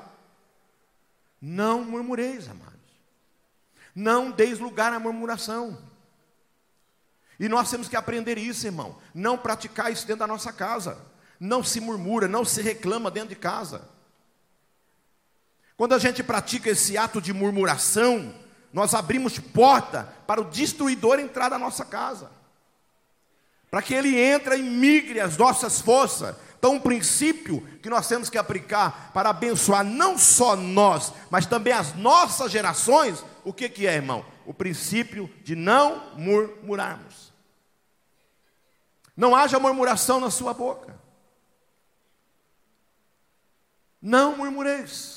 Não 1.41 1.83
murmureis, 1.83 2.47
amados. 2.47 2.77
Não 3.95 4.29
deis 4.29 4.59
lugar 4.59 4.93
à 4.93 4.99
murmuração. 4.99 5.77
E 7.39 7.47
nós 7.47 7.69
temos 7.69 7.87
que 7.87 7.95
aprender 7.95 8.37
isso, 8.37 8.65
irmão. 8.67 8.99
Não 9.13 9.37
praticar 9.37 9.91
isso 9.91 10.05
dentro 10.05 10.19
da 10.19 10.27
nossa 10.27 10.53
casa. 10.53 10.99
Não 11.39 11.63
se 11.63 11.79
murmura, 11.79 12.27
não 12.27 12.45
se 12.45 12.61
reclama 12.61 13.09
dentro 13.09 13.29
de 13.29 13.35
casa. 13.35 13.87
Quando 15.77 15.93
a 15.93 15.99
gente 15.99 16.23
pratica 16.23 16.71
esse 16.71 16.97
ato 16.97 17.21
de 17.21 17.31
murmuração, 17.31 18.33
nós 18.73 18.95
abrimos 18.95 19.37
porta 19.37 20.11
para 20.25 20.41
o 20.41 20.45
destruidor 20.45 21.19
entrar 21.19 21.51
na 21.51 21.59
nossa 21.59 21.85
casa. 21.85 22.31
Para 23.69 23.83
que 23.83 23.93
ele 23.93 24.17
entre 24.19 24.57
e 24.57 24.63
migre 24.63 25.19
as 25.19 25.37
nossas 25.37 25.79
forças. 25.79 26.35
Então, 26.57 26.73
um 26.73 26.79
princípio 26.79 27.61
que 27.81 27.89
nós 27.89 28.07
temos 28.07 28.29
que 28.29 28.37
aplicar 28.39 29.11
para 29.13 29.29
abençoar 29.29 29.83
não 29.83 30.17
só 30.17 30.55
nós, 30.55 31.13
mas 31.29 31.45
também 31.45 31.73
as 31.73 31.93
nossas 31.93 32.51
gerações, 32.51 33.23
o 33.43 33.53
que, 33.53 33.69
que 33.69 33.85
é, 33.85 33.93
irmão? 33.93 34.25
O 34.47 34.53
princípio 34.53 35.29
de 35.43 35.55
não 35.55 36.15
murmurarmos. 36.15 37.31
Não 39.15 39.35
haja 39.35 39.59
murmuração 39.59 40.19
na 40.19 40.31
sua 40.31 40.53
boca. 40.53 40.95
Não 44.01 44.37
murmureis. 44.37 45.16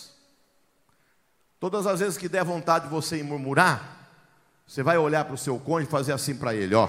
Todas 1.60 1.86
as 1.86 2.00
vezes 2.00 2.16
que 2.16 2.28
der 2.28 2.42
vontade 2.42 2.86
de 2.86 2.90
você 2.90 3.22
murmurar, 3.22 3.98
você 4.66 4.82
vai 4.82 4.96
olhar 4.96 5.26
para 5.26 5.34
o 5.34 5.38
seu 5.38 5.58
cônjuge 5.58 5.88
e 5.88 5.90
fazer 5.90 6.12
assim 6.14 6.34
para 6.34 6.54
ele, 6.54 6.74
ó. 6.74 6.88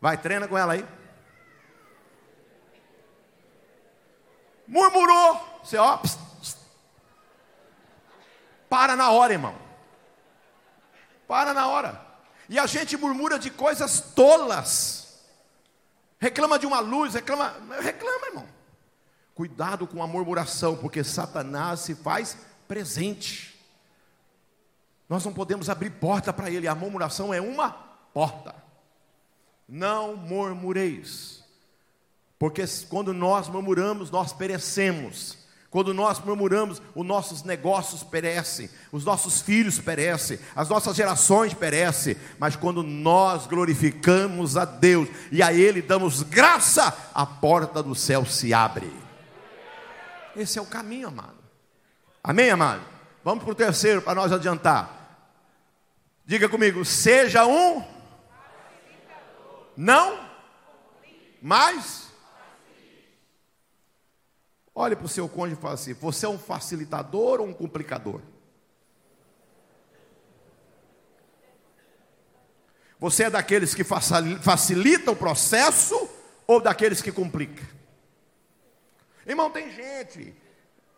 Vai, 0.00 0.16
treina 0.16 0.46
com 0.46 0.56
ela 0.56 0.74
aí. 0.74 0.86
Murmurou. 4.66 5.60
Você, 5.64 5.76
ó. 5.76 5.96
Pss. 5.96 6.18
Para 8.68 8.94
na 8.94 9.10
hora, 9.10 9.32
irmão. 9.32 9.56
Para 11.26 11.52
na 11.52 11.66
hora. 11.66 12.06
E 12.48 12.58
a 12.58 12.66
gente 12.66 12.96
murmura 12.96 13.38
de 13.38 13.50
coisas 13.50 14.00
tolas. 14.14 15.24
Reclama 16.18 16.58
de 16.58 16.66
uma 16.66 16.80
luz, 16.80 17.14
reclama. 17.14 17.54
Reclama, 17.80 18.26
irmão. 18.26 18.48
Cuidado 19.34 19.86
com 19.86 20.02
a 20.02 20.06
murmuração, 20.06 20.76
porque 20.76 21.02
Satanás 21.02 21.80
se 21.80 21.94
faz 21.94 22.36
presente. 22.66 23.58
Nós 25.08 25.24
não 25.24 25.32
podemos 25.32 25.70
abrir 25.70 25.90
porta 25.90 26.32
para 26.32 26.50
ele. 26.50 26.68
A 26.68 26.74
murmuração 26.74 27.32
é 27.32 27.40
uma 27.40 27.70
porta 28.12 28.67
não 29.68 30.16
murmureis, 30.16 31.44
porque 32.38 32.64
quando 32.88 33.12
nós 33.12 33.48
murmuramos, 33.48 34.10
nós 34.10 34.32
perecemos. 34.32 35.36
Quando 35.70 35.92
nós 35.92 36.18
murmuramos, 36.20 36.80
os 36.94 37.04
nossos 37.04 37.42
negócios 37.42 38.02
perecem, 38.02 38.70
os 38.90 39.04
nossos 39.04 39.42
filhos 39.42 39.78
perecem, 39.78 40.38
as 40.56 40.66
nossas 40.66 40.96
gerações 40.96 41.52
perecem, 41.52 42.16
mas 42.38 42.56
quando 42.56 42.82
nós 42.82 43.46
glorificamos 43.46 44.56
a 44.56 44.64
Deus 44.64 45.10
e 45.30 45.42
a 45.42 45.52
Ele 45.52 45.82
damos 45.82 46.22
graça, 46.22 46.96
a 47.12 47.26
porta 47.26 47.82
do 47.82 47.94
céu 47.94 48.24
se 48.24 48.54
abre. 48.54 48.90
Esse 50.34 50.58
é 50.58 50.62
o 50.62 50.66
caminho, 50.66 51.08
amado. 51.08 51.36
Amém, 52.24 52.48
amado? 52.48 52.82
Vamos 53.22 53.44
para 53.44 53.52
o 53.52 53.56
terceiro 53.56 54.00
para 54.00 54.14
nós 54.14 54.32
adiantar. 54.32 54.94
Diga 56.24 56.48
comigo, 56.48 56.82
seja 56.82 57.44
um 57.44 57.82
não 59.78 60.28
mais. 61.40 62.08
Olhe 64.74 64.96
para 64.96 65.06
o 65.06 65.08
seu 65.08 65.28
cônjuge 65.28 65.56
e 65.56 65.62
fale 65.62 65.74
assim: 65.74 65.92
você 65.94 66.26
é 66.26 66.28
um 66.28 66.38
facilitador 66.38 67.40
ou 67.40 67.46
um 67.46 67.54
complicador? 67.54 68.20
Você 72.98 73.24
é 73.24 73.30
daqueles 73.30 73.72
que 73.72 73.84
facilita 73.84 75.12
o 75.12 75.16
processo 75.16 76.10
ou 76.44 76.60
daqueles 76.60 77.00
que 77.00 77.12
complica? 77.12 77.62
Irmão, 79.24 79.48
tem 79.48 79.70
gente, 79.70 80.34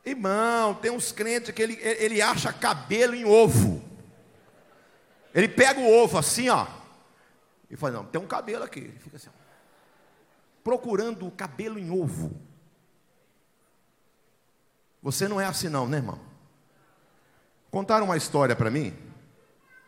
irmão, 0.06 0.72
tem 0.72 0.90
uns 0.90 1.12
crentes 1.12 1.50
que 1.50 1.60
ele, 1.60 1.78
ele 1.82 2.22
acha 2.22 2.50
cabelo 2.50 3.14
em 3.14 3.26
ovo. 3.26 3.84
Ele 5.34 5.48
pega 5.48 5.78
o 5.78 6.02
ovo 6.02 6.16
assim, 6.16 6.48
ó, 6.48 6.79
e 7.70 7.76
fala, 7.76 7.94
não, 7.94 8.04
tem 8.04 8.20
um 8.20 8.26
cabelo 8.26 8.64
aqui. 8.64 8.80
Ele 8.80 8.98
fica 8.98 9.16
assim, 9.16 9.30
procurando 10.64 11.26
o 11.26 11.30
cabelo 11.30 11.78
em 11.78 11.90
ovo. 11.90 12.40
Você 15.02 15.28
não 15.28 15.40
é 15.40 15.46
assim 15.46 15.68
não, 15.68 15.88
né, 15.88 15.98
irmão? 15.98 16.20
Contaram 17.70 18.06
uma 18.06 18.16
história 18.16 18.56
para 18.56 18.70
mim. 18.70 18.96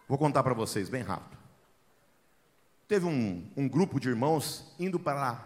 Vou 0.09 0.17
contar 0.17 0.43
para 0.43 0.55
vocês 0.55 0.89
bem 0.89 1.03
rápido. 1.03 1.37
Teve 2.87 3.07
um, 3.07 3.51
um, 3.57 3.69
grupo 3.69 3.99
de 3.99 4.09
irmãos 4.09 4.75
indo 4.79 4.99
para 4.99 5.43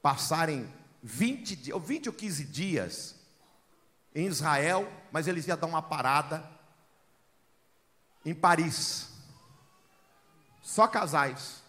passarem 0.00 0.72
20, 1.02 1.72
20 1.78 2.08
ou 2.08 2.12
15 2.14 2.44
dias 2.44 3.16
em 4.14 4.26
Israel, 4.26 4.90
mas 5.10 5.26
eles 5.26 5.46
iam 5.46 5.58
dar 5.58 5.66
uma 5.66 5.82
parada 5.82 6.48
em 8.24 8.34
Paris. 8.34 9.11
Só 10.62 10.86
casais. 10.86 11.62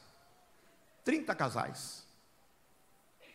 30 1.03 1.35
casais. 1.35 2.03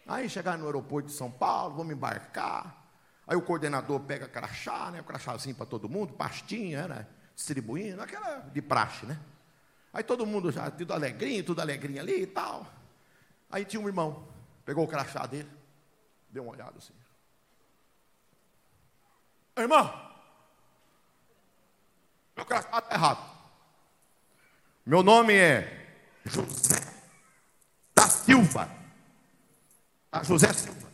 Aí 0.07 0.31
chegaram 0.31 0.61
no 0.61 0.67
aeroporto 0.67 1.09
de 1.09 1.15
São 1.15 1.31
Paulo, 1.31 1.77
vamos 1.77 1.93
embarcar. 1.93 2.87
Aí 3.27 3.37
o 3.37 3.43
coordenador 3.43 4.01
pega 4.01 4.27
crachá, 4.27 4.91
né? 4.91 5.03
O 5.03 5.05
crachazinho 5.05 5.55
para 5.55 5.67
todo 5.67 5.87
mundo, 5.87 6.15
pastinha, 6.15 6.89
né? 6.89 7.07
Distribuindo, 7.35 8.01
aquela 8.01 8.39
de 8.39 8.63
praxe, 8.63 9.05
né? 9.05 9.21
Aí 9.93 10.03
todo 10.03 10.25
mundo 10.25 10.51
já, 10.51 10.71
tudo 10.71 10.95
alegrinho, 10.95 11.45
tudo 11.45 11.61
alegrinho 11.61 12.01
ali 12.01 12.23
e 12.23 12.27
tal. 12.27 12.67
Aí 13.51 13.67
tinha 13.67 13.83
um 13.83 13.87
irmão, 13.87 14.27
pegou 14.65 14.85
o 14.85 14.89
crachá 14.89 15.27
dele, 15.27 15.51
deu 16.31 16.43
uma 16.43 16.53
olhada 16.53 16.79
assim. 16.79 16.95
Irmão, 19.59 19.93
meu 22.35 22.47
crachá 22.47 22.79
está 22.79 22.95
errado. 22.95 23.38
Meu 24.89 25.03
nome 25.03 25.35
é 25.35 25.87
José 26.25 26.81
da 27.95 28.09
Silva. 28.09 28.71
Ah, 30.11 30.23
José 30.23 30.51
Silva. 30.55 30.89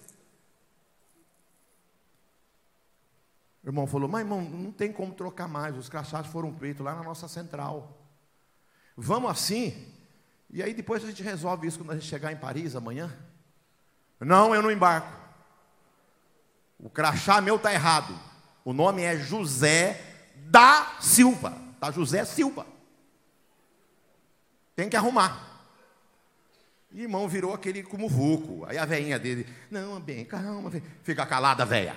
O 3.62 3.68
irmão 3.68 3.86
falou, 3.86 4.08
mas 4.08 4.22
irmão, 4.22 4.42
não 4.42 4.72
tem 4.72 4.92
como 4.92 5.14
trocar 5.14 5.46
mais. 5.46 5.76
Os 5.76 5.88
crachás 5.88 6.26
foram 6.26 6.52
feitos 6.52 6.84
lá 6.84 6.96
na 6.96 7.04
nossa 7.04 7.28
central. 7.28 7.96
Vamos 8.96 9.30
assim. 9.30 9.94
E 10.50 10.60
aí 10.60 10.74
depois 10.74 11.04
a 11.04 11.06
gente 11.06 11.22
resolve 11.22 11.68
isso 11.68 11.78
quando 11.78 11.92
a 11.92 11.94
gente 11.94 12.08
chegar 12.08 12.32
em 12.32 12.36
Paris 12.36 12.74
amanhã. 12.74 13.16
Não, 14.18 14.52
eu 14.52 14.60
não 14.60 14.72
embarco. 14.72 15.12
O 16.80 16.90
crachá 16.90 17.40
meu 17.40 17.54
está 17.54 17.72
errado. 17.72 18.12
O 18.64 18.72
nome 18.72 19.02
é 19.02 19.16
José 19.16 20.32
da 20.50 20.96
Silva. 21.00 21.56
Tá 21.78 21.92
José 21.92 22.24
Silva. 22.24 22.73
Tem 24.74 24.88
que 24.88 24.96
arrumar. 24.96 25.54
E 26.92 27.02
irmão 27.02 27.28
virou 27.28 27.52
aquele 27.52 27.82
como 27.82 28.08
vulco. 28.08 28.64
Aí 28.66 28.78
a 28.78 28.84
veinha 28.84 29.18
dele, 29.18 29.46
não, 29.70 30.00
bem, 30.00 30.24
calma, 30.24 30.70
bem. 30.70 30.82
fica 31.02 31.26
calada, 31.26 31.64
velha. 31.64 31.96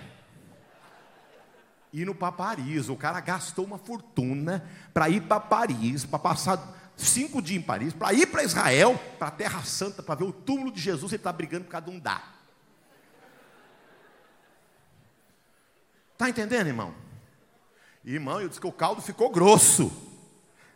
Indo 1.94 2.14
para 2.14 2.32
Paris, 2.32 2.90
o 2.90 2.96
cara 2.96 3.20
gastou 3.20 3.66
uma 3.66 3.78
fortuna 3.78 4.68
para 4.94 5.10
ir 5.10 5.22
para 5.22 5.40
Paris, 5.40 6.04
para 6.06 6.20
passar 6.20 6.92
cinco 6.98 7.42
dias 7.42 7.62
em 7.62 7.66
Paris, 7.66 7.94
para 7.94 8.14
ir 8.14 8.28
para 8.28 8.44
Israel, 8.44 9.00
para 9.18 9.28
a 9.28 9.32
Terra 9.32 9.64
Santa, 9.64 10.02
para 10.02 10.16
ver 10.16 10.26
o 10.26 10.34
túmulo 10.34 10.72
de 10.72 10.82
Jesus, 10.82 11.12
ele 11.12 11.20
está 11.20 11.32
brigando 11.32 11.66
por 11.66 11.72
causa 11.72 11.86
de 11.86 11.96
um 11.96 12.00
dá. 12.00 12.22
Está 16.14 16.28
entendendo, 16.28 16.68
irmão? 16.68 16.94
Irmão, 18.04 18.42
eu 18.42 18.48
disse 18.50 18.60
que 18.60 18.66
o 18.66 18.72
caldo 18.72 19.02
ficou 19.02 19.30
grosso. 19.30 20.07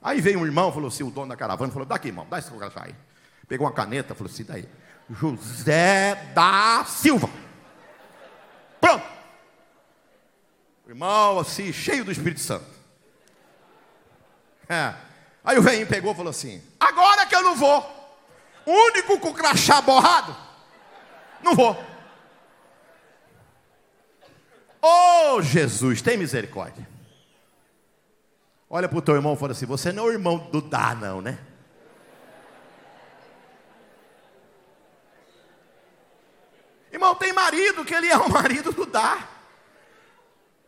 Aí 0.02 0.20
veio 0.20 0.40
um 0.40 0.46
irmão, 0.46 0.72
falou 0.72 0.88
assim, 0.88 1.04
o 1.04 1.12
dono 1.12 1.30
da 1.30 1.36
caravana, 1.36 1.72
falou, 1.72 1.86
daqui, 1.86 2.08
irmão, 2.08 2.26
dá 2.30 2.40
esse 2.40 2.50
crachá 2.52 2.86
aí. 2.86 2.96
Pegou 3.48 3.68
uma 3.68 3.74
caneta, 3.74 4.16
falou 4.16 4.32
assim, 4.32 4.44
daí. 4.44 4.68
José 5.10 6.16
da 6.34 6.84
Silva. 6.86 7.30
Pronto. 8.80 9.06
Irmão, 10.88 11.40
assim, 11.40 11.72
cheio 11.72 12.04
do 12.04 12.12
Espírito 12.12 12.40
Santo. 12.40 12.66
É. 14.68 14.94
Aí 15.44 15.58
o 15.58 15.62
velhinho 15.62 15.88
pegou 15.88 16.14
e 16.14 16.16
falou 16.16 16.30
assim: 16.30 16.62
agora 16.80 17.26
que 17.26 17.36
eu 17.36 17.44
não 17.44 17.56
vou. 17.56 18.02
Único 18.66 19.20
com 19.20 19.34
crachá 19.34 19.82
borrado. 19.82 20.36
Não 21.42 21.56
vou. 21.56 21.78
Oh, 24.82 25.42
Jesus, 25.42 26.02
tem 26.02 26.18
misericórdia. 26.18 26.88
Olha 28.74 28.88
para 28.88 28.98
o 28.98 29.02
teu 29.02 29.16
irmão 29.16 29.34
e 29.34 29.38
fala 29.38 29.52
assim: 29.52 29.66
você 29.66 29.92
não 29.92 30.06
é 30.06 30.08
o 30.08 30.12
irmão 30.14 30.38
do 30.38 30.62
Dá, 30.62 30.96
não, 30.96 31.22
né? 31.22 31.38
Irmão, 36.90 37.14
tem 37.16 37.34
marido 37.34 37.84
que 37.84 37.94
ele 37.94 38.08
é 38.08 38.18
o 38.18 38.30
marido 38.30 38.72
do 38.72 38.86
Dá. 38.86 39.28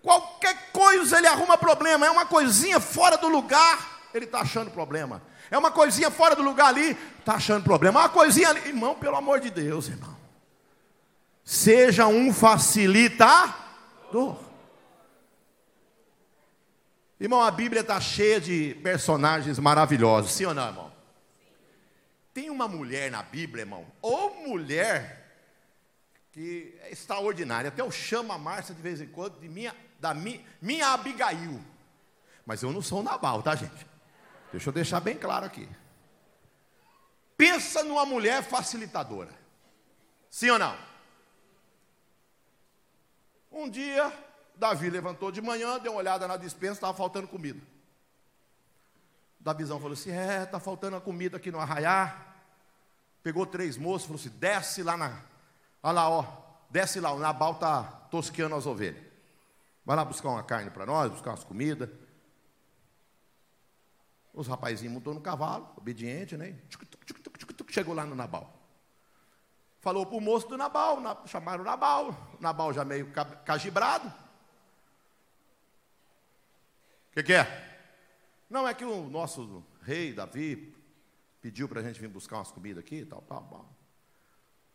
Qualquer 0.01 0.69
coisa 0.73 1.17
ele 1.17 1.27
arruma 1.27 1.57
problema, 1.57 2.05
é 2.05 2.11
uma 2.11 2.25
coisinha 2.25 2.81
fora 2.81 3.17
do 3.17 3.29
lugar, 3.29 4.01
ele 4.13 4.25
está 4.25 4.41
achando 4.41 4.69
problema. 4.69 5.21
É 5.49 5.57
uma 5.57 5.71
coisinha 5.71 6.11
fora 6.11 6.35
do 6.35 6.41
lugar 6.41 6.67
ali, 6.67 6.97
está 7.19 7.35
achando 7.35 7.63
problema. 7.63 8.01
Uma 8.01 8.09
coisinha 8.09 8.49
ali, 8.49 8.67
irmão, 8.67 8.95
pelo 8.95 9.15
amor 9.15 9.39
de 9.39 9.49
Deus, 9.49 9.87
irmão. 9.87 10.17
Seja 11.41 12.05
um 12.07 12.33
facilitador. 12.33 14.35
Irmão, 17.23 17.41
a 17.41 17.49
Bíblia 17.49 17.79
está 17.79 18.01
cheia 18.01 18.37
de 18.37 18.75
personagens 18.83 19.57
maravilhosos, 19.57 20.33
sim 20.33 20.43
ou 20.43 20.53
não, 20.53 20.67
irmão? 20.67 20.93
Tem 22.33 22.49
uma 22.49 22.67
mulher 22.67 23.09
na 23.09 23.23
Bíblia, 23.23 23.61
irmão, 23.61 23.87
ou 24.01 24.45
mulher 24.45 25.23
que 26.33 26.77
é 26.81 26.91
extraordinária. 26.91 27.69
Até 27.69 27.81
eu 27.81 27.89
chamo 27.89 28.33
a 28.33 28.37
Márcia 28.37 28.75
de 28.75 28.81
vez 28.81 28.99
em 28.99 29.07
quando 29.07 29.39
de 29.39 29.47
minha, 29.47 29.73
da 30.01 30.13
minha, 30.13 30.41
minha 30.61 30.89
Abigail. 30.89 31.63
Mas 32.45 32.61
eu 32.61 32.73
não 32.73 32.81
sou 32.81 32.99
o 32.99 33.03
Nabal, 33.03 33.41
tá, 33.41 33.55
gente? 33.55 33.87
Deixa 34.51 34.67
eu 34.67 34.73
deixar 34.73 34.99
bem 34.99 35.15
claro 35.15 35.45
aqui. 35.45 35.69
Pensa 37.37 37.85
numa 37.85 38.05
mulher 38.05 38.43
facilitadora. 38.43 39.31
Sim 40.29 40.49
ou 40.49 40.59
não? 40.59 40.77
Um 43.49 43.69
dia, 43.69 44.11
Davi 44.63 44.89
levantou 44.89 45.29
de 45.29 45.41
manhã, 45.41 45.77
deu 45.77 45.91
uma 45.91 45.97
olhada 45.97 46.25
na 46.25 46.37
dispensa, 46.37 46.75
estava 46.75 46.93
faltando 46.93 47.27
comida. 47.27 47.59
Davizão 49.37 49.77
falou 49.77 49.91
assim: 49.91 50.11
É, 50.11 50.43
está 50.43 50.57
faltando 50.57 50.95
a 50.95 51.01
comida 51.01 51.35
aqui 51.35 51.51
no 51.51 51.59
arraiar. 51.59 52.33
Pegou 53.21 53.45
três 53.45 53.75
moços, 53.75 54.07
falou 54.07 54.17
assim: 54.21 54.29
desce 54.29 54.81
lá 54.81 54.95
na, 54.95 55.21
Olha 55.83 55.93
lá, 55.93 56.09
ó. 56.09 56.25
Desce 56.69 57.01
lá, 57.01 57.11
o 57.11 57.19
Nabal 57.19 57.51
está 57.51 57.83
tosqueando 58.09 58.55
as 58.55 58.65
ovelhas. 58.65 59.03
Vai 59.85 59.97
lá 59.97 60.05
buscar 60.05 60.29
uma 60.29 60.43
carne 60.43 60.71
para 60.71 60.85
nós, 60.85 61.11
buscar 61.11 61.31
umas 61.31 61.43
comidas. 61.43 61.89
Os 64.33 64.47
rapazinhos 64.47 64.93
montou 64.93 65.13
no 65.13 65.19
cavalo, 65.19 65.69
obediente, 65.75 66.37
né? 66.37 66.57
Chegou 67.67 67.93
lá 67.93 68.05
no 68.05 68.15
Nabal. 68.15 68.49
Falou 69.81 70.05
para 70.05 70.15
o 70.15 70.21
moço 70.21 70.47
do 70.47 70.57
Nabal, 70.57 70.99
chamaram 71.27 71.63
o 71.63 71.65
Nabal. 71.65 72.15
O 72.39 72.41
Nabal 72.41 72.71
já 72.71 72.85
meio 72.85 73.11
cagibrado. 73.43 74.22
O 77.13 77.15
que, 77.15 77.21
que 77.21 77.33
é? 77.33 77.79
Não, 78.49 78.67
é 78.67 78.73
que 78.73 78.83
o 78.83 79.07
nosso 79.07 79.63
rei, 79.83 80.13
Davi, 80.13 80.75
pediu 81.39 81.69
para 81.69 81.79
a 81.79 81.83
gente 81.83 81.99
vir 81.99 82.07
buscar 82.07 82.37
umas 82.37 82.51
comidas 82.51 82.83
aqui 82.83 83.01
e 83.01 83.05
tal, 83.05 83.21
tal, 83.21 83.43
tal. 83.43 83.69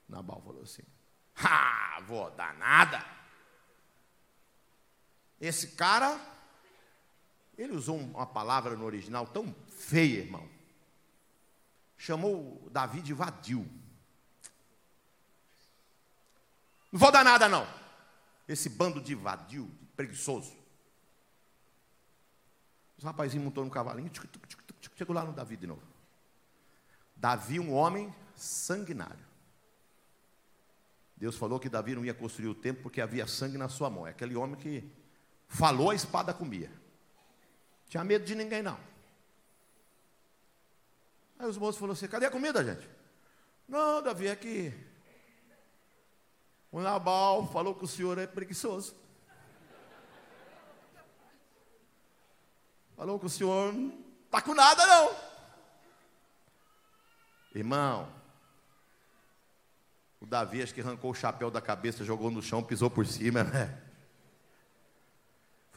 Nabal 0.08 0.40
falou 0.40 0.62
assim: 0.62 0.84
ah, 1.42 2.00
vou 2.06 2.30
dar 2.30 2.54
nada. 2.54 3.04
Esse 5.40 5.72
cara, 5.72 6.20
ele 7.56 7.72
usou 7.72 7.98
uma 7.98 8.24
palavra 8.24 8.76
no 8.76 8.84
original 8.84 9.26
tão 9.26 9.52
feia, 9.68 10.20
irmão. 10.20 10.48
Chamou 11.96 12.68
Davi 12.70 13.02
de 13.02 13.12
vadio. 13.12 13.68
Não 16.92 17.00
vou 17.00 17.10
dar 17.10 17.24
nada, 17.24 17.48
não. 17.48 17.66
Esse 18.46 18.68
bando 18.68 19.00
de 19.00 19.16
vadio, 19.16 19.68
preguiçoso. 19.96 20.57
Os 22.98 23.04
rapazinhos 23.04 23.44
montou 23.44 23.64
no 23.64 23.70
cavalinho, 23.70 24.10
chegou 24.96 25.14
lá 25.14 25.24
no 25.24 25.32
Davi 25.32 25.56
de 25.56 25.68
novo. 25.68 25.82
Davi, 27.14 27.60
um 27.60 27.72
homem 27.72 28.12
sanguinário. 28.34 29.26
Deus 31.16 31.36
falou 31.36 31.58
que 31.58 31.68
Davi 31.68 31.94
não 31.94 32.04
ia 32.04 32.14
construir 32.14 32.48
o 32.48 32.54
templo 32.54 32.82
porque 32.82 33.00
havia 33.00 33.26
sangue 33.26 33.56
na 33.56 33.68
sua 33.68 33.88
mão. 33.88 34.06
É 34.06 34.10
aquele 34.10 34.36
homem 34.36 34.56
que 34.56 34.88
falou, 35.46 35.90
a 35.90 35.94
espada 35.94 36.34
comia. 36.34 36.70
Tinha 37.88 38.04
medo 38.04 38.24
de 38.24 38.34
ninguém, 38.34 38.62
não. 38.62 38.78
Aí 41.38 41.46
os 41.48 41.56
moços 41.56 41.78
falaram 41.78 41.94
assim: 41.94 42.08
cadê 42.08 42.26
a 42.26 42.30
comida, 42.30 42.64
gente? 42.64 42.88
Não, 43.68 44.02
Davi, 44.02 44.26
é 44.26 44.34
que 44.34 44.72
o 46.70 46.80
Nabal 46.80 47.46
falou 47.48 47.74
que 47.74 47.84
o 47.84 47.88
senhor 47.88 48.18
é 48.18 48.26
preguiçoso. 48.26 48.94
Falou 52.98 53.16
que 53.16 53.26
o 53.26 53.30
senhor 53.30 53.72
não 53.72 53.96
está 54.24 54.42
com 54.42 54.52
nada, 54.52 54.84
não. 54.84 55.16
Irmão, 57.54 58.12
o 60.20 60.26
Davi 60.26 60.60
acho 60.60 60.74
que 60.74 60.80
arrancou 60.80 61.12
o 61.12 61.14
chapéu 61.14 61.48
da 61.48 61.60
cabeça, 61.60 62.04
jogou 62.04 62.28
no 62.28 62.42
chão, 62.42 62.60
pisou 62.60 62.90
por 62.90 63.06
cima, 63.06 63.44
né? 63.44 63.80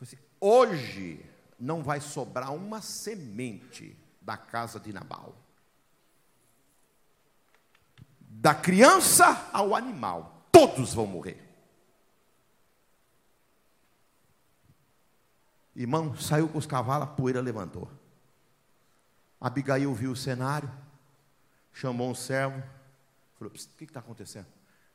Assim, 0.01 0.17
hoje 0.39 1.23
não 1.59 1.83
vai 1.83 2.01
sobrar 2.01 2.51
uma 2.55 2.81
semente 2.81 3.95
da 4.19 4.35
casa 4.35 4.79
de 4.79 4.91
Nabal. 4.91 5.35
Da 8.19 8.55
criança 8.55 9.47
ao 9.53 9.75
animal, 9.75 10.47
todos 10.51 10.91
vão 10.91 11.05
morrer. 11.05 11.50
Irmão, 15.75 16.15
saiu 16.15 16.49
com 16.49 16.57
os 16.57 16.65
cavalos, 16.65 17.07
a 17.07 17.11
poeira 17.11 17.41
levantou. 17.41 17.89
Abigail 19.39 19.93
viu 19.93 20.11
o 20.11 20.15
cenário, 20.15 20.69
chamou 21.73 22.09
um 22.09 22.15
servo, 22.15 22.61
Falou, 23.41 23.51
o 23.51 23.57
que 23.75 23.85
está 23.85 23.99
acontecendo? 23.99 24.45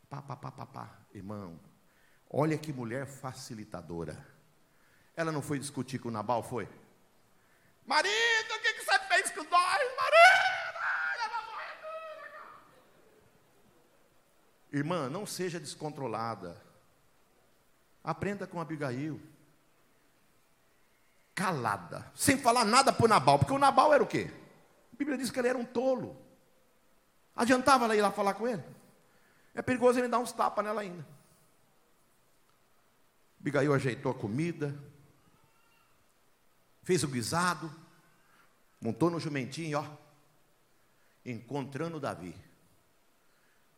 Pá, 0.09 0.23
pá, 0.23 0.37
pá, 0.37 0.53
pá, 0.53 0.67
pá. 0.67 0.99
Irmão, 1.13 1.59
olha 2.31 2.57
que 2.57 2.73
mulher 2.73 3.05
facilitadora. 3.05 4.25
Ela 5.17 5.33
não 5.33 5.43
foi 5.43 5.59
discutir 5.59 5.99
com 5.99 6.11
o 6.11 6.13
Nabal, 6.13 6.45
foi? 6.45 6.69
Marido, 7.85 8.55
o 8.55 8.63
que, 8.63 8.73
que 8.75 8.85
você 8.85 8.99
fez 9.01 9.31
com 9.33 9.43
nós, 9.43 9.97
marido? 9.97 10.77
Irmã, 14.73 15.09
não 15.09 15.27
seja 15.27 15.59
descontrolada. 15.59 16.63
Aprenda 18.05 18.47
com 18.47 18.61
Abigail. 18.61 19.21
Calada, 21.37 22.11
sem 22.15 22.39
falar 22.39 22.65
nada 22.65 22.91
para 22.91 23.05
o 23.05 23.09
Nabal, 23.09 23.39
porque 23.39 23.53
o 23.53 23.59
Nabal 23.59 23.93
era 23.93 24.03
o 24.03 24.07
quê? 24.07 24.33
A 24.91 24.97
Bíblia 24.97 25.19
diz 25.19 25.31
que 25.31 25.39
ele 25.39 25.49
era 25.49 25.59
um 25.59 25.67
tolo. 25.67 26.17
Adiantava 27.37 27.85
ela 27.85 27.95
ir 27.95 28.01
lá 28.01 28.11
falar 28.11 28.33
com 28.33 28.49
ele? 28.49 28.65
É 29.55 29.61
perigoso 29.61 29.99
ele 29.99 30.09
dar 30.09 30.19
uns 30.19 30.33
tapas 30.33 30.65
nela 30.65 30.81
ainda. 30.81 31.07
Abigail 33.39 33.75
ajeitou 33.75 34.13
a 34.13 34.15
comida, 34.15 34.75
fez 36.83 37.05
o 37.05 37.09
guisado, 37.09 37.71
montou 38.81 39.11
no 39.11 39.21
jumentinho, 39.21 39.79
ó, 39.79 39.87
encontrando 41.23 42.01
Davi. 42.01 42.35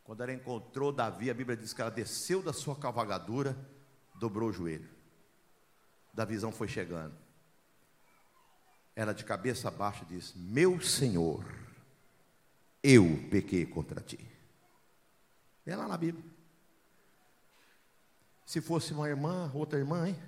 Quando 0.04 0.22
ela 0.22 0.32
encontrou 0.32 0.92
Davi, 0.92 1.28
a 1.28 1.34
Bíblia 1.34 1.56
diz 1.56 1.72
que 1.72 1.80
ela 1.80 1.90
desceu 1.90 2.40
da 2.40 2.52
sua 2.52 2.76
cavalgadura, 2.76 3.58
dobrou 4.14 4.48
o 4.48 4.52
joelho. 4.52 4.88
Da 6.14 6.24
visão 6.24 6.52
foi 6.52 6.68
chegando. 6.68 7.26
Ela 8.98 9.14
de 9.14 9.24
cabeça 9.24 9.70
baixa 9.70 10.04
disse: 10.04 10.36
Meu 10.36 10.80
Senhor, 10.80 11.44
eu 12.82 13.28
pequei 13.30 13.64
contra 13.64 14.00
ti. 14.00 14.18
É 15.64 15.76
lá 15.76 15.86
na 15.86 15.96
Bíblia. 15.96 16.24
Se 18.44 18.60
fosse 18.60 18.92
uma 18.92 19.08
irmã, 19.08 19.52
outra 19.54 19.78
irmã, 19.78 20.08
hein? 20.08 20.20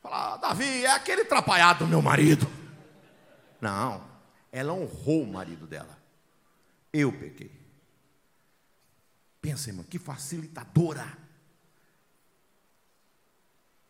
Falar, 0.00 0.36
Davi, 0.36 0.84
é 0.84 0.92
aquele 0.92 1.22
atrapalhado 1.22 1.80
do 1.80 1.88
meu 1.88 2.00
marido. 2.00 2.46
Não, 3.60 4.08
ela 4.52 4.72
honrou 4.72 5.24
o 5.24 5.32
marido 5.32 5.66
dela. 5.66 5.98
Eu 6.92 7.12
pequei. 7.12 7.50
Pensa, 9.42 9.70
irmão, 9.70 9.84
que 9.84 9.98
facilitadora. 9.98 11.18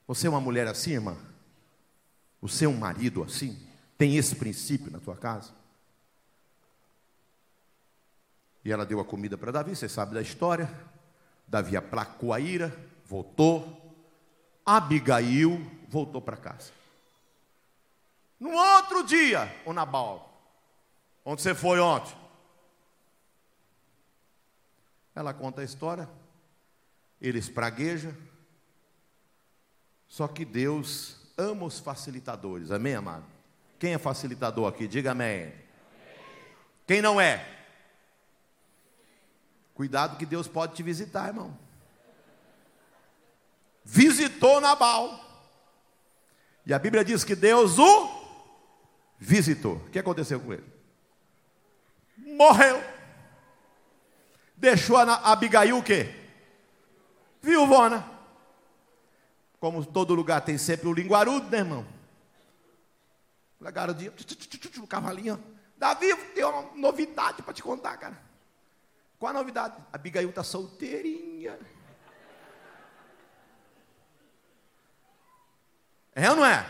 Você 0.06 0.26
é 0.26 0.30
uma 0.30 0.40
mulher 0.40 0.66
assim, 0.66 0.92
irmã? 0.92 1.29
É 2.42 2.68
um 2.68 2.76
marido 2.76 3.22
assim? 3.22 3.58
Tem 3.98 4.16
esse 4.16 4.34
princípio 4.34 4.90
na 4.90 4.98
tua 4.98 5.16
casa? 5.16 5.52
E 8.64 8.72
ela 8.72 8.86
deu 8.86 9.00
a 9.00 9.04
comida 9.04 9.36
para 9.36 9.52
Davi, 9.52 9.76
você 9.76 9.88
sabe 9.88 10.14
da 10.14 10.22
história. 10.22 10.70
Davi 11.46 11.76
aplacou 11.76 12.32
a 12.32 12.40
ira, 12.40 12.74
voltou. 13.04 13.78
Abigail 14.64 15.60
voltou 15.88 16.22
para 16.22 16.36
casa. 16.36 16.72
No 18.38 18.50
outro 18.50 19.02
dia, 19.04 19.54
o 19.66 19.72
Nabal, 19.72 20.32
onde 21.24 21.42
você 21.42 21.54
foi 21.54 21.78
ontem? 21.78 22.16
Ela 25.14 25.34
conta 25.34 25.60
a 25.60 25.64
história, 25.64 26.08
ele 27.20 27.38
espragueja, 27.38 28.16
só 30.08 30.26
que 30.26 30.44
Deus 30.44 31.19
ama 31.40 31.64
os 31.64 31.78
facilitadores, 31.78 32.70
amém, 32.70 32.94
amado? 32.94 33.24
Quem 33.78 33.94
é 33.94 33.98
facilitador 33.98 34.68
aqui? 34.68 34.86
Diga 34.86 35.12
amém. 35.12 35.52
Quem 36.86 37.00
não 37.00 37.20
é? 37.20 37.46
Cuidado 39.74 40.18
que 40.18 40.26
Deus 40.26 40.46
pode 40.46 40.74
te 40.74 40.82
visitar, 40.82 41.28
irmão. 41.28 41.56
Visitou 43.82 44.60
Nabal. 44.60 45.18
E 46.66 46.74
a 46.74 46.78
Bíblia 46.78 47.04
diz 47.04 47.24
que 47.24 47.34
Deus 47.34 47.78
o 47.78 48.20
visitou. 49.18 49.76
O 49.76 49.90
que 49.90 49.98
aconteceu 49.98 50.38
com 50.38 50.52
ele? 50.52 50.64
Morreu. 52.18 52.84
Deixou 54.56 54.98
a 54.98 55.32
Abigail 55.32 55.78
o 55.78 55.82
quê? 55.82 56.14
Viúvona. 57.40 58.19
Como 59.60 59.84
todo 59.84 60.14
lugar 60.14 60.40
tem 60.40 60.56
sempre 60.56 60.88
o 60.88 60.92
linguarudo, 60.92 61.50
né, 61.50 61.58
irmão? 61.58 61.86
O 63.60 63.70
garotinho, 63.70 64.12
o 64.82 64.86
cavalinho. 64.86 65.42
Davi, 65.76 66.16
tem 66.34 66.44
uma 66.44 66.62
novidade 66.74 67.42
para 67.42 67.52
te 67.52 67.62
contar, 67.62 67.98
cara. 67.98 68.18
Qual 69.18 69.30
a 69.30 69.34
novidade? 69.34 69.76
A 69.92 69.96
Abigail 69.96 70.30
está 70.30 70.42
solteirinha. 70.42 71.58
É 76.14 76.30
ou 76.30 76.36
não 76.36 76.44
é? 76.44 76.66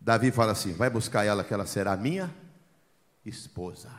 Davi 0.00 0.32
fala 0.32 0.52
assim: 0.52 0.72
vai 0.72 0.90
buscar 0.90 1.24
ela, 1.24 1.44
que 1.44 1.54
ela 1.54 1.66
será 1.66 1.96
minha 1.96 2.34
esposa. 3.24 3.90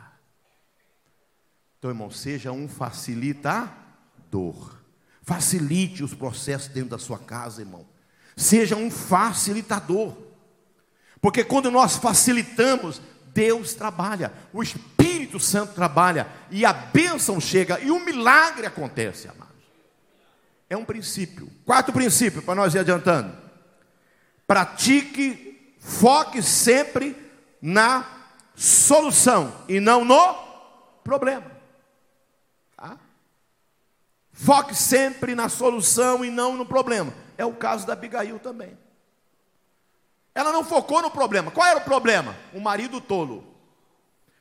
Então, 1.78 1.90
irmão, 1.90 2.10
seja 2.10 2.52
um 2.52 2.68
facilitador. 2.68 4.79
Facilite 5.22 6.02
os 6.02 6.14
processos 6.14 6.68
dentro 6.68 6.90
da 6.90 6.98
sua 6.98 7.18
casa, 7.18 7.60
irmão. 7.60 7.86
Seja 8.36 8.76
um 8.76 8.90
facilitador. 8.90 10.16
Porque 11.20 11.44
quando 11.44 11.70
nós 11.70 11.96
facilitamos, 11.96 13.00
Deus 13.32 13.74
trabalha, 13.74 14.32
o 14.52 14.62
Espírito 14.62 15.38
Santo 15.38 15.74
trabalha, 15.74 16.26
e 16.50 16.64
a 16.64 16.72
bênção 16.72 17.40
chega, 17.40 17.78
e 17.80 17.90
o 17.90 18.04
milagre 18.04 18.66
acontece, 18.66 19.28
amados. 19.28 19.50
É 20.68 20.76
um 20.76 20.84
princípio. 20.84 21.50
Quarto 21.64 21.92
princípio, 21.92 22.42
para 22.42 22.54
nós 22.54 22.74
ir 22.74 22.78
adiantando. 22.78 23.36
Pratique, 24.46 25.74
foque 25.78 26.42
sempre 26.42 27.16
na 27.60 28.04
solução 28.54 29.52
e 29.68 29.80
não 29.80 30.04
no 30.04 30.34
problema. 31.02 31.49
Foque 34.42 34.74
sempre 34.74 35.34
na 35.34 35.50
solução 35.50 36.24
e 36.24 36.30
não 36.30 36.56
no 36.56 36.64
problema. 36.64 37.12
É 37.36 37.44
o 37.44 37.52
caso 37.52 37.86
da 37.86 37.92
Abigail 37.92 38.38
também. 38.38 38.76
Ela 40.34 40.50
não 40.50 40.64
focou 40.64 41.02
no 41.02 41.10
problema. 41.10 41.50
Qual 41.50 41.66
era 41.66 41.78
o 41.78 41.84
problema? 41.84 42.34
O 42.54 42.60
marido 42.60 43.02
tolo. 43.02 43.44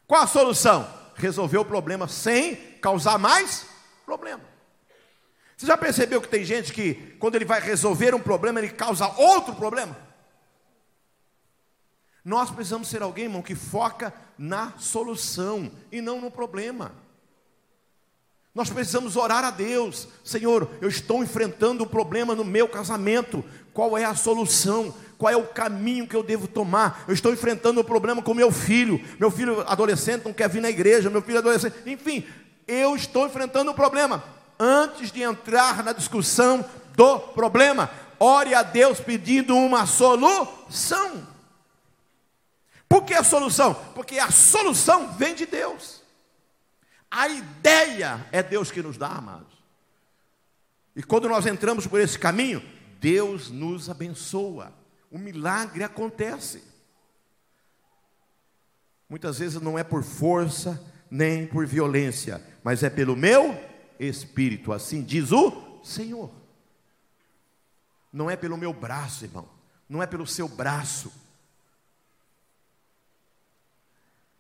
Qual 0.08 0.24
a 0.24 0.28
solução? 0.28 0.90
Resolver 1.16 1.58
o 1.58 1.66
problema 1.66 2.08
sem 2.08 2.56
causar 2.80 3.20
mais 3.20 3.66
problema. 4.06 4.42
Você 5.58 5.66
já 5.66 5.76
percebeu 5.76 6.22
que 6.22 6.30
tem 6.30 6.46
gente 6.46 6.72
que, 6.72 6.94
quando 7.20 7.36
ele 7.36 7.44
vai 7.44 7.60
resolver 7.60 8.16
um 8.16 8.22
problema, 8.22 8.60
ele 8.60 8.70
causa 8.70 9.06
outro 9.18 9.54
problema? 9.54 9.98
Nós 12.24 12.50
precisamos 12.50 12.88
ser 12.88 13.02
alguém, 13.02 13.26
irmão, 13.26 13.42
que 13.42 13.54
foca 13.54 14.14
na 14.38 14.78
solução 14.78 15.70
e 15.92 16.00
não 16.00 16.22
no 16.22 16.32
problema. 16.32 17.09
Nós 18.54 18.70
precisamos 18.70 19.16
orar 19.16 19.44
a 19.44 19.52
Deus, 19.52 20.08
Senhor, 20.24 20.70
eu 20.82 20.90
estou 20.90 21.24
enfrentando 21.24 21.84
um 21.84 21.88
problema 21.88 22.34
no 22.34 22.44
meu 22.44 22.68
casamento, 22.68 23.44
qual 23.74 23.98
é 23.98 24.04
a 24.04 24.16
solução? 24.16 24.94
Qual 25.18 25.32
é 25.32 25.38
o 25.38 25.48
caminho 25.48 26.08
que 26.08 26.16
eu 26.16 26.24
devo 26.24 26.48
tomar? 26.48 27.04
Eu 27.08 27.14
estou 27.14 27.32
enfrentando 27.32 27.82
um 27.82 27.84
problema 27.84 28.22
com 28.22 28.34
meu 28.34 28.52
filho, 28.52 29.04
meu 29.20 29.30
filho 29.30 29.62
adolescente 29.68 30.26
não 30.26 30.34
quer 30.34 30.50
vir 30.50 30.62
na 30.62 30.70
igreja, 30.70 31.10
meu 31.10 31.22
filho 31.22 31.38
adolescente, 31.38 31.76
enfim, 31.86 32.26
eu 32.68 32.96
estou 32.96 33.28
enfrentando 33.28 33.72
um 33.72 33.74
problema 33.74 34.24
antes 34.60 35.12
de 35.12 35.22
entrar 35.22 35.84
na 35.84 35.94
discussão 35.94 36.66
do 36.96 37.20
problema, 37.20 37.90
ore 38.20 38.54
a 38.54 38.64
Deus 38.64 39.00
pedindo 39.00 39.56
uma 39.56 39.86
solução. 39.86 41.28
Por 42.88 43.04
que 43.04 43.14
a 43.14 43.24
solução? 43.24 43.74
Porque 43.94 44.20
a 44.20 44.32
solução 44.32 45.14
vem 45.14 45.36
de 45.36 45.46
Deus. 45.46 45.99
A 47.12 47.28
ideia 47.28 48.28
é 48.32 48.44
Deus 48.44 48.72
que 48.72 48.82
nos 48.82 48.98
dá, 48.98 49.08
amados. 49.08 49.58
E 50.96 51.02
quando 51.02 51.30
nós 51.30 51.46
entramos 51.46 51.88
por 51.88 52.00
esse 52.00 52.20
caminho, 52.20 52.62
Deus 53.00 53.50
nos 53.50 53.90
abençoa. 53.90 54.74
O 55.10 55.18
milagre 55.18 55.84
acontece. 55.84 56.64
Muitas 59.10 59.40
vezes 59.40 59.60
não 59.62 59.78
é 59.78 59.84
por 59.84 60.04
força 60.04 60.80
nem 61.10 61.48
por 61.48 61.66
violência, 61.66 62.44
mas 62.64 62.84
é 62.84 62.90
pelo 62.90 63.16
meu 63.16 63.60
espírito, 64.00 64.72
assim 64.72 65.02
diz 65.02 65.32
o 65.32 65.80
Senhor. 65.84 66.30
Não 68.14 68.30
é 68.30 68.36
pelo 68.36 68.58
meu 68.58 68.72
braço, 68.72 69.26
irmão, 69.26 69.50
não 69.88 70.04
é 70.04 70.06
pelo 70.06 70.28
seu 70.28 70.48
braço. 70.48 71.12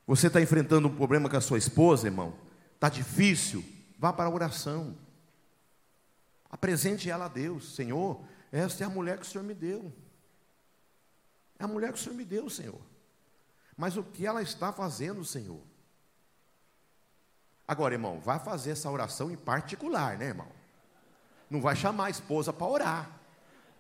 Você 0.06 0.28
está 0.28 0.42
enfrentando 0.42 0.88
um 0.88 0.96
problema 0.96 1.30
com 1.30 1.38
a 1.38 1.42
sua 1.42 1.58
esposa, 1.58 2.08
irmão? 2.08 2.49
Está 2.80 2.88
difícil? 2.88 3.62
Vá 3.98 4.14
para 4.14 4.30
a 4.30 4.34
oração. 4.34 4.98
Apresente 6.50 7.10
ela 7.10 7.26
a 7.26 7.28
Deus. 7.28 7.76
Senhor, 7.76 8.22
esta 8.54 8.86
é 8.86 8.88
a 8.88 8.90
mulher 8.90 9.18
que 9.18 9.26
o 9.26 9.30
Senhor 9.30 9.44
me 9.44 9.54
deu. 9.54 9.94
É 11.60 11.66
a 11.66 11.68
mulher 11.68 11.92
que 11.92 12.00
o 12.00 12.02
Senhor 12.02 12.16
me 12.16 12.24
deu, 12.24 12.50
Senhor. 12.50 12.80
Mas 13.76 13.98
o 13.98 14.04
que 14.04 14.26
ela 14.26 14.42
está 14.42 14.72
fazendo, 14.72 15.26
Senhor? 15.26 15.60
Agora, 17.68 17.94
irmão, 17.94 18.22
vai 18.22 18.40
fazer 18.40 18.72
essa 18.72 18.90
oração 18.90 19.30
em 19.30 19.36
particular, 19.36 20.18
né, 20.18 20.28
irmão? 20.28 20.48
Não 21.50 21.60
vai 21.60 21.76
chamar 21.76 22.06
a 22.06 22.10
esposa 22.10 22.54
para 22.54 22.66
orar. 22.66 23.10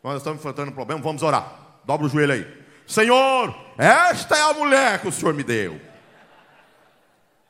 Nós 0.03 0.17
estamos 0.17 0.39
enfrentando 0.39 0.71
um 0.71 0.75
problema, 0.75 1.01
vamos 1.01 1.23
orar. 1.23 1.79
Dobra 1.85 2.05
o 2.05 2.09
joelho 2.09 2.33
aí. 2.33 2.65
Senhor, 2.85 3.55
esta 3.77 4.35
é 4.35 4.41
a 4.41 4.53
mulher 4.53 4.99
que 4.99 5.07
o 5.07 5.11
Senhor 5.11 5.33
me 5.33 5.43
deu. 5.43 5.79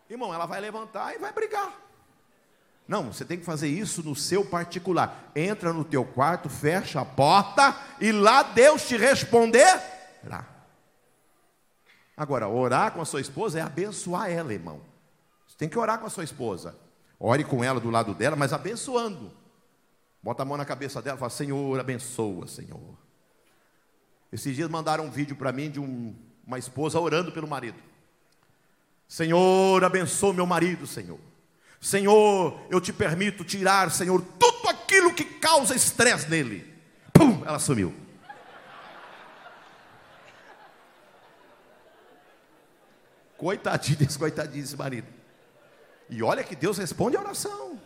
Irmão, 0.10 0.34
ela 0.34 0.46
vai 0.46 0.60
levantar 0.60 1.14
e 1.14 1.20
vai 1.20 1.32
brigar. 1.32 1.74
Não, 2.88 3.14
você 3.14 3.24
tem 3.24 3.38
que 3.38 3.46
fazer 3.46 3.68
isso 3.68 4.02
no 4.02 4.16
seu 4.16 4.44
particular. 4.44 5.32
Entra 5.36 5.72
no 5.72 5.86
teu 5.86 6.04
quarto, 6.04 6.50
fecha 6.50 7.02
a 7.02 7.06
porta 7.06 7.76
e 8.02 8.12
lá 8.12 8.42
Deus 8.42 8.88
te 8.88 8.98
responderá. 8.98 10.48
Agora, 12.18 12.48
orar 12.50 12.92
com 12.92 13.02
a 13.02 13.06
sua 13.06 13.22
esposa 13.22 13.60
é 13.60 13.62
abençoar 13.62 14.32
ela, 14.32 14.52
irmão. 14.52 14.82
Tem 15.60 15.68
que 15.68 15.78
orar 15.78 16.00
com 16.00 16.08
a 16.08 16.10
sua 16.10 16.24
esposa. 16.24 16.76
Ore 17.20 17.44
com 17.44 17.62
ela 17.62 17.82
do 17.82 17.90
lado 17.90 18.14
dela, 18.14 18.38
mas 18.38 18.54
abençoando. 18.54 19.30
Bota 20.24 20.42
a 20.42 20.46
mão 20.46 20.56
na 20.56 20.64
cabeça 20.64 21.02
dela 21.02 21.18
e 21.18 21.20
fala: 21.20 21.30
Senhor, 21.30 21.80
abençoa, 21.80 22.48
Senhor. 22.48 22.98
Esses 24.32 24.56
dias 24.56 24.70
mandaram 24.70 25.06
um 25.06 25.12
vídeo 25.12 25.36
para 25.36 25.52
mim 25.52 25.70
de 25.70 25.80
um, 25.80 26.16
uma 26.48 26.58
esposa 26.58 26.98
orando 26.98 27.32
pelo 27.32 27.48
marido. 27.48 27.78
Senhor, 29.10 29.84
abençoa 29.84 30.32
meu 30.32 30.46
marido, 30.46 30.86
Senhor. 30.86 31.20
Senhor, 31.82 32.62
eu 32.70 32.80
te 32.80 32.94
permito 32.94 33.44
tirar, 33.44 33.90
Senhor, 33.90 34.22
tudo 34.38 34.70
aquilo 34.70 35.12
que 35.16 35.24
causa 35.24 35.76
estresse 35.76 36.30
nele. 36.30 36.72
Pum, 37.12 37.44
ela 37.44 37.58
sumiu. 37.58 37.92
Coitadinho 43.36 43.98
desse 43.98 44.20
coitadinho 44.20 44.62
desse 44.62 44.78
marido. 44.78 45.08
E 46.08 46.22
olha 46.22 46.44
que 46.44 46.56
Deus 46.56 46.78
responde 46.78 47.18
a 47.18 47.22
oração. 47.22 47.80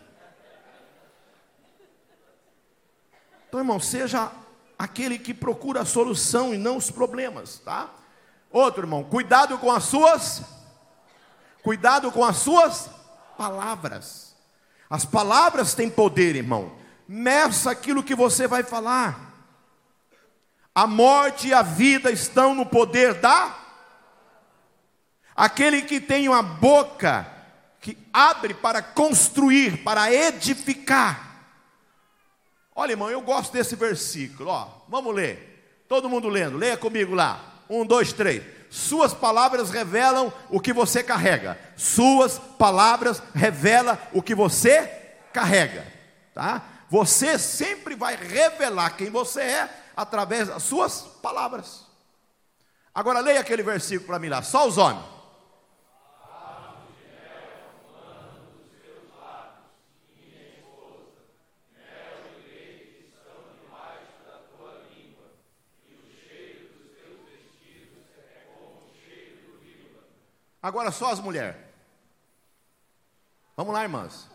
Então, 3.47 3.61
irmão, 3.61 3.79
seja 3.79 4.29
aquele 4.77 5.17
que 5.17 5.33
procura 5.33 5.81
a 5.81 5.85
solução 5.85 6.53
e 6.53 6.57
não 6.57 6.75
os 6.75 6.91
problemas, 6.91 7.59
tá? 7.59 7.93
Outro, 8.51 8.83
irmão, 8.83 9.05
cuidado 9.05 9.57
com 9.57 9.71
as 9.71 9.85
suas 9.85 10.62
cuidado 11.63 12.11
com 12.11 12.23
as 12.23 12.37
suas 12.37 12.89
palavras. 13.37 14.35
As 14.89 15.05
palavras 15.05 15.73
têm 15.73 15.89
poder, 15.89 16.35
irmão. 16.35 16.75
Meça 17.07 17.71
aquilo 17.71 18.03
que 18.03 18.13
você 18.13 18.47
vai 18.47 18.61
falar. 18.61 19.33
A 20.75 20.85
morte 20.85 21.47
e 21.47 21.53
a 21.53 21.61
vida 21.61 22.11
estão 22.11 22.53
no 22.53 22.65
poder 22.65 23.15
da 23.15 23.63
Aquele 25.35 25.81
que 25.81 25.99
tem 25.99 26.29
uma 26.29 26.43
boca 26.43 27.27
que 27.81 27.97
abre 28.13 28.53
para 28.53 28.81
construir, 28.81 29.83
para 29.83 30.13
edificar. 30.13 31.47
Olha, 32.75 32.91
irmão, 32.91 33.09
eu 33.09 33.21
gosto 33.21 33.53
desse 33.53 33.75
versículo, 33.75 34.49
ó. 34.49 34.67
Vamos 34.87 35.13
ler. 35.13 35.83
Todo 35.87 36.09
mundo 36.09 36.29
lendo. 36.29 36.57
Leia 36.57 36.77
comigo 36.77 37.13
lá. 37.13 37.61
Um, 37.69 37.85
dois, 37.85 38.13
três. 38.13 38.43
Suas 38.73 39.13
palavras 39.13 39.69
revelam 39.69 40.33
o 40.49 40.59
que 40.59 40.73
você 40.73 41.03
carrega. 41.03 41.59
Suas 41.77 42.39
palavras 42.57 43.21
revelam 43.35 43.95
o 44.11 44.19
que 44.19 44.33
você 44.33 44.81
carrega, 45.31 45.85
tá? 46.33 46.63
Você 46.89 47.37
sempre 47.37 47.95
vai 47.95 48.15
revelar 48.15 48.97
quem 48.97 49.11
você 49.11 49.41
é 49.41 49.69
através 49.95 50.47
das 50.47 50.63
suas 50.63 51.01
palavras. 51.21 51.81
Agora 52.95 53.19
leia 53.19 53.41
aquele 53.41 53.61
versículo 53.61 54.07
para 54.07 54.17
mim 54.17 54.29
lá, 54.29 54.41
só 54.41 54.67
os 54.67 54.79
homens. 54.79 55.05
Agora 70.63 70.91
só 70.91 71.11
as 71.11 71.19
mulheres. 71.19 71.59
Vamos 73.57 73.73
lá, 73.73 73.83
irmãs. 73.83 74.29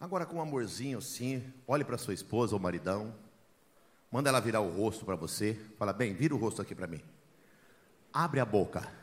Agora 0.00 0.24
com 0.24 0.36
um 0.36 0.40
amorzinho 0.40 0.96
assim, 0.96 1.52
olhe 1.68 1.84
para 1.84 1.98
sua 1.98 2.14
esposa 2.14 2.56
ou 2.56 2.58
maridão, 2.58 3.14
manda 4.10 4.30
ela 4.30 4.40
virar 4.40 4.60
o 4.60 4.70
rosto 4.70 5.04
para 5.04 5.14
você, 5.14 5.60
fala 5.78 5.92
bem, 5.92 6.14
vira 6.14 6.34
o 6.34 6.38
rosto 6.38 6.62
aqui 6.62 6.74
para 6.74 6.86
mim. 6.86 7.02
Abre 8.10 8.40
a 8.40 8.44
boca. 8.46 8.99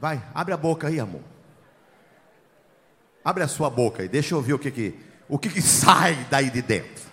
Vai, 0.00 0.22
abre 0.34 0.54
a 0.54 0.56
boca 0.56 0.88
aí, 0.88 0.98
amor. 0.98 1.20
Abre 3.22 3.42
a 3.42 3.48
sua 3.48 3.68
boca 3.68 4.02
aí, 4.02 4.08
deixa 4.08 4.34
eu 4.34 4.40
ver 4.40 4.54
o 4.54 4.58
que 4.58 4.70
que, 4.70 4.98
o 5.28 5.38
que, 5.38 5.50
que 5.50 5.60
sai 5.60 6.26
daí 6.30 6.48
de 6.48 6.62
dentro. 6.62 7.04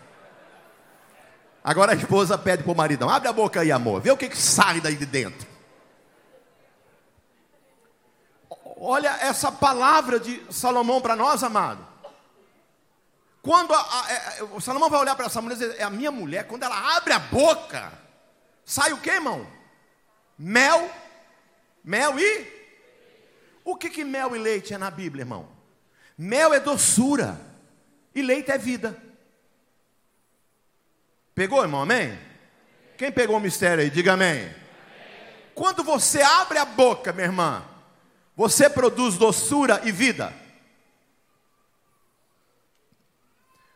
Agora 1.62 1.92
a 1.92 1.96
esposa 1.96 2.38
pede 2.38 2.64
para 2.64 2.72
o 2.72 2.76
maridão: 2.76 3.10
abre 3.10 3.28
a 3.28 3.34
boca 3.34 3.60
aí, 3.60 3.74
amor, 3.74 4.00
vê 4.02 4.10
o 4.10 4.16
que, 4.16 4.30
que 4.30 4.38
sai 4.38 4.80
daí 4.80 4.96
de 4.96 5.06
dentro. 5.06 5.46
Olha 8.80 9.10
essa 9.20 9.52
palavra 9.52 10.18
de 10.18 10.42
Salomão 10.50 11.02
para 11.02 11.16
nós, 11.16 11.44
amado. 11.44 11.86
Quando 13.42 13.74
a, 13.74 13.80
a, 13.80 14.06
a, 14.06 14.12
é, 14.12 14.60
Salomão 14.62 14.90
vai 14.90 15.02
olhar 15.02 15.16
para 15.16 15.26
essa 15.26 15.42
mulher 15.42 15.56
e 15.56 15.60
dizer: 15.60 15.76
é 15.78 15.84
a 15.84 15.90
minha 15.90 16.12
mulher, 16.12 16.48
quando 16.48 16.64
ela 16.64 16.96
abre 16.96 17.12
a 17.12 17.20
boca, 17.20 17.92
sai 18.64 18.94
o 18.94 18.98
que, 19.02 19.10
irmão? 19.10 19.46
Mel, 20.38 20.90
mel 21.84 22.18
e 22.18 22.57
o 23.68 23.76
que, 23.76 23.90
que 23.90 24.06
mel 24.06 24.34
e 24.34 24.40
leite 24.40 24.74
é 24.74 24.78
na 24.78 24.90
Bíblia, 24.90 25.24
irmão? 25.24 25.46
Mel 26.18 26.54
é 26.54 26.60
doçura 26.60 27.38
e 28.16 28.22
leite 28.22 28.50
é 28.50 28.58
vida. 28.58 28.98
Pegou, 31.36 31.62
irmão? 31.62 31.82
Amém? 31.82 32.18
Quem 32.98 33.12
pegou 33.12 33.36
o 33.36 33.42
mistério 33.42 33.84
aí? 33.84 33.90
Diga 33.90 34.14
amém. 34.14 34.44
amém. 34.44 34.56
Quando 35.54 35.84
você 35.84 36.22
abre 36.22 36.58
a 36.58 36.64
boca, 36.64 37.12
minha 37.12 37.28
irmã, 37.28 37.62
você 38.38 38.70
produz 38.70 39.18
doçura 39.18 39.82
e 39.84 39.92
vida. 39.92 40.34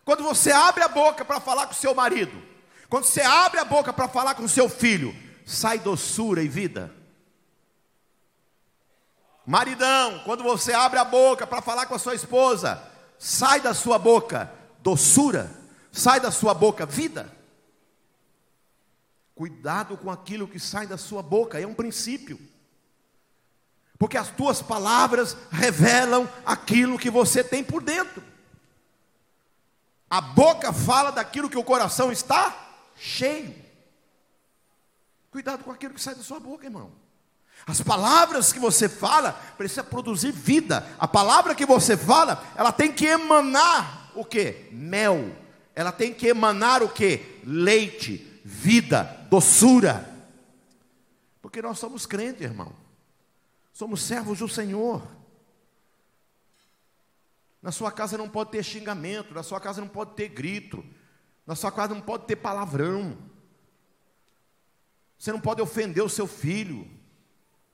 Quando 0.05 0.23
você 0.23 0.53
abre 0.53 0.85
a 0.85 0.87
boca 0.87 1.25
para 1.25 1.41
falar 1.41 1.67
com 1.67 1.73
seu 1.73 1.93
marido, 1.93 2.41
quando 2.87 3.03
você 3.03 3.21
abre 3.21 3.59
a 3.59 3.65
boca 3.65 3.91
para 3.91 4.07
falar 4.07 4.35
com 4.35 4.47
seu 4.47 4.69
filho, 4.69 5.13
sai 5.45 5.79
doçura 5.79 6.41
e 6.41 6.47
vida. 6.47 7.00
Maridão, 9.45 10.19
quando 10.25 10.43
você 10.43 10.73
abre 10.73 10.99
a 10.99 11.05
boca 11.05 11.47
para 11.47 11.61
falar 11.61 11.85
com 11.85 11.95
a 11.95 11.99
sua 11.99 12.15
esposa, 12.15 12.81
sai 13.17 13.59
da 13.59 13.73
sua 13.73 13.97
boca 13.97 14.51
doçura, 14.81 15.49
sai 15.91 16.19
da 16.19 16.31
sua 16.31 16.53
boca 16.53 16.85
vida. 16.85 17.31
Cuidado 19.33 19.97
com 19.97 20.11
aquilo 20.11 20.47
que 20.47 20.59
sai 20.59 20.85
da 20.85 20.97
sua 20.97 21.23
boca, 21.23 21.59
é 21.59 21.65
um 21.65 21.73
princípio. 21.73 22.39
Porque 23.97 24.17
as 24.17 24.29
tuas 24.29 24.61
palavras 24.61 25.37
revelam 25.51 26.27
aquilo 26.45 26.97
que 26.97 27.09
você 27.09 27.43
tem 27.43 27.63
por 27.63 27.83
dentro. 27.83 28.23
A 30.09 30.19
boca 30.19 30.73
fala 30.73 31.11
daquilo 31.11 31.49
que 31.49 31.57
o 31.57 31.63
coração 31.63 32.11
está 32.11 32.55
cheio. 32.95 33.55
Cuidado 35.31 35.63
com 35.63 35.71
aquilo 35.71 35.93
que 35.93 36.01
sai 36.01 36.15
da 36.15 36.23
sua 36.23 36.39
boca, 36.39 36.65
irmão. 36.65 36.91
As 37.65 37.81
palavras 37.81 38.51
que 38.51 38.59
você 38.59 38.89
fala 38.89 39.33
precisa 39.57 39.83
produzir 39.83 40.31
vida. 40.31 40.87
A 40.97 41.07
palavra 41.07 41.53
que 41.53 41.65
você 41.65 41.95
fala, 41.95 42.43
ela 42.55 42.71
tem 42.71 42.91
que 42.91 43.05
emanar 43.05 44.11
o 44.15 44.25
que? 44.25 44.67
Mel. 44.71 45.35
Ela 45.75 45.91
tem 45.91 46.13
que 46.13 46.27
emanar 46.27 46.83
o 46.83 46.89
que? 46.89 47.39
Leite, 47.43 48.41
vida, 48.43 49.03
doçura. 49.29 50.09
Porque 51.41 51.61
nós 51.61 51.79
somos 51.79 52.05
crentes, 52.05 52.41
irmão. 52.41 52.73
Somos 53.73 54.01
servos 54.01 54.39
do 54.39 54.49
Senhor. 54.49 55.01
Na 57.61 57.71
sua 57.71 57.91
casa 57.91 58.17
não 58.17 58.27
pode 58.27 58.51
ter 58.51 58.63
xingamento, 58.63 59.33
na 59.33 59.43
sua 59.43 59.59
casa 59.59 59.79
não 59.79 59.87
pode 59.87 60.15
ter 60.15 60.29
grito, 60.29 60.83
na 61.45 61.55
sua 61.55 61.71
casa 61.71 61.93
não 61.93 62.01
pode 62.01 62.25
ter 62.25 62.35
palavrão. 62.35 63.17
Você 65.17 65.31
não 65.31 65.39
pode 65.39 65.61
ofender 65.61 66.03
o 66.03 66.09
seu 66.09 66.25
filho. 66.25 66.89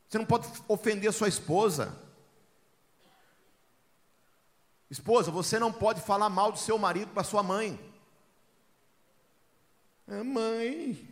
Você 0.08 0.18
não 0.18 0.26
pode 0.26 0.47
ofender 0.68 1.12
sua 1.12 1.28
esposa. 1.28 1.97
Esposa, 4.89 5.30
você 5.30 5.60
não 5.60 5.72
pode 5.72 6.01
falar 6.01 6.30
mal 6.30 6.51
do 6.51 6.60
seu 6.60 6.78
marido 6.78 7.12
para 7.12 7.24
sua 7.24 7.43
mãe. 7.43 7.78
É 10.08 10.24
mãe. 10.24 11.08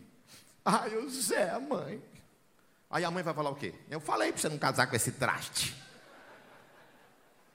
Ai, 0.64 0.96
o 0.96 1.10
Zé, 1.10 1.58
mãe. 1.58 2.02
Aí 2.90 3.04
a 3.04 3.10
mãe 3.10 3.22
vai 3.22 3.34
falar 3.34 3.50
o 3.50 3.54
quê? 3.54 3.74
Eu 3.90 4.00
falei 4.00 4.32
para 4.32 4.40
você 4.40 4.48
não 4.48 4.58
casar 4.58 4.86
com 4.86 4.96
esse 4.96 5.12
traste. 5.12 5.76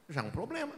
Já 0.08 0.22
é 0.22 0.24
um 0.24 0.30
problema. 0.30 0.76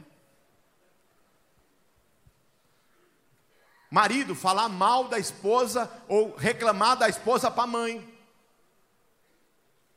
Marido 3.91 4.33
falar 4.33 4.69
mal 4.69 5.09
da 5.09 5.19
esposa 5.19 5.91
ou 6.07 6.35
reclamar 6.35 6.97
da 6.97 7.09
esposa 7.09 7.51
para 7.51 7.63
a 7.63 7.67
mãe 7.67 8.12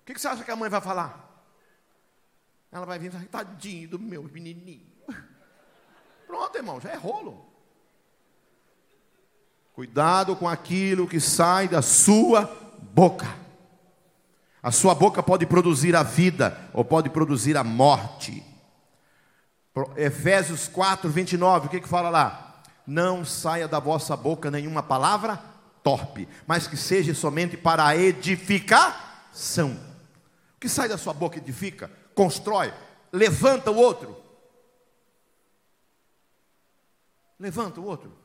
que, 0.07 0.15
que 0.15 0.21
você 0.21 0.29
acha 0.29 0.45
que 0.45 0.51
a 0.51 0.57
mãe 0.57 0.71
vai 0.71 0.81
falar? 0.81 1.45
Ela 2.71 2.87
vai 2.87 2.99
vir 2.99 3.13
e 3.15 3.27
tadinho 3.27 3.89
do 3.89 3.99
meu 3.99 4.23
menininho. 4.23 4.87
Pronto, 6.27 6.57
irmão, 6.57 6.81
já 6.81 6.91
é 6.91 6.97
rolo. 6.97 7.45
Cuidado 9.73 10.37
com 10.37 10.49
aquilo 10.49 11.09
que 11.09 11.19
sai 11.19 11.69
da 11.69 11.83
sua 11.83 12.45
boca. 12.95 13.27
A 14.63 14.71
sua 14.71 14.95
boca 14.95 15.23
pode 15.23 15.45
produzir 15.45 15.95
a 15.97 16.03
vida 16.03 16.57
ou 16.73 16.85
pode 16.85 17.11
produzir 17.11 17.57
a 17.57 17.65
morte. 17.65 18.45
Efésios 19.97 20.69
4, 20.69 21.11
29, 21.11 21.67
o 21.67 21.71
que, 21.71 21.81
que 21.81 21.89
fala 21.89 22.11
lá? 22.11 22.63
Não 22.87 23.25
saia 23.25 23.67
da 23.69 23.81
vossa 23.81 24.17
boca 24.17 24.51
nenhuma 24.51 24.83
palavra 24.83 25.41
torpe, 25.83 26.29
mas 26.47 26.67
que 26.67 26.77
seja 26.77 27.15
somente 27.15 27.57
para 27.57 27.85
a 27.87 27.97
edificação 30.57 30.61
que 30.61 30.69
sai 30.69 30.89
da 30.89 30.99
sua 30.99 31.13
boca 31.13 31.39
edifica, 31.39 31.91
constrói, 32.15 32.73
levanta 33.13 33.71
o 33.71 33.77
outro. 33.77 34.23
Levanta 37.39 37.81
o 37.81 37.85
outro. 37.85 38.17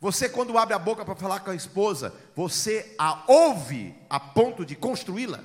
Você, 0.00 0.28
quando 0.28 0.56
abre 0.56 0.74
a 0.74 0.78
boca 0.78 1.04
para 1.04 1.16
falar 1.16 1.40
com 1.40 1.50
a 1.50 1.54
esposa, 1.54 2.14
você 2.34 2.94
a 2.98 3.24
ouve 3.30 3.94
a 4.08 4.18
ponto 4.18 4.64
de 4.64 4.74
construí-la. 4.74 5.44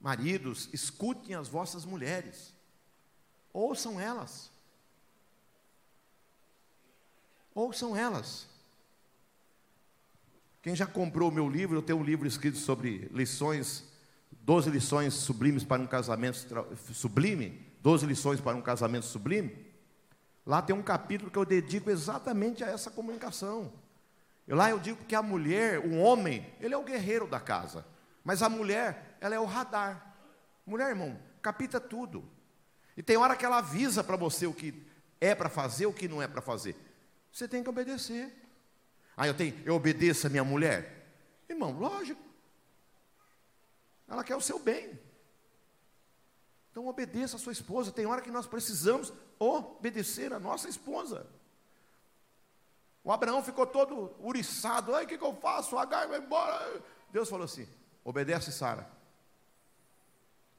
Maridos, 0.00 0.68
escutem 0.72 1.34
as 1.34 1.48
vossas 1.48 1.84
mulheres, 1.84 2.54
ouçam 3.52 4.00
elas. 4.00 4.50
Ouçam 7.54 7.96
elas. 7.96 8.46
Quem 10.66 10.74
já 10.74 10.84
comprou 10.84 11.30
o 11.30 11.32
meu 11.32 11.48
livro, 11.48 11.76
eu 11.76 11.80
tenho 11.80 12.00
um 12.00 12.02
livro 12.02 12.26
escrito 12.26 12.58
sobre 12.58 13.08
lições, 13.12 13.84
12 14.32 14.68
lições 14.68 15.14
sublimes 15.14 15.62
para 15.62 15.80
um 15.80 15.86
casamento 15.86 16.44
sublime, 16.92 17.64
12 17.80 18.04
lições 18.04 18.40
para 18.40 18.56
um 18.56 18.60
casamento 18.60 19.06
sublime. 19.06 19.64
Lá 20.44 20.60
tem 20.60 20.74
um 20.74 20.82
capítulo 20.82 21.30
que 21.30 21.38
eu 21.38 21.44
dedico 21.44 21.88
exatamente 21.88 22.64
a 22.64 22.66
essa 22.66 22.90
comunicação. 22.90 23.72
E 24.44 24.52
lá 24.52 24.68
eu 24.68 24.80
digo 24.80 25.04
que 25.04 25.14
a 25.14 25.22
mulher, 25.22 25.78
o 25.78 25.98
homem, 25.98 26.44
ele 26.60 26.74
é 26.74 26.76
o 26.76 26.82
guerreiro 26.82 27.28
da 27.28 27.38
casa, 27.38 27.86
mas 28.24 28.42
a 28.42 28.48
mulher, 28.48 29.16
ela 29.20 29.36
é 29.36 29.38
o 29.38 29.44
radar. 29.44 30.16
Mulher, 30.66 30.88
irmão, 30.88 31.16
capita 31.40 31.78
tudo. 31.78 32.28
E 32.96 33.04
tem 33.04 33.16
hora 33.16 33.36
que 33.36 33.46
ela 33.46 33.58
avisa 33.58 34.02
para 34.02 34.16
você 34.16 34.48
o 34.48 34.52
que 34.52 34.84
é 35.20 35.32
para 35.32 35.48
fazer, 35.48 35.86
o 35.86 35.92
que 35.92 36.08
não 36.08 36.20
é 36.20 36.26
para 36.26 36.42
fazer. 36.42 36.74
Você 37.30 37.46
tem 37.46 37.62
que 37.62 37.70
obedecer. 37.70 38.45
Ah, 39.16 39.26
eu 39.26 39.34
tenho, 39.34 39.60
eu 39.64 39.74
obedeço 39.74 40.26
a 40.26 40.30
minha 40.30 40.44
mulher? 40.44 41.06
Irmão, 41.48 41.72
lógico. 41.72 42.20
Ela 44.06 44.22
quer 44.22 44.36
o 44.36 44.40
seu 44.40 44.58
bem. 44.58 44.98
Então 46.70 46.86
obedeça 46.86 47.36
a 47.36 47.38
sua 47.38 47.52
esposa. 47.52 47.90
Tem 47.90 48.04
hora 48.04 48.20
que 48.20 48.30
nós 48.30 48.46
precisamos 48.46 49.12
obedecer 49.38 50.32
a 50.32 50.38
nossa 50.38 50.68
esposa. 50.68 51.26
O 53.02 53.10
Abraão 53.10 53.42
ficou 53.42 53.66
todo 53.66 54.14
uriçado. 54.20 54.94
Ai, 54.94 55.04
o 55.04 55.08
que, 55.08 55.16
que 55.16 55.24
eu 55.24 55.34
faço? 55.36 55.78
Agar 55.78 56.06
vai 56.06 56.18
embora. 56.18 56.82
Deus 57.10 57.30
falou 57.30 57.44
assim: 57.44 57.66
obedece, 58.04 58.52
Sara. 58.52 58.90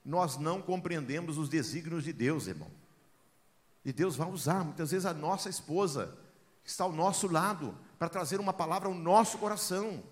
Nós 0.03 0.38
não 0.38 0.62
compreendemos 0.62 1.38
os 1.38 1.49
desígnios 1.49 2.03
de 2.03 2.14
Deus, 2.14 2.47
irmão. 2.47 2.72
E 3.86 3.93
Deus 3.93 4.16
vai 4.16 4.30
usar 4.30 4.64
muitas 4.64 4.91
vezes 4.91 5.05
a 5.05 5.14
nossa 5.14 5.49
esposa 5.49 6.18
está 6.66 6.84
ao 6.84 6.91
nosso 6.91 7.28
lado 7.28 7.78
para 7.98 8.10
trazer 8.10 8.39
uma 8.39 8.54
palavra 8.54 8.88
ao 8.88 8.93
nosso 8.93 9.38
coração. 9.38 10.04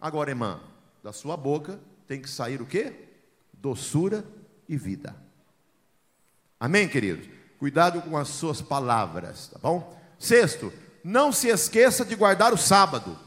Agora, 0.00 0.30
irmã, 0.30 0.60
da 1.02 1.12
sua 1.12 1.36
boca 1.36 1.78
tem 2.06 2.20
que 2.20 2.28
sair 2.28 2.60
o 2.60 2.66
quê? 2.66 3.08
Doçura 3.52 4.24
e 4.68 4.76
vida. 4.76 5.14
Amém, 6.58 6.88
queridos? 6.88 7.28
Cuidado 7.58 8.02
com 8.02 8.16
as 8.16 8.28
suas 8.28 8.60
palavras, 8.60 9.48
tá 9.48 9.58
bom? 9.58 9.98
Sexto, 10.18 10.72
não 11.02 11.32
se 11.32 11.48
esqueça 11.48 12.04
de 12.04 12.14
guardar 12.14 12.52
o 12.52 12.58
sábado. 12.58 13.18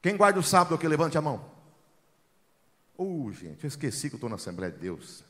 Quem 0.00 0.16
guarda 0.16 0.38
o 0.38 0.42
sábado 0.42 0.74
aqui, 0.74 0.86
levante 0.86 1.16
a 1.18 1.22
mão. 1.22 1.50
Uh, 2.98 3.32
gente, 3.32 3.64
eu 3.64 3.68
esqueci 3.68 4.08
que 4.08 4.14
eu 4.14 4.18
estou 4.18 4.30
na 4.30 4.36
Assembleia 4.36 4.72
de 4.72 4.78
Deus. 4.78 5.24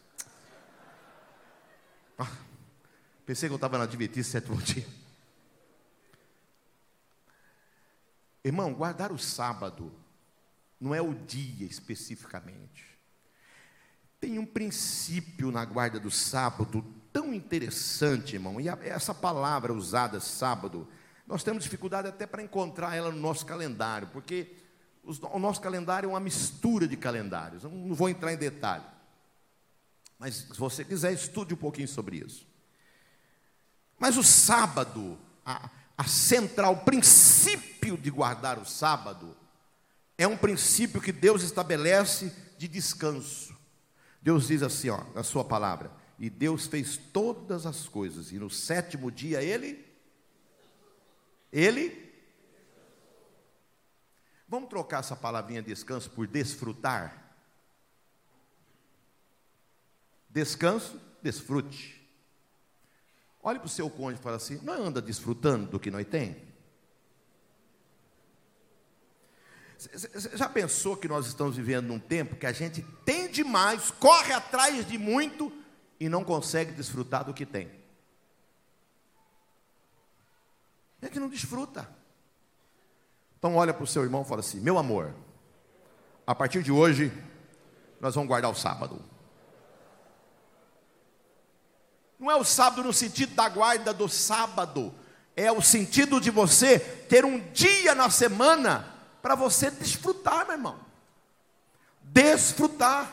Ah, 2.19 2.31
pensei 3.25 3.49
que 3.49 3.53
eu 3.53 3.57
estava 3.57 3.79
na 3.79 3.85
Adventista 3.85 4.33
sétimo 4.33 4.61
dia. 4.61 4.87
Irmão, 8.45 8.75
guardar 8.75 9.13
o 9.13 9.19
sábado 9.19 9.93
não 10.81 10.95
é 10.95 11.01
o 11.01 11.15
dia 11.15 11.67
especificamente. 11.67 12.85
Tem 14.21 14.39
um 14.39 14.47
princípio 14.47 15.51
na 15.53 15.65
guarda 15.65 16.01
do 16.01 16.11
sábado 16.11 16.85
tão 17.13 17.33
interessante, 17.33 18.35
irmão, 18.35 18.61
e 18.61 18.69
essa 18.69 19.15
palavra 19.15 19.73
usada 19.73 20.19
sábado, 20.19 20.89
nós 21.27 21.45
temos 21.45 21.63
dificuldade 21.63 22.09
até 22.09 22.27
para 22.27 22.43
encontrar 22.43 22.97
ela 22.97 23.13
no 23.13 23.21
nosso 23.21 23.45
calendário, 23.45 24.09
porque 24.09 24.57
o 25.05 25.39
nosso 25.39 25.61
calendário 25.61 26.09
é 26.09 26.11
uma 26.11 26.21
mistura 26.21 26.89
de 26.89 26.97
calendários, 26.97 27.65
não 27.65 27.95
vou 27.95 28.09
entrar 28.09 28.33
em 28.33 28.37
detalhe. 28.37 28.85
Mas 30.19 30.37
se 30.37 30.59
você 30.59 30.85
quiser, 30.85 31.13
estude 31.13 31.55
um 31.55 31.57
pouquinho 31.57 31.89
sobre 31.89 32.17
isso. 32.19 32.47
Mas 33.99 34.17
o 34.17 34.23
sábado, 34.23 35.19
a, 35.45 35.69
a 36.03 36.05
central, 36.05 36.73
o 36.73 36.85
princípio 36.85 37.97
de 37.97 38.11
guardar 38.11 38.59
o 38.59 38.65
sábado, 38.65 39.37
é 40.19 40.27
um 40.27 40.37
princípio 40.37 41.01
que 41.01 41.13
Deus 41.13 41.45
estabelece 41.45 42.35
de 42.59 42.67
descanso. 42.67 43.57
Deus 44.21 44.49
diz 44.49 44.65
assim, 44.65 44.91
ó, 44.91 45.05
na 45.15 45.23
sua 45.23 45.45
palavra, 45.45 45.93
e 46.19 46.29
Deus 46.29 46.67
fez 46.67 46.97
todas 46.97 47.67
as 47.67 47.87
coisas, 47.87 48.33
e 48.33 48.39
no 48.39 48.51
sétimo 48.51 49.13
dia 49.13 49.43
ele, 49.43 49.87
ele, 51.53 52.13
vamos 54.49 54.69
trocar 54.69 55.01
essa 55.01 55.15
palavrinha 55.15 55.63
descanso 55.63 56.11
por 56.11 56.27
desfrutar? 56.27 57.33
Descanso, 60.29 61.01
desfrute. 61.23 62.02
Olhe 63.43 63.59
para 63.59 63.67
o 63.67 63.71
seu 63.71 63.91
cônjuge 63.91 64.21
e 64.21 64.23
fala 64.23 64.37
assim: 64.37 64.61
não 64.63 64.75
anda 64.75 65.03
desfrutando 65.03 65.67
do 65.67 65.81
que 65.81 65.91
nós 65.91 66.07
tem? 66.07 66.37
Já 70.37 70.49
pensou 70.49 70.97
que 70.97 71.09
nós 71.09 71.27
estamos 71.27 71.57
vivendo 71.57 71.87
num 71.87 71.99
tempo 71.99 72.37
que 72.37 72.47
a 72.47 72.53
gente 72.53 72.83
tem 73.05 73.29
demais, 73.29 73.91
corre 73.91 74.33
atrás 74.33 74.87
de 74.87 74.97
muito 74.97 75.53
e 75.99 76.09
não 76.09 76.23
consegue 76.23 76.71
desfrutar 76.71 77.25
do 77.25 77.35
que 77.35 77.45
tem? 77.45 77.69
A 81.01 81.07
gente 81.07 81.19
não 81.19 81.29
desfruta. 81.29 81.89
Então 83.37 83.57
olha 83.57 83.75
para 83.75 83.83
o 83.83 83.89
seu 83.89 84.05
irmão 84.05 84.23
e 84.23 84.25
fala 84.25 84.39
assim: 84.39 84.61
meu 84.61 84.79
amor, 84.79 85.13
a 86.25 86.33
partir 86.33 86.63
de 86.63 86.71
hoje 86.71 87.13
nós 88.01 88.15
vamos 88.15 88.29
guardar 88.29 88.53
o 88.53 88.55
sábado. 88.55 89.05
Não 92.23 92.31
é 92.31 92.37
o 92.37 92.45
sábado 92.45 92.85
no 92.85 92.93
sentido 92.93 93.35
da 93.35 93.49
guarda 93.49 93.93
do 93.93 94.09
sábado, 94.09 94.95
é 95.35 95.51
o 95.51 95.61
sentido 95.61 96.21
de 96.21 96.31
você 96.31 96.79
ter 96.79 97.25
um 97.25 97.41
dia 97.53 97.97
na 97.97 98.09
semana 98.11 98.87
para 99.21 99.35
você 99.35 99.73
desfrutar, 99.73 100.47
meu 100.47 100.55
irmão. 100.55 100.79
Desfrutar. 102.01 103.13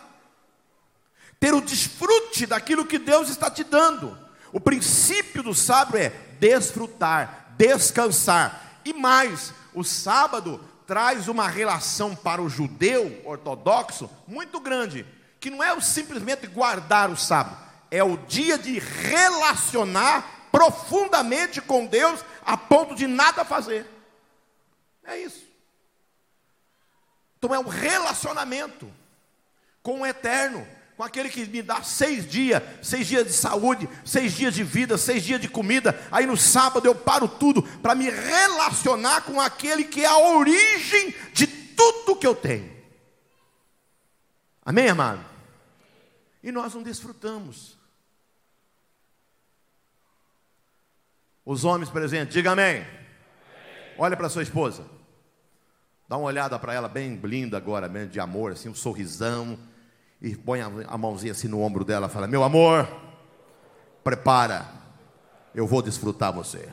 Ter 1.39 1.55
o 1.55 1.60
desfrute 1.60 2.45
daquilo 2.45 2.86
que 2.86 2.99
Deus 2.99 3.30
está 3.30 3.49
te 3.49 3.64
dando. 3.64 4.16
O 4.53 4.60
princípio 4.60 5.41
do 5.41 5.55
sábado 5.55 5.97
é 5.97 6.10
desfrutar, 6.39 7.55
descansar. 7.57 8.80
E 8.86 8.93
mais, 8.93 9.51
o 9.74 9.84
sábado 9.84 10.64
traz 10.86 11.28
uma 11.28 11.47
relação 11.47 12.16
para 12.16 12.43
o 12.43 12.47
judeu 12.47 13.24
ortodoxo 13.26 14.07
muito 14.28 14.60
grande, 14.60 15.03
que 15.39 15.49
não 15.49 15.64
é 15.64 15.82
simplesmente 15.82 16.45
guardar 16.45 17.10
o 17.10 17.18
sábado, 17.18 17.68
é 17.92 18.04
o 18.04 18.18
dia 18.18 18.58
de 18.58 18.80
relacionar 18.80 20.48
profundamente 20.52 21.62
com 21.62 21.86
Deus 21.86 22.24
a 22.46 22.58
ponto 22.58 22.96
de 22.96 23.08
nada 23.08 23.46
fazer. 23.46 23.86
É 25.04 25.18
isso. 25.18 25.48
Então 27.38 27.54
é 27.54 27.60
um 27.60 27.68
relacionamento 27.68 28.92
com 29.82 30.02
o 30.02 30.06
eterno, 30.06 30.68
com 30.98 31.04
aquele 31.04 31.30
que 31.30 31.46
me 31.46 31.62
dá 31.62 31.82
seis 31.82 32.30
dias, 32.30 32.62
seis 32.84 33.08
dias 33.08 33.26
de 33.26 33.32
saúde, 33.32 33.90
seis 34.06 34.34
dias 34.34 34.54
de 34.54 34.64
vida, 34.64 34.98
seis 34.98 35.24
dias 35.24 35.40
de 35.40 35.48
comida. 35.48 35.98
Aí 36.12 36.26
no 36.26 36.36
sábado 36.36 36.86
eu 36.86 36.94
paro 36.94 37.28
tudo 37.28 37.64
para 37.64 37.96
me 37.96 38.10
relacionar 38.10 39.22
com 39.22 39.40
aquele 39.40 39.86
que 39.86 40.04
é 40.04 40.08
a 40.08 40.18
origem 40.18 41.16
de 41.34 41.48
tudo 41.48 42.18
que 42.18 42.28
eu 42.28 42.36
tenho. 42.36 42.78
Amém, 44.66 44.90
amado? 44.90 45.26
E 46.44 46.52
nós 46.52 46.74
não 46.74 46.84
desfrutamos. 46.84 47.78
Os 51.46 51.64
homens 51.64 51.90
presentes, 51.90 52.34
diga 52.34 52.52
amém. 52.52 52.78
amém. 52.78 52.88
Olha 53.98 54.16
para 54.16 54.30
sua 54.30 54.44
esposa. 54.44 54.84
Dá 56.08 56.18
uma 56.18 56.26
olhada 56.26 56.58
para 56.58 56.74
ela 56.74 56.88
bem 56.88 57.16
linda 57.24 57.58
agora, 57.58 57.88
mesmo 57.88 58.10
de 58.10 58.20
amor, 58.20 58.52
assim, 58.52 58.70
um 58.70 58.76
sorrisão. 58.76 59.58
E 60.22 60.36
põe 60.36 60.60
a 60.62 60.98
mãozinha 60.98 61.32
assim 61.32 61.48
no 61.48 61.62
ombro 61.62 61.86
dela 61.86 62.10
fala: 62.10 62.28
Meu 62.28 62.44
amor, 62.44 62.88
prepara, 64.04 64.66
eu 65.54 65.66
vou 65.66 65.82
desfrutar 65.82 66.34
você. 66.34 66.68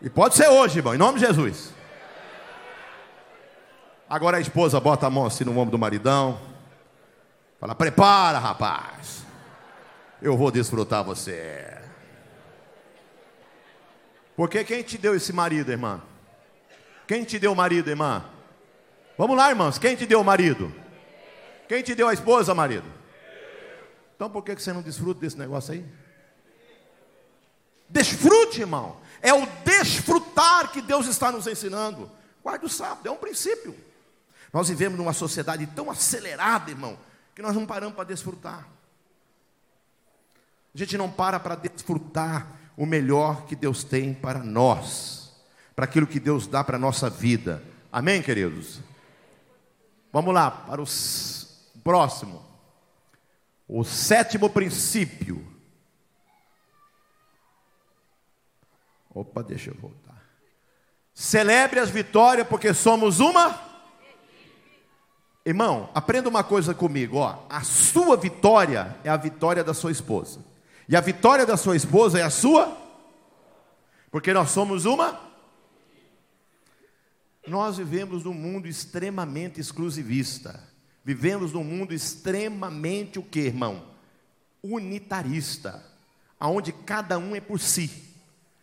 E 0.00 0.08
pode 0.08 0.36
ser 0.36 0.48
hoje, 0.48 0.78
irmão, 0.78 0.94
em 0.94 0.98
nome 0.98 1.18
de 1.18 1.26
Jesus. 1.26 1.74
Agora 4.08 4.36
a 4.36 4.40
esposa 4.40 4.78
bota 4.78 5.06
a 5.06 5.10
mão 5.10 5.26
assim 5.26 5.44
no 5.44 5.50
ombro 5.58 5.72
do 5.72 5.78
maridão. 5.78 6.38
Fala, 7.58 7.74
prepara, 7.74 8.38
rapaz. 8.38 9.24
Eu 10.22 10.36
vou 10.36 10.50
desfrutar 10.50 11.04
você. 11.04 11.76
Porque 14.36 14.62
quem 14.62 14.82
te 14.82 14.96
deu 14.96 15.16
esse 15.16 15.32
marido, 15.32 15.70
irmã? 15.70 16.00
Quem 17.06 17.24
te 17.24 17.38
deu 17.38 17.52
o 17.52 17.56
marido, 17.56 17.90
irmã? 17.90 18.24
Vamos 19.16 19.36
lá, 19.36 19.50
irmãos. 19.50 19.78
Quem 19.78 19.96
te 19.96 20.06
deu 20.06 20.20
o 20.20 20.24
marido? 20.24 20.72
Quem 21.68 21.82
te 21.82 21.94
deu 21.94 22.08
a 22.08 22.14
esposa, 22.14 22.54
marido? 22.54 22.86
Então 24.14 24.30
por 24.30 24.44
que 24.44 24.54
você 24.54 24.72
não 24.72 24.82
desfruta 24.82 25.20
desse 25.20 25.36
negócio 25.36 25.74
aí? 25.74 25.84
Desfrute, 27.88 28.60
irmão. 28.60 29.00
É 29.20 29.32
o 29.32 29.46
desfrutar 29.64 30.70
que 30.70 30.80
Deus 30.80 31.06
está 31.06 31.32
nos 31.32 31.46
ensinando. 31.46 32.10
Guarde 32.42 32.66
o 32.66 32.68
sábado, 32.68 33.08
é 33.08 33.10
um 33.10 33.16
princípio. 33.16 33.74
Nós 34.52 34.68
vivemos 34.68 34.96
numa 34.98 35.12
sociedade 35.12 35.66
tão 35.66 35.90
acelerada, 35.90 36.70
irmão, 36.70 36.98
que 37.38 37.42
nós 37.42 37.54
não 37.54 37.64
paramos 37.64 37.94
para 37.94 38.02
desfrutar. 38.02 38.66
A 40.74 40.76
gente 40.76 40.98
não 40.98 41.08
para 41.08 41.38
para 41.38 41.54
desfrutar 41.54 42.48
o 42.76 42.84
melhor 42.84 43.46
que 43.46 43.54
Deus 43.54 43.84
tem 43.84 44.12
para 44.12 44.40
nós, 44.40 45.40
para 45.76 45.84
aquilo 45.84 46.04
que 46.04 46.18
Deus 46.18 46.48
dá 46.48 46.64
para 46.64 46.74
a 46.74 46.80
nossa 46.80 47.08
vida. 47.08 47.62
Amém, 47.92 48.20
queridos? 48.22 48.80
Vamos 50.12 50.34
lá, 50.34 50.50
para 50.50 50.82
o 50.82 50.86
próximo. 51.84 52.44
O 53.68 53.84
sétimo 53.84 54.50
princípio. 54.50 55.46
Opa, 59.14 59.44
deixa 59.44 59.70
eu 59.70 59.76
voltar. 59.76 60.24
Celebre 61.14 61.78
as 61.78 61.88
vitórias 61.88 62.48
porque 62.48 62.74
somos 62.74 63.20
uma. 63.20 63.67
Irmão, 65.48 65.88
aprenda 65.94 66.28
uma 66.28 66.44
coisa 66.44 66.74
comigo, 66.74 67.16
ó. 67.16 67.38
A 67.48 67.62
sua 67.62 68.18
vitória 68.18 68.94
é 69.02 69.08
a 69.08 69.16
vitória 69.16 69.64
da 69.64 69.72
sua 69.72 69.90
esposa. 69.90 70.44
E 70.86 70.94
a 70.94 71.00
vitória 71.00 71.46
da 71.46 71.56
sua 71.56 71.74
esposa 71.74 72.18
é 72.18 72.22
a 72.22 72.28
sua? 72.28 72.76
Porque 74.10 74.30
nós 74.34 74.50
somos 74.50 74.84
uma? 74.84 75.18
Nós 77.46 77.78
vivemos 77.78 78.24
num 78.24 78.34
mundo 78.34 78.68
extremamente 78.68 79.58
exclusivista. 79.58 80.62
Vivemos 81.02 81.54
num 81.54 81.64
mundo 81.64 81.94
extremamente 81.94 83.18
o 83.18 83.22
que, 83.22 83.40
irmão? 83.40 83.84
Unitarista, 84.62 85.82
aonde 86.38 86.72
cada 86.72 87.16
um 87.18 87.34
é 87.34 87.40
por 87.40 87.58
si. 87.58 87.90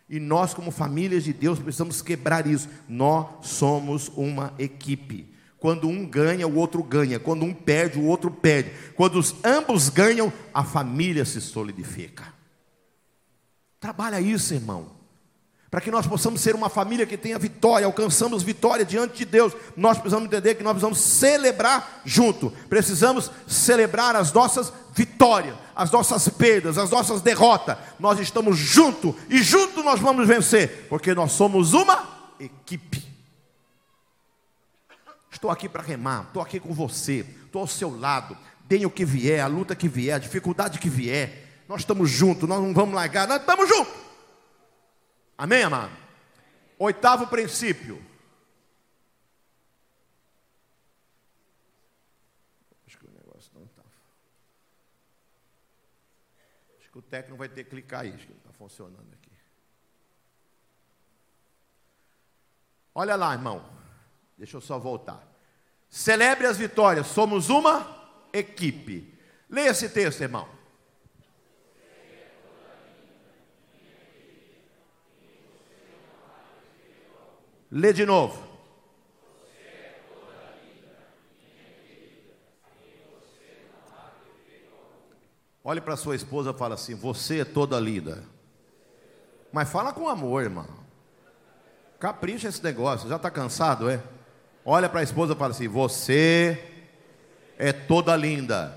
E 0.08 0.20
nós, 0.20 0.54
como 0.54 0.70
famílias 0.70 1.24
de 1.24 1.34
Deus, 1.34 1.58
precisamos 1.58 2.04
quebrar 2.04 2.46
isso. 2.46 2.70
Nós 2.88 3.48
somos 3.48 4.08
uma 4.10 4.54
equipe. 4.60 5.34
Quando 5.66 5.88
um 5.88 6.06
ganha, 6.06 6.48
o 6.48 6.58
outro 6.58 6.84
ganha. 6.84 7.20
Quando 7.20 7.44
um 7.44 7.52
perde, 7.52 7.98
o 7.98 8.06
outro 8.06 8.30
perde. 8.30 8.70
Quando 8.96 9.18
os 9.18 9.34
ambos 9.44 9.90
ganham, 9.90 10.32
a 10.54 10.64
família 10.64 11.26
se 11.26 11.42
solidifica. 11.42 12.24
Trabalha 13.80 14.22
isso, 14.22 14.54
irmão. 14.54 14.92
Para 15.72 15.82
que 15.82 15.90
nós 15.90 16.06
possamos 16.06 16.40
ser 16.42 16.54
uma 16.54 16.70
família 16.70 17.08
que 17.08 17.18
tenha 17.18 17.40
vitória, 17.40 17.88
alcançamos 17.88 18.44
vitória 18.44 18.86
diante 18.86 19.18
de 19.18 19.26
Deus, 19.26 19.54
nós 19.76 19.98
precisamos 19.98 20.28
entender 20.28 20.54
que 20.54 20.64
nós 20.64 20.74
precisamos 20.74 21.00
celebrar 21.00 22.04
junto, 22.06 22.54
precisamos 22.70 23.32
celebrar 23.48 24.16
as 24.16 24.32
nossas 24.32 24.72
vitórias, 24.94 25.56
as 25.76 25.90
nossas 25.90 26.30
perdas, 26.30 26.78
as 26.78 26.92
nossas 26.92 27.22
derrotas. 27.22 27.76
Nós 28.00 28.20
estamos 28.20 28.56
juntos 28.56 29.16
e 29.32 29.42
juntos 29.42 29.84
nós 29.84 30.00
vamos 30.00 30.28
vencer, 30.28 30.86
porque 30.90 31.16
nós 31.16 31.32
somos 31.32 31.74
uma 31.74 32.08
equipe. 32.40 33.05
Estou 35.36 35.52
aqui 35.52 35.68
para 35.68 35.84
remar, 35.84 36.28
estou 36.28 36.42
aqui 36.42 36.62
com 36.62 36.74
você, 36.74 37.20
estou 37.46 37.60
ao 37.60 37.68
seu 37.68 38.00
lado. 38.00 38.38
Deem 38.62 38.86
o 38.86 38.90
que 38.90 39.04
vier, 39.04 39.42
a 39.42 39.48
luta 39.48 39.76
que 39.76 39.90
vier, 39.90 40.16
a 40.16 40.18
dificuldade 40.18 40.80
que 40.80 40.88
vier. 40.88 41.66
Nós 41.68 41.82
estamos 41.82 42.10
juntos, 42.10 42.48
nós 42.48 42.64
não 42.64 42.74
vamos 42.74 42.96
largar, 42.96 43.28
nós 43.28 43.42
estamos 43.42 43.68
juntos. 43.68 43.94
Amém, 45.38 45.62
amado? 45.62 45.92
Oitavo 46.80 47.28
princípio. 47.28 48.02
Acho 52.88 52.98
que 52.98 53.06
o 53.06 53.12
negócio 53.12 53.52
não 53.54 53.66
está. 53.66 53.82
Acho 56.80 56.90
que 56.90 56.98
o 56.98 57.02
técnico 57.02 57.38
vai 57.38 57.50
ter 57.50 57.66
que 57.66 57.72
clicar 57.72 58.04
aí, 58.04 58.14
acho 58.14 58.26
que 58.26 58.32
está 58.32 58.54
funcionando 58.54 59.14
aqui. 59.14 59.32
Olha 62.96 63.18
lá, 63.18 63.34
irmão. 63.34 63.75
Deixa 64.38 64.58
eu 64.58 64.62
só 64.62 64.78
voltar. 64.78 65.26
Celebre 65.90 66.46
as 66.46 66.58
vitórias, 66.58 67.08
somos 67.08 67.50
uma 67.50 67.88
equipe. 68.34 69.18
Leia 69.50 69.70
esse 69.70 69.90
texto, 69.90 70.22
irmão. 70.22 70.48
Lê 77.72 77.94
de 77.94 78.06
novo. 78.06 78.46
Olhe 85.64 85.82
para 85.82 85.98
sua 85.98 86.16
esposa 86.16 86.52
e 86.52 86.54
fala 86.54 86.76
assim: 86.76 86.94
Você 86.94 87.40
é 87.40 87.46
toda 87.46 87.80
linda. 87.80 88.24
Mas 89.52 89.70
fala 89.70 89.92
com 89.92 90.08
amor, 90.08 90.44
irmão. 90.44 90.68
Capricha 92.00 92.48
esse 92.48 92.64
negócio. 92.64 93.10
Já 93.10 93.16
está 93.16 93.32
cansado, 93.32 93.90
é? 93.90 94.04
Olha 94.66 94.90
para 94.90 95.02
a 95.02 95.04
esposa 95.04 95.34
e 95.34 95.36
fala 95.36 95.52
assim: 95.52 95.68
Você 95.68 96.62
é 97.58 97.72
toda 97.72 98.16
linda, 98.16 98.76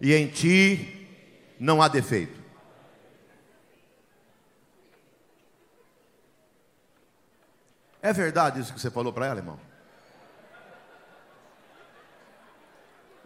e 0.00 0.12
em 0.12 0.26
ti 0.26 1.08
não 1.58 1.80
há 1.80 1.88
defeito. 1.88 2.42
É 8.02 8.12
verdade 8.12 8.60
isso 8.60 8.74
que 8.74 8.80
você 8.80 8.90
falou 8.90 9.12
para 9.12 9.26
ela, 9.26 9.38
irmão? 9.38 9.58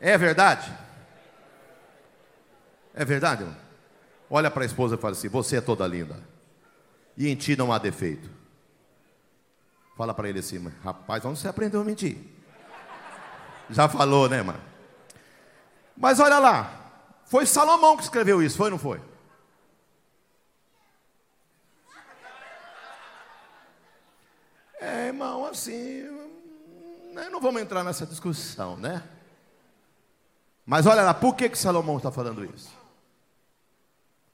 É 0.00 0.16
verdade? 0.16 0.72
É 2.94 3.04
verdade, 3.04 3.42
irmão? 3.42 3.56
Olha 4.30 4.50
para 4.50 4.62
a 4.62 4.66
esposa 4.66 4.94
e 4.94 4.98
fala 4.98 5.12
assim: 5.12 5.28
Você 5.28 5.56
é 5.56 5.60
toda 5.60 5.86
linda, 5.86 6.22
e 7.16 7.28
em 7.28 7.34
ti 7.34 7.56
não 7.56 7.72
há 7.72 7.78
defeito. 7.78 8.37
Fala 9.98 10.14
para 10.14 10.28
ele 10.28 10.38
assim, 10.38 10.64
rapaz, 10.84 11.24
onde 11.24 11.40
você 11.40 11.48
aprendeu 11.48 11.80
a 11.80 11.84
mentir? 11.84 12.24
Já 13.68 13.88
falou, 13.88 14.28
né, 14.28 14.40
mano? 14.40 14.60
Mas 15.96 16.20
olha 16.20 16.38
lá, 16.38 16.92
foi 17.24 17.44
Salomão 17.44 17.96
que 17.96 18.04
escreveu 18.04 18.40
isso, 18.40 18.56
foi 18.56 18.66
ou 18.66 18.70
não 18.70 18.78
foi? 18.78 19.02
É, 24.80 25.08
irmão, 25.08 25.44
assim, 25.44 26.04
né, 27.12 27.28
não 27.28 27.40
vamos 27.40 27.60
entrar 27.60 27.82
nessa 27.82 28.06
discussão, 28.06 28.76
né? 28.76 29.02
Mas 30.64 30.86
olha 30.86 31.02
lá, 31.02 31.12
por 31.12 31.34
que, 31.34 31.48
que 31.48 31.58
Salomão 31.58 31.96
está 31.96 32.12
falando 32.12 32.44
isso? 32.44 32.72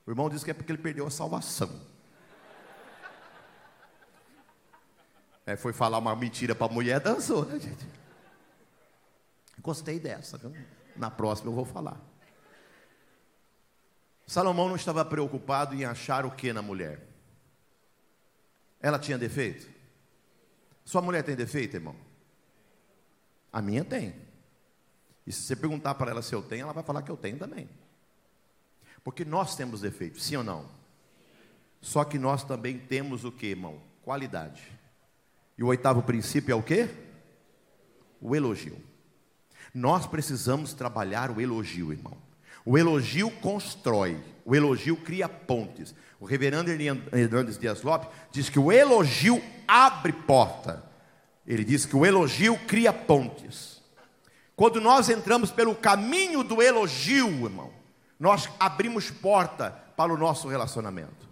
O 0.06 0.10
irmão 0.10 0.28
diz 0.28 0.44
que 0.44 0.50
é 0.50 0.54
porque 0.54 0.72
ele 0.72 0.82
perdeu 0.82 1.06
a 1.06 1.10
salvação. 1.10 1.93
É, 5.46 5.56
foi 5.56 5.72
falar 5.72 5.98
uma 5.98 6.16
mentira 6.16 6.54
para 6.54 6.66
a 6.66 6.74
mulher, 6.74 7.00
dançou, 7.00 7.44
né, 7.44 7.58
gente? 7.58 7.86
Gostei 9.60 9.98
dessa. 10.00 10.38
Viu? 10.38 10.52
Na 10.96 11.10
próxima 11.10 11.50
eu 11.50 11.54
vou 11.54 11.64
falar. 11.64 12.00
Salomão 14.26 14.68
não 14.68 14.76
estava 14.76 15.04
preocupado 15.04 15.74
em 15.74 15.84
achar 15.84 16.24
o 16.24 16.30
que 16.30 16.52
na 16.52 16.62
mulher? 16.62 17.06
Ela 18.80 18.98
tinha 18.98 19.18
defeito? 19.18 19.68
Sua 20.84 21.02
mulher 21.02 21.22
tem 21.22 21.36
defeito, 21.36 21.76
irmão? 21.76 21.96
A 23.52 23.60
minha 23.62 23.84
tem. 23.84 24.14
E 25.26 25.32
se 25.32 25.42
você 25.42 25.56
perguntar 25.56 25.94
para 25.94 26.10
ela 26.10 26.22
se 26.22 26.34
eu 26.34 26.42
tenho, 26.42 26.62
ela 26.62 26.72
vai 26.72 26.82
falar 26.82 27.02
que 27.02 27.10
eu 27.10 27.16
tenho 27.16 27.38
também. 27.38 27.68
Porque 29.02 29.24
nós 29.24 29.54
temos 29.56 29.80
defeitos, 29.82 30.24
sim 30.24 30.36
ou 30.36 30.44
não? 30.44 30.68
Só 31.80 32.04
que 32.04 32.18
nós 32.18 32.44
também 32.44 32.78
temos 32.78 33.24
o 33.24 33.32
que, 33.32 33.46
irmão? 33.46 33.82
Qualidade. 34.02 34.62
E 35.56 35.62
o 35.62 35.68
oitavo 35.68 36.02
princípio 36.02 36.52
é 36.52 36.56
o 36.56 36.62
que? 36.62 36.88
O 38.20 38.34
elogio. 38.34 38.76
Nós 39.72 40.06
precisamos 40.06 40.72
trabalhar 40.72 41.30
o 41.30 41.40
elogio, 41.40 41.92
irmão. 41.92 42.16
O 42.64 42.78
elogio 42.78 43.30
constrói, 43.30 44.18
o 44.44 44.54
elogio 44.54 44.96
cria 44.96 45.28
pontes. 45.28 45.94
O 46.18 46.24
reverendo 46.24 46.70
Hernandes 46.70 47.58
Dias 47.58 47.82
Lopes 47.82 48.08
diz 48.30 48.48
que 48.48 48.58
o 48.58 48.72
elogio 48.72 49.42
abre 49.68 50.12
porta. 50.12 50.82
Ele 51.46 51.64
diz 51.64 51.84
que 51.84 51.94
o 51.94 52.06
elogio 52.06 52.58
cria 52.66 52.92
pontes. 52.92 53.82
Quando 54.56 54.80
nós 54.80 55.08
entramos 55.08 55.50
pelo 55.50 55.74
caminho 55.74 56.42
do 56.42 56.62
elogio, 56.62 57.28
irmão, 57.44 57.70
nós 58.18 58.48
abrimos 58.58 59.10
porta 59.10 59.70
para 59.96 60.12
o 60.12 60.16
nosso 60.16 60.48
relacionamento. 60.48 61.28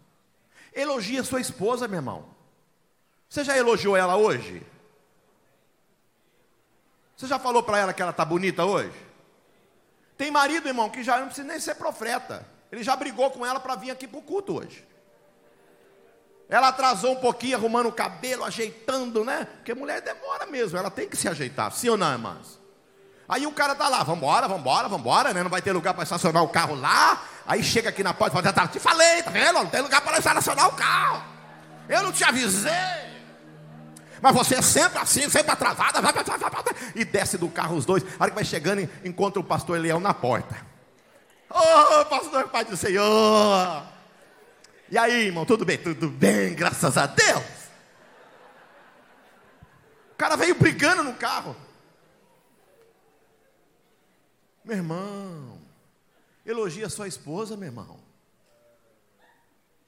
Elogia 0.75 1.23
sua 1.23 1.41
esposa, 1.41 1.87
meu 1.87 1.99
irmão. 1.99 2.32
Você 3.33 3.45
já 3.45 3.57
elogiou 3.57 3.97
ela 3.97 4.15
hoje? 4.15 4.63
Você 7.17 7.27
já 7.27 7.39
falou 7.39 7.63
para 7.63 7.79
ela 7.79 7.93
que 7.95 8.03
ela 8.03 8.11
está 8.11 8.27
bonita 8.27 8.63
hoje? 8.63 8.93
Tem 10.19 10.31
marido, 10.31 10.69
irmão, 10.69 10.91
que 10.91 11.03
já 11.03 11.17
não 11.17 11.29
precisa 11.29 11.49
nem 11.49 11.59
ser 11.59 11.77
profeta. 11.77 12.47
Ele 12.71 12.83
já 12.83 12.95
brigou 12.95 13.31
com 13.31 13.47
ela 13.47 13.59
para 13.59 13.75
vir 13.75 13.91
aqui 13.91 14.07
para 14.07 14.19
o 14.19 14.23
culto 14.23 14.59
hoje. 14.59 14.87
Ela 16.47 16.69
atrasou 16.69 17.13
um 17.13 17.21
pouquinho, 17.21 17.57
arrumando 17.57 17.87
o 17.87 17.93
cabelo, 17.93 18.45
ajeitando, 18.45 19.25
né? 19.25 19.49
Porque 19.57 19.73
mulher 19.73 20.03
demora 20.03 20.45
mesmo, 20.45 20.77
ela 20.77 20.91
tem 20.91 21.09
que 21.09 21.17
se 21.17 21.27
ajeitar, 21.27 21.73
sim 21.73 21.89
ou 21.89 21.97
não, 21.97 22.13
irmãs? 22.13 22.61
Aí 23.27 23.47
o 23.47 23.53
cara 23.53 23.75
tá 23.75 23.89
lá, 23.89 24.03
vambora, 24.03 24.47
vambora, 24.47 24.89
vambora, 24.89 25.33
né? 25.33 25.43
Não 25.43 25.49
vai 25.49 25.63
ter 25.63 25.73
lugar 25.73 25.95
para 25.95 26.03
estacionar 26.03 26.45
o 26.45 26.51
carro 26.51 26.75
lá. 26.75 27.25
Aí 27.47 27.63
chega 27.63 27.89
aqui 27.89 28.03
na 28.03 28.13
porta 28.13 28.39
e 28.39 28.43
fala, 28.43 28.53
tá, 28.53 28.69
te 28.69 28.79
falei, 28.79 29.23
tá 29.23 29.31
vendo? 29.31 29.55
Não 29.55 29.71
tem 29.71 29.81
lugar 29.81 30.03
para 30.03 30.19
estacionar 30.19 30.69
o 30.69 30.73
carro. 30.73 31.25
Eu 31.89 32.03
não 32.03 32.13
te 32.13 32.25
avisei. 32.25 33.12
Mas 34.23 34.37
você 34.37 34.55
é 34.55 34.63
sempre 34.63 35.01
assim, 35.01 35.29
sempre 35.29 35.51
atrasada, 35.51 35.99
e 36.95 37.05
desce 37.05 37.37
do 37.37 37.49
carro 37.49 37.77
os 37.77 37.85
dois. 37.85 38.05
A 38.05 38.23
hora 38.23 38.31
que 38.31 38.37
vai 38.37 38.45
chegando, 38.45 38.89
encontra 39.05 39.41
o 39.41 39.45
pastor 39.45 39.81
Leão 39.81 39.99
na 39.99 40.15
porta. 40.15 40.65
Ô, 41.51 41.59
oh, 41.59 42.05
pastor, 42.07 42.49
Pai 42.49 42.65
do 42.65 42.77
Senhor. 42.77 43.83
E 44.89 44.97
aí, 44.97 45.27
irmão, 45.27 45.45
tudo 45.45 45.65
bem? 45.65 45.77
Tudo 45.77 46.09
bem, 46.09 46.55
graças 46.55 46.97
a 46.97 47.07
Deus. 47.07 47.43
O 50.13 50.17
cara 50.17 50.37
veio 50.37 50.55
brigando 50.55 51.03
no 51.03 51.15
carro. 51.15 51.57
Meu 54.65 54.77
irmão, 54.77 55.59
elogia 56.47 56.89
sua 56.89 57.09
esposa, 57.09 57.57
meu 57.57 57.67
irmão. 57.67 57.99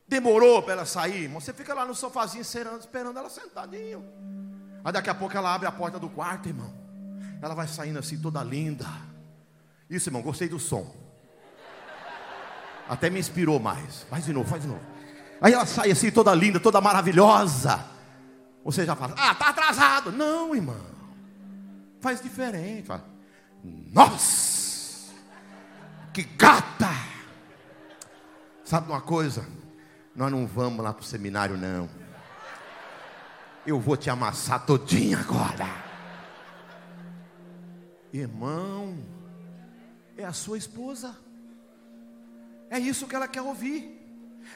Demorou 0.06 0.62
para 0.62 0.74
ela 0.74 0.86
sair, 0.86 1.24
irmão. 1.24 1.40
Você 1.40 1.52
fica 1.52 1.72
lá 1.72 1.84
no 1.86 1.94
sofazinho 1.94 2.42
esperando 2.42 3.18
ela 3.18 3.30
sentadinho. 3.30 4.04
Aí 4.84 4.92
daqui 4.92 5.08
a 5.08 5.14
pouco 5.14 5.36
ela 5.36 5.54
abre 5.54 5.66
a 5.66 5.72
porta 5.72 5.98
do 5.98 6.10
quarto, 6.10 6.48
irmão. 6.48 6.72
Ela 7.40 7.54
vai 7.54 7.66
saindo 7.66 7.98
assim, 7.98 8.18
toda 8.18 8.42
linda. 8.42 8.86
Isso, 9.88 10.08
irmão, 10.08 10.22
gostei 10.22 10.48
do 10.48 10.58
som. 10.58 10.94
Até 12.88 13.08
me 13.08 13.18
inspirou 13.18 13.58
mais. 13.58 14.02
Faz 14.10 14.26
de 14.26 14.32
novo, 14.32 14.48
faz 14.48 14.62
de 14.62 14.68
novo. 14.68 14.80
Aí 15.40 15.52
ela 15.52 15.64
sai 15.64 15.90
assim, 15.90 16.10
toda 16.10 16.34
linda, 16.34 16.60
toda 16.60 16.80
maravilhosa. 16.80 17.84
Você 18.64 18.84
já 18.84 18.94
fala, 18.94 19.14
ah, 19.16 19.34
tá 19.34 19.48
atrasado. 19.48 20.12
Não, 20.12 20.54
irmão. 20.54 20.76
Faz 22.00 22.20
diferente. 22.20 22.86
Fala, 22.86 23.04
Nossa, 23.62 25.12
que 26.12 26.22
gata. 26.22 26.90
Sabe 28.64 28.90
uma 28.90 29.00
coisa? 29.00 29.46
Nós 30.14 30.30
não 30.30 30.46
vamos 30.46 30.84
lá 30.84 30.92
para 30.92 31.02
o 31.02 31.04
seminário, 31.04 31.56
não. 31.56 31.88
Eu 33.66 33.80
vou 33.80 33.96
te 33.96 34.08
amassar 34.08 34.64
todinho 34.64 35.18
agora. 35.18 35.66
Irmão, 38.12 38.98
é 40.16 40.24
a 40.24 40.32
sua 40.32 40.56
esposa. 40.56 41.16
É 42.70 42.78
isso 42.78 43.08
que 43.08 43.16
ela 43.16 43.26
quer 43.26 43.42
ouvir. 43.42 44.00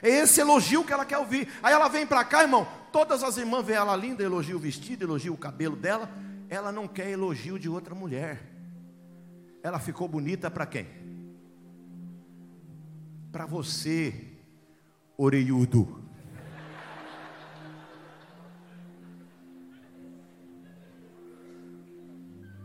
É 0.02 0.08
esse 0.08 0.40
elogio 0.40 0.84
que 0.84 0.92
ela 0.92 1.04
quer 1.04 1.18
ouvir. 1.18 1.48
Aí 1.62 1.72
ela 1.72 1.88
vem 1.88 2.06
para 2.06 2.24
cá, 2.24 2.42
irmão. 2.42 2.68
Todas 2.92 3.22
as 3.22 3.36
irmãs 3.36 3.64
veem 3.64 3.78
ela 3.78 3.96
linda, 3.96 4.22
elogia 4.22 4.56
o 4.56 4.60
vestido, 4.60 5.04
elogia 5.04 5.32
o 5.32 5.36
cabelo 5.36 5.74
dela. 5.74 6.08
Ela 6.48 6.70
não 6.70 6.86
quer 6.86 7.08
elogio 7.10 7.58
de 7.58 7.68
outra 7.68 7.94
mulher. 7.94 8.40
Ela 9.62 9.80
ficou 9.80 10.06
bonita 10.06 10.50
para 10.50 10.66
quem? 10.66 10.86
Para 13.32 13.44
você, 13.44 14.27
oreiudo. 15.18 16.00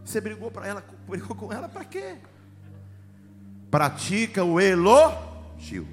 Você 0.06 0.22
brigou 0.22 0.52
para 0.52 0.68
ela, 0.68 0.86
brigou 1.10 1.36
com 1.36 1.52
ela 1.52 1.68
para 1.68 1.84
quê? 1.84 2.18
Pratica 3.72 4.44
o 4.44 4.62
elogio. 4.62 5.88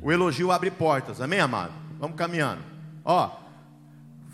O 0.00 0.12
elogio 0.12 0.52
abre 0.52 0.70
portas, 0.70 1.20
amém, 1.20 1.40
amado? 1.40 1.72
Vamos 1.98 2.16
caminhando. 2.16 2.62
Ó, 3.04 3.40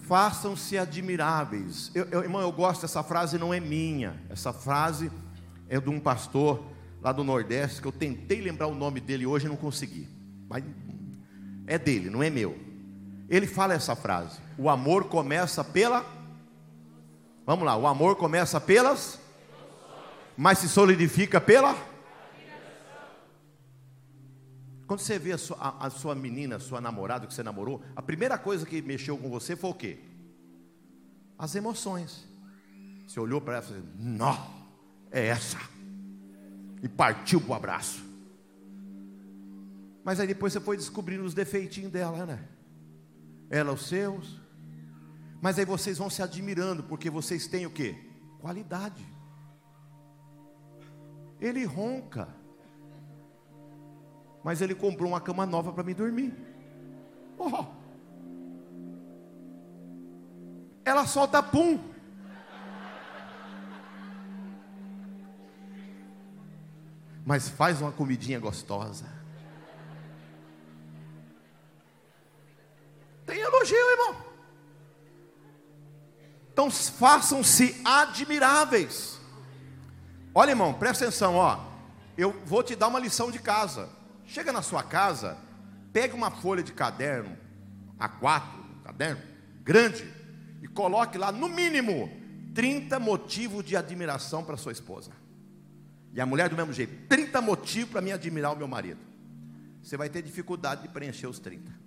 façam-se 0.06 0.76
admiráveis. 0.76 1.90
Eu, 1.94 2.04
eu, 2.10 2.22
irmão, 2.22 2.42
eu 2.42 2.52
gosto 2.52 2.82
dessa 2.82 3.02
frase, 3.02 3.38
não 3.38 3.54
é 3.54 3.60
minha. 3.60 4.22
Essa 4.28 4.52
frase 4.52 5.10
é 5.68 5.80
de 5.80 5.88
um 5.88 5.98
pastor 5.98 6.62
lá 7.00 7.12
do 7.12 7.24
Nordeste, 7.24 7.80
que 7.80 7.88
eu 7.88 7.92
tentei 7.92 8.42
lembrar 8.42 8.66
o 8.66 8.74
nome 8.74 9.00
dele 9.00 9.24
hoje 9.24 9.46
e 9.46 9.48
não 9.48 9.56
consegui. 9.56 10.06
Mas 10.48 10.64
é 11.68 11.78
dele, 11.78 12.08
não 12.08 12.22
é 12.22 12.30
meu. 12.30 12.58
Ele 13.28 13.46
fala 13.46 13.74
essa 13.74 13.94
frase: 13.94 14.40
o 14.56 14.68
amor 14.68 15.04
começa 15.04 15.62
pela. 15.62 16.04
Vamos 17.44 17.64
lá, 17.64 17.76
o 17.76 17.86
amor 17.86 18.16
começa 18.16 18.60
pelas. 18.60 19.20
Mas 20.36 20.58
se 20.58 20.68
solidifica 20.68 21.40
pela. 21.40 21.76
Quando 24.86 25.00
você 25.00 25.18
vê 25.18 25.32
a 25.32 25.38
sua, 25.38 25.56
a, 25.60 25.86
a 25.86 25.90
sua 25.90 26.14
menina, 26.14 26.56
a 26.56 26.60
sua 26.60 26.80
namorada 26.80 27.26
que 27.26 27.34
você 27.34 27.42
namorou, 27.42 27.82
a 27.94 28.00
primeira 28.00 28.38
coisa 28.38 28.64
que 28.64 28.80
mexeu 28.80 29.18
com 29.18 29.28
você 29.28 29.54
foi 29.54 29.70
o 29.70 29.74
quê? 29.74 29.98
As 31.38 31.54
emoções. 31.54 32.26
Você 33.06 33.20
olhou 33.20 33.40
para 33.40 33.56
ela 33.56 33.64
e 33.64 33.68
falou: 33.68 33.82
Não, 33.96 34.54
é 35.10 35.26
essa. 35.26 35.58
E 36.82 36.88
partiu 36.88 37.40
para 37.40 37.50
o 37.50 37.54
abraço. 37.54 38.07
Mas 40.08 40.18
aí 40.18 40.26
depois 40.26 40.54
você 40.54 40.60
foi 40.60 40.74
descobrindo 40.74 41.22
os 41.22 41.34
defeitinhos 41.34 41.92
dela, 41.92 42.24
né? 42.24 42.42
Ela 43.50 43.74
os 43.74 43.86
seus. 43.88 44.40
Mas 45.38 45.58
aí 45.58 45.66
vocês 45.66 45.98
vão 45.98 46.08
se 46.08 46.22
admirando, 46.22 46.82
porque 46.82 47.10
vocês 47.10 47.46
têm 47.46 47.66
o 47.66 47.70
que? 47.70 47.94
Qualidade. 48.40 49.04
Ele 51.38 51.62
ronca. 51.66 52.26
Mas 54.42 54.62
ele 54.62 54.74
comprou 54.74 55.10
uma 55.10 55.20
cama 55.20 55.44
nova 55.44 55.74
para 55.74 55.84
me 55.84 55.92
dormir. 55.92 56.34
Oh. 57.36 57.66
Ela 60.86 61.06
solta 61.06 61.42
pum. 61.42 61.78
Mas 67.26 67.50
faz 67.50 67.82
uma 67.82 67.92
comidinha 67.92 68.40
gostosa. 68.40 69.17
Tem 73.28 73.38
elogio, 73.38 73.76
irmão. 73.76 74.16
Então 76.50 76.70
façam-se 76.70 77.78
admiráveis. 77.84 79.20
Olha, 80.34 80.52
irmão, 80.52 80.72
presta 80.72 81.04
atenção, 81.04 81.34
ó. 81.34 81.60
Eu 82.16 82.32
vou 82.46 82.62
te 82.62 82.74
dar 82.74 82.88
uma 82.88 82.98
lição 82.98 83.30
de 83.30 83.38
casa. 83.38 83.90
Chega 84.24 84.50
na 84.50 84.62
sua 84.62 84.82
casa, 84.82 85.36
pega 85.92 86.16
uma 86.16 86.30
folha 86.30 86.62
de 86.62 86.72
caderno, 86.72 87.36
A4, 87.98 88.42
caderno 88.84 89.22
grande, 89.62 90.10
e 90.62 90.66
coloque 90.66 91.18
lá 91.18 91.30
no 91.30 91.50
mínimo 91.50 92.10
30 92.54 92.98
motivos 92.98 93.62
de 93.62 93.76
admiração 93.76 94.42
para 94.42 94.56
sua 94.56 94.72
esposa. 94.72 95.10
E 96.14 96.20
a 96.20 96.24
mulher 96.24 96.48
do 96.48 96.56
mesmo 96.56 96.72
jeito, 96.72 97.06
30 97.08 97.42
motivos 97.42 97.90
para 97.90 98.00
me 98.00 98.10
admirar 98.10 98.54
o 98.54 98.56
meu 98.56 98.66
marido. 98.66 99.00
Você 99.82 99.98
vai 99.98 100.08
ter 100.08 100.22
dificuldade 100.22 100.82
de 100.82 100.88
preencher 100.88 101.26
os 101.26 101.38
30. 101.38 101.77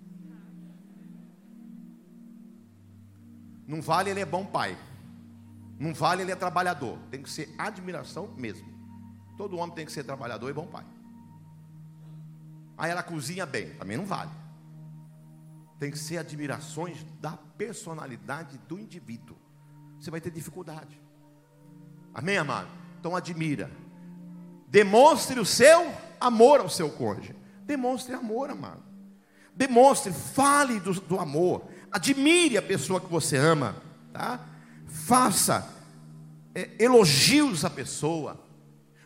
Não 3.72 3.80
vale 3.80 4.10
ele 4.10 4.20
é 4.20 4.26
bom 4.26 4.44
pai. 4.44 4.76
Não 5.78 5.94
vale 5.94 6.20
ele 6.20 6.30
é 6.30 6.36
trabalhador. 6.36 6.98
Tem 7.10 7.22
que 7.22 7.30
ser 7.30 7.54
admiração 7.56 8.28
mesmo. 8.36 8.68
Todo 9.38 9.56
homem 9.56 9.74
tem 9.74 9.86
que 9.86 9.92
ser 9.92 10.04
trabalhador 10.04 10.50
e 10.50 10.52
bom 10.52 10.66
pai. 10.66 10.84
Aí 12.76 12.90
ela 12.90 13.02
cozinha 13.02 13.46
bem, 13.46 13.70
também 13.76 13.96
não 13.96 14.04
vale. 14.04 14.30
Tem 15.78 15.90
que 15.90 15.98
ser 15.98 16.18
admirações 16.18 17.02
da 17.18 17.30
personalidade 17.56 18.58
do 18.68 18.78
indivíduo. 18.78 19.38
Você 19.98 20.10
vai 20.10 20.20
ter 20.20 20.30
dificuldade. 20.30 21.00
Amém, 22.12 22.36
amado? 22.36 22.68
Então 23.00 23.16
admira. 23.16 23.70
Demonstre 24.68 25.40
o 25.40 25.46
seu 25.46 25.94
amor 26.20 26.60
ao 26.60 26.68
seu 26.68 26.90
cônjuge. 26.90 27.34
Demonstre 27.64 28.14
amor, 28.14 28.50
amado. 28.50 28.82
Demonstre, 29.56 30.12
fale 30.12 30.78
do, 30.78 30.92
do 30.92 31.18
amor 31.18 31.71
admire 31.92 32.56
a 32.56 32.62
pessoa 32.62 33.00
que 33.00 33.10
você 33.10 33.36
ama, 33.36 33.76
tá? 34.12 34.40
Faça 34.86 35.68
é, 36.54 36.70
elogios 36.78 37.64
à 37.64 37.70
pessoa. 37.70 38.40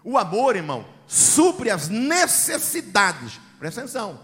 O 0.05 0.17
amor, 0.17 0.55
irmão, 0.55 0.87
supre 1.07 1.69
as 1.71 1.89
necessidades. 1.89 3.41
Presta 3.59 3.81
atenção. 3.81 4.21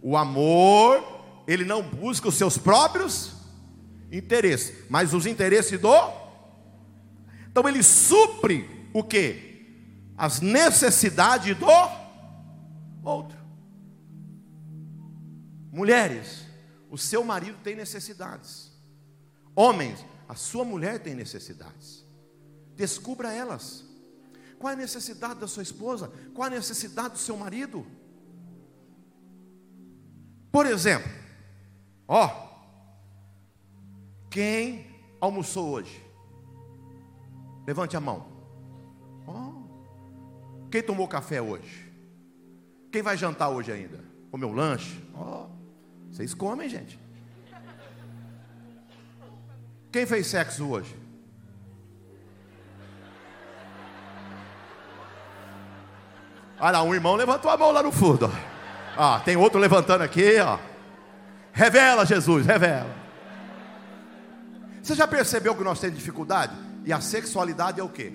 O 0.00 0.16
amor, 0.16 1.42
ele 1.46 1.64
não 1.64 1.82
busca 1.82 2.28
os 2.28 2.36
seus 2.36 2.56
próprios 2.56 3.32
interesses, 4.12 4.84
mas 4.88 5.12
os 5.12 5.26
interesses 5.26 5.80
do. 5.80 5.92
Então 7.50 7.68
ele 7.68 7.82
supre 7.82 8.88
o 8.92 9.02
que? 9.02 9.52
As 10.16 10.40
necessidades 10.40 11.56
do 11.56 11.66
outro. 13.02 13.38
Mulheres, 15.72 16.43
o 16.94 16.96
seu 16.96 17.24
marido 17.24 17.58
tem 17.64 17.74
necessidades. 17.74 18.70
Homens, 19.52 20.06
a 20.28 20.36
sua 20.36 20.64
mulher 20.64 21.00
tem 21.00 21.12
necessidades. 21.12 22.06
Descubra 22.76 23.32
elas. 23.32 23.84
Qual 24.60 24.70
é 24.70 24.74
a 24.74 24.78
necessidade 24.78 25.40
da 25.40 25.48
sua 25.48 25.64
esposa? 25.64 26.12
Qual 26.32 26.46
é 26.46 26.52
a 26.52 26.54
necessidade 26.54 27.14
do 27.14 27.18
seu 27.18 27.36
marido? 27.36 27.84
Por 30.52 30.66
exemplo, 30.66 31.10
ó, 32.06 32.30
quem 34.30 34.86
almoçou 35.20 35.70
hoje? 35.70 36.00
Levante 37.66 37.96
a 37.96 38.00
mão. 38.00 38.28
Oh. 39.26 40.68
Quem 40.70 40.80
tomou 40.80 41.08
café 41.08 41.42
hoje? 41.42 41.92
Quem 42.92 43.02
vai 43.02 43.16
jantar 43.16 43.48
hoje 43.48 43.72
ainda? 43.72 43.98
Comeu 44.30 44.52
lanche? 44.52 45.02
Oh. 45.12 45.63
Vocês 46.14 46.32
comem, 46.32 46.68
gente. 46.68 46.96
Quem 49.90 50.06
fez 50.06 50.28
sexo 50.28 50.64
hoje? 50.68 50.96
Olha 56.60 56.70
lá, 56.70 56.82
um 56.84 56.94
irmão 56.94 57.16
levantou 57.16 57.50
a 57.50 57.56
mão 57.56 57.72
lá 57.72 57.82
no 57.82 57.90
fundo. 57.90 58.30
Ó. 58.96 59.18
tem 59.18 59.36
outro 59.36 59.58
levantando 59.58 60.02
aqui, 60.02 60.38
ó. 60.38 60.56
Revela, 61.52 62.06
Jesus, 62.06 62.46
revela. 62.46 62.94
Você 64.80 64.94
já 64.94 65.08
percebeu 65.08 65.56
que 65.56 65.64
nós 65.64 65.80
temos 65.80 65.98
dificuldade? 65.98 66.56
E 66.84 66.92
a 66.92 67.00
sexualidade 67.00 67.80
é 67.80 67.82
o 67.82 67.88
quê? 67.88 68.12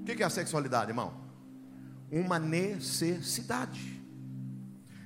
O 0.00 0.04
que 0.04 0.20
é 0.20 0.26
a 0.26 0.30
sexualidade, 0.30 0.90
irmão? 0.90 1.12
Uma 2.10 2.40
necessidade. 2.40 3.97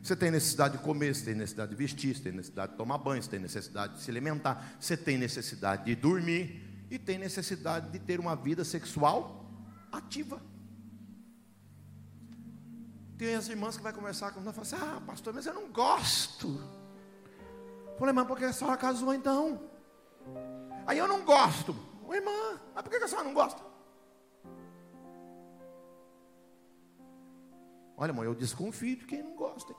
Você 0.03 0.17
tem 0.17 0.33
necessidade 0.33 0.77
de 0.77 0.83
comer, 0.83 1.15
você 1.15 1.27
tem 1.27 1.35
necessidade 1.35 1.71
de 1.71 1.77
vestir, 1.77 2.17
você 2.17 2.23
tem 2.25 2.33
necessidade 2.33 2.73
de 2.73 2.79
tomar 2.79 2.99
banho, 2.99 3.23
você 3.23 3.31
tem 3.31 3.39
necessidade 3.39 3.95
de 3.95 4.03
se 4.03 4.11
alimentar, 4.11 4.75
você 4.81 4.97
tem 4.97 5.17
necessidade 5.17 5.85
de 5.85 5.95
dormir 5.95 6.87
e 6.91 6.99
tem 6.99 7.19
necessidade 7.19 7.91
de 7.91 8.01
ter 8.01 8.19
uma 8.19 8.35
vida 8.35 8.65
sexual 8.65 9.47
ativa. 9.93 10.43
Tem 13.17 13.37
as 13.37 13.49
irmãs 13.49 13.77
que 13.77 13.83
vai 13.83 13.93
conversar 13.93 14.33
com 14.33 14.41
nós 14.41 14.57
e 14.57 14.61
assim: 14.61 14.77
Ah, 14.77 15.01
pastor, 15.07 15.33
mas 15.33 15.47
eu 15.47 15.55
não 15.55 15.71
gosto. 15.71 16.61
Falei, 17.97 18.13
mas 18.13 18.27
por 18.27 18.37
que 18.37 18.45
a 18.45 18.53
senhora 18.53 18.77
casou 18.77 19.15
então? 19.15 19.71
Aí 20.85 20.99
eu 20.99 21.07
não 21.07 21.25
gosto. 21.25 21.77
Ô, 22.05 22.13
irmã, 22.13 22.61
mas 22.75 22.83
por 22.83 22.91
que 22.91 22.97
a 22.97 23.07
senhora 23.07 23.29
não 23.29 23.35
gosta? 23.35 23.63
Olha, 27.97 28.13
mãe, 28.13 28.27
eu 28.27 28.35
desconfio 28.35 28.97
de 28.97 29.07
quem 29.07 29.23
não 29.23 29.37
gosta. 29.37 29.73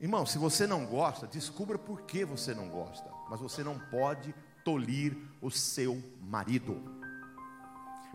Irmão, 0.00 0.26
se 0.26 0.38
você 0.38 0.66
não 0.66 0.84
gosta, 0.86 1.26
descubra 1.26 1.78
por 1.78 2.02
que 2.02 2.24
você 2.24 2.54
não 2.54 2.68
gosta. 2.68 3.10
Mas 3.30 3.40
você 3.40 3.62
não 3.62 3.78
pode 3.78 4.34
tolir 4.64 5.16
o 5.40 5.50
seu 5.50 6.02
marido 6.20 7.04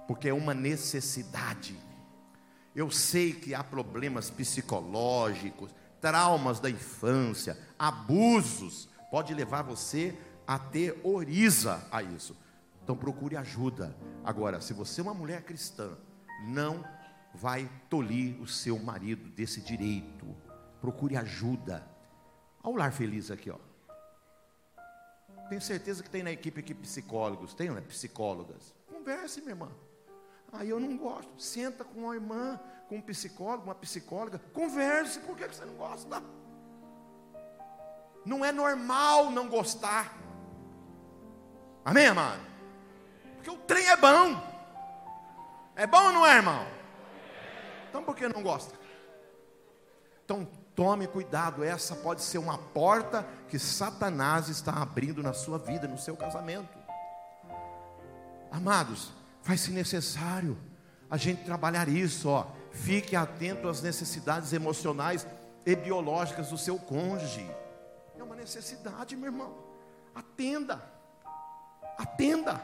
porque 0.10 0.28
é 0.28 0.34
uma 0.34 0.56
necessidade. 0.56 1.80
Eu 2.76 2.90
sei 2.90 3.32
que 3.32 3.54
há 3.54 3.64
problemas 3.64 4.32
psicológicos, 4.32 5.70
traumas 6.02 6.60
da 6.60 6.68
infância, 6.68 7.56
abusos, 7.78 8.90
pode 9.12 9.36
levar 9.36 9.62
você 9.62 10.18
a 10.48 10.58
ter 10.58 11.00
oriza 11.04 11.88
a 11.92 12.02
isso. 12.02 12.36
Então 12.84 12.98
procure 12.98 13.38
ajuda. 13.38 13.96
Agora, 14.24 14.60
se 14.62 14.74
você 14.74 15.00
é 15.00 15.04
uma 15.04 15.14
mulher 15.14 15.44
cristã, 15.44 15.92
não 16.48 16.84
vai 17.36 17.70
tolir 17.88 18.42
o 18.42 18.48
seu 18.48 18.80
marido 18.80 19.30
desse 19.30 19.62
direito. 19.62 20.26
Procure 20.82 21.18
ajuda. 21.18 21.88
Olha 22.64 22.74
o 22.74 22.78
lar 22.78 22.92
feliz 22.92 23.32
aqui, 23.32 23.50
ó. 23.50 23.58
Tenho 25.50 25.62
certeza 25.62 26.04
que 26.04 26.10
tem 26.10 26.22
na 26.22 26.32
equipe 26.32 26.60
aqui 26.60 26.74
psicólogos, 26.74 27.54
tem, 27.54 27.70
né? 27.72 27.82
Psicólogas. 27.82 28.74
Converse, 28.88 29.42
minha 29.42 29.52
irmã. 29.52 29.70
Aí 30.52 30.70
eu 30.70 30.80
não 30.80 30.98
gosto. 30.98 31.42
Senta 31.42 31.84
com 31.84 32.02
uma 32.02 32.16
irmã, 32.16 32.60
com 32.88 32.98
um 32.98 33.02
psicólogo, 33.02 33.64
uma 33.66 33.76
psicóloga, 33.76 34.40
converse, 34.54 35.20
por 35.20 35.36
que 35.36 35.48
você 35.48 35.66
não 35.66 35.76
gosta? 35.76 36.22
Não 38.26 38.44
é 38.44 38.52
normal 38.52 39.32
não 39.32 39.48
gostar. 39.48 40.14
Amém, 41.84 42.08
amado? 42.08 42.42
Porque 43.36 43.50
o 43.50 43.58
trem 43.58 43.88
é 43.88 43.98
bom. 43.98 44.50
É 45.76 45.88
bom 45.88 46.04
ou 46.04 46.12
não 46.12 46.28
é, 46.28 46.36
irmão? 46.36 46.68
Então 47.90 48.04
por 48.04 48.16
que 48.16 48.28
não 48.28 48.44
gosta? 48.44 48.78
Então 50.26 50.48
tome 50.80 51.08
cuidado, 51.08 51.64
essa 51.64 51.96
pode 51.96 52.22
ser 52.22 52.38
uma 52.38 52.58
porta 52.58 53.28
que 53.50 53.60
Satanás 53.60 54.48
está 54.48 54.72
abrindo 54.82 55.22
na 55.22 55.34
sua 55.34 55.58
vida, 55.58 55.88
no 55.88 55.98
seu 55.98 56.16
casamento. 56.16 56.78
Amados, 58.50 59.12
Vai-se 59.44 59.72
necessário 59.72 60.58
a 61.10 61.18
gente 61.18 61.44
trabalhar 61.44 61.88
isso, 61.88 62.30
ó. 62.30 62.46
Fique 62.72 63.16
atento 63.16 63.68
às 63.68 63.82
necessidades 63.82 64.54
emocionais 64.54 65.26
e 65.66 65.76
biológicas 65.76 66.50
do 66.50 66.58
seu 66.58 66.78
cônjuge. 66.78 67.50
É 68.16 68.24
uma 68.24 68.36
necessidade, 68.36 69.16
meu 69.16 69.32
irmão. 69.32 69.58
Atenda. 70.14 70.82
Atenda. 71.98 72.62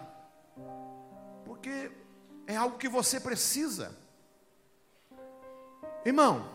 Porque 1.44 1.92
é 2.46 2.56
algo 2.56 2.78
que 2.78 2.88
você 2.88 3.20
precisa. 3.20 3.92
Irmão. 6.06 6.55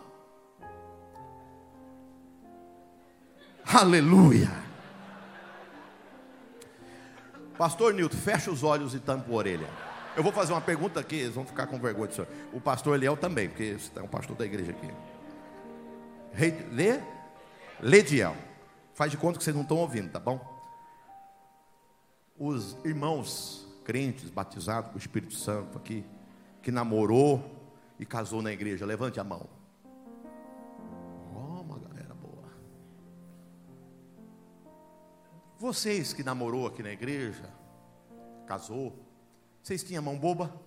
Aleluia. 3.73 4.51
Pastor 7.57 7.95
Nilton, 7.95 8.17
fecha 8.17 8.51
os 8.51 8.65
olhos 8.65 8.95
e 8.95 8.99
tampa 8.99 9.31
a 9.31 9.35
orelha. 9.35 9.69
Eu 10.17 10.25
vou 10.25 10.33
fazer 10.33 10.53
uma 10.53 10.61
pergunta 10.61 10.99
aqui, 10.99 11.17
eles 11.17 11.37
vão 11.37 11.45
ficar 11.45 11.69
com 11.69 11.79
vergonha 11.79 12.09
disso. 12.09 12.27
O 12.53 12.61
pastor 12.61 12.97
Eliel 12.97 13.17
também, 13.17 13.49
porque 13.49 13.77
é 13.95 14.03
um 14.03 14.09
pastor 14.09 14.37
da 14.37 14.45
igreja 14.45 14.73
aqui. 14.73 14.93
Rei, 16.33 16.67
lê, 16.73 17.01
Lediel. 17.81 18.37
Faz 18.93 19.13
de 19.13 19.17
conta 19.17 19.39
que 19.39 19.45
vocês 19.45 19.55
não 19.55 19.63
estão 19.63 19.77
ouvindo, 19.77 20.11
tá 20.11 20.19
bom? 20.19 20.41
Os 22.37 22.77
irmãos 22.85 23.69
crentes 23.85 24.31
batizados 24.31 24.91
com 24.91 24.97
o 24.97 24.99
Espírito 24.99 25.35
Santo 25.35 25.79
aqui, 25.79 26.05
que 26.61 26.73
namorou 26.73 27.57
e 28.01 28.05
casou 28.05 28.43
na 28.43 28.51
igreja, 28.51 28.85
levante 28.85 29.21
a 29.21 29.25
mão. 29.25 29.60
Vocês 35.61 36.15
que 36.15 36.23
namorou 36.23 36.67
aqui 36.67 36.83
na 36.83 36.91
igreja, 36.91 37.45
casou, 38.47 38.99
vocês 39.63 39.85
tinham 39.85 40.03
mão 40.03 40.19
boba? 40.19 40.59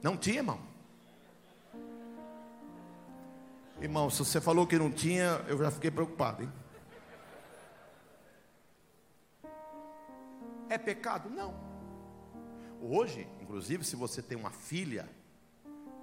Não 0.00 0.16
tinha, 0.16 0.36
irmão? 0.36 0.60
Irmão, 3.80 4.08
se 4.10 4.20
você 4.20 4.40
falou 4.40 4.64
que 4.64 4.78
não 4.78 4.92
tinha, 4.92 5.44
eu 5.48 5.58
já 5.58 5.72
fiquei 5.72 5.90
preocupado, 5.90 6.44
hein? 6.44 6.52
É 10.68 10.78
pecado? 10.78 11.28
Não. 11.28 11.52
Hoje, 12.80 13.26
inclusive, 13.40 13.82
se 13.82 13.96
você 13.96 14.22
tem 14.22 14.38
uma 14.38 14.52
filha 14.52 15.10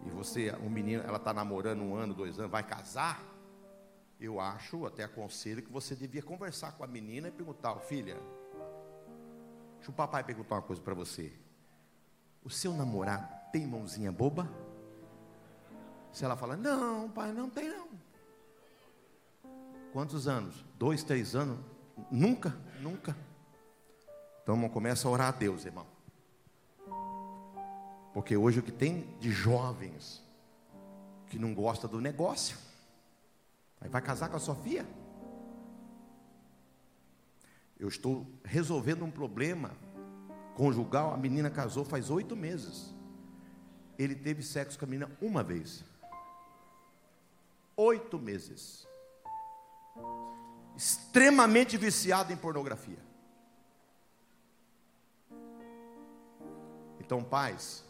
e 0.05 0.09
você, 0.09 0.53
um 0.61 0.69
menino, 0.69 1.03
ela 1.03 1.15
está 1.15 1.33
namorando 1.33 1.83
um 1.83 1.95
ano, 1.95 2.13
dois 2.13 2.37
anos, 2.37 2.51
vai 2.51 2.63
casar, 2.63 3.30
eu 4.21 4.39
acho, 4.39 4.85
até 4.85 5.03
aconselho 5.03 5.63
que 5.63 5.71
você 5.71 5.95
devia 5.95 6.21
conversar 6.21 6.73
com 6.73 6.83
a 6.83 6.87
menina 6.87 7.27
e 7.27 7.31
perguntar, 7.31 7.75
filha, 7.79 8.17
Deixa 9.81 9.89
o 9.89 9.95
papai 9.95 10.23
perguntar 10.23 10.57
uma 10.57 10.61
coisa 10.61 10.79
para 10.79 10.93
você. 10.93 11.33
O 12.43 12.51
seu 12.51 12.71
namorado 12.71 13.27
tem 13.51 13.65
mãozinha 13.65 14.11
boba? 14.11 14.47
Se 16.11 16.23
ela 16.23 16.37
fala, 16.37 16.55
não, 16.55 17.09
pai, 17.09 17.31
não 17.31 17.49
tem 17.49 17.67
não. 17.67 17.87
Quantos 19.91 20.27
anos? 20.27 20.63
Dois, 20.77 21.01
três 21.01 21.35
anos? 21.35 21.57
Nunca, 22.11 22.55
nunca. 22.79 23.17
Então 24.43 24.69
começa 24.69 25.07
a 25.07 25.11
orar 25.11 25.29
a 25.29 25.31
Deus, 25.31 25.65
irmão. 25.65 25.87
Porque 28.13 28.37
hoje 28.37 28.59
o 28.59 28.63
que 28.63 28.71
tem 28.71 29.17
de 29.19 29.31
jovens 29.31 30.23
que 31.25 31.39
não 31.39 31.55
gosta 31.55 31.87
do 31.87 31.99
negócio, 31.99 32.55
aí 33.81 33.89
vai 33.89 34.01
casar 34.01 34.29
com 34.29 34.37
a 34.37 34.39
Sofia? 34.39 34.87
Eu 37.79 37.87
estou 37.87 38.27
resolvendo 38.43 39.03
um 39.03 39.09
problema 39.09 39.71
conjugal. 40.53 41.13
A 41.13 41.17
menina 41.17 41.49
casou 41.49 41.83
faz 41.83 42.11
oito 42.11 42.35
meses. 42.35 42.93
Ele 43.97 44.13
teve 44.13 44.43
sexo 44.43 44.77
com 44.77 44.85
a 44.85 44.87
menina 44.87 45.11
uma 45.19 45.41
vez. 45.41 45.83
Oito 47.75 48.19
meses. 48.19 48.87
Extremamente 50.75 51.75
viciado 51.75 52.31
em 52.31 52.37
pornografia. 52.37 52.99
Então, 56.99 57.23
pais, 57.23 57.83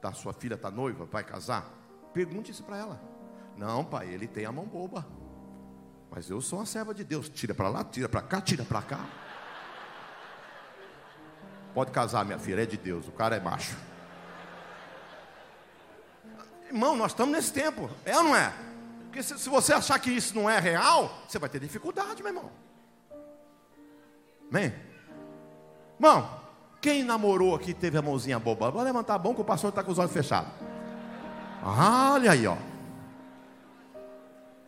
tá, 0.00 0.12
sua 0.12 0.32
filha 0.32 0.54
está 0.54 0.70
noiva, 0.70 1.06
vai 1.06 1.24
casar? 1.24 1.72
Pergunte 2.12 2.50
isso 2.50 2.62
para 2.62 2.76
ela. 2.76 3.00
Não, 3.56 3.84
pai, 3.84 4.12
ele 4.12 4.28
tem 4.28 4.44
a 4.44 4.52
mão 4.52 4.66
boba. 4.66 5.06
Mas 6.14 6.28
eu 6.28 6.42
sou 6.42 6.58
uma 6.58 6.66
serva 6.66 6.92
de 6.92 7.02
Deus. 7.02 7.28
Tira 7.28 7.54
para 7.54 7.70
lá, 7.70 7.82
tira 7.82 8.08
para 8.08 8.20
cá, 8.20 8.40
tira 8.40 8.64
para 8.64 8.82
cá. 8.82 9.00
Pode 11.72 11.90
casar, 11.90 12.22
minha 12.24 12.38
filha, 12.38 12.62
é 12.62 12.66
de 12.66 12.76
Deus, 12.76 13.08
o 13.08 13.12
cara 13.12 13.34
é 13.34 13.40
macho. 13.40 13.74
Irmão, 16.66 16.94
nós 16.94 17.12
estamos 17.12 17.34
nesse 17.34 17.50
tempo, 17.50 17.90
é 18.04 18.16
ou 18.16 18.24
não 18.24 18.36
é? 18.36 18.52
Porque 19.04 19.22
se, 19.22 19.38
se 19.38 19.48
você 19.48 19.72
achar 19.72 19.98
que 19.98 20.10
isso 20.10 20.34
não 20.34 20.48
é 20.48 20.58
real, 20.58 21.22
você 21.26 21.38
vai 21.38 21.48
ter 21.48 21.60
dificuldade, 21.60 22.22
meu 22.22 22.30
irmão. 22.30 22.50
Amém? 24.50 24.74
Irmão, 25.98 26.40
quem 26.78 27.02
namorou 27.02 27.54
aqui 27.54 27.72
teve 27.72 27.96
a 27.96 28.02
mãozinha 28.02 28.38
boba? 28.38 28.70
Vou 28.70 28.82
levantar 28.82 29.14
a 29.14 29.18
mão 29.18 29.34
que 29.34 29.40
o 29.40 29.44
pastor 29.44 29.70
está 29.70 29.82
com 29.82 29.92
os 29.92 29.98
olhos 29.98 30.12
fechados. 30.12 30.52
Olha 31.62 32.32
aí, 32.32 32.46
ó. 32.46 32.56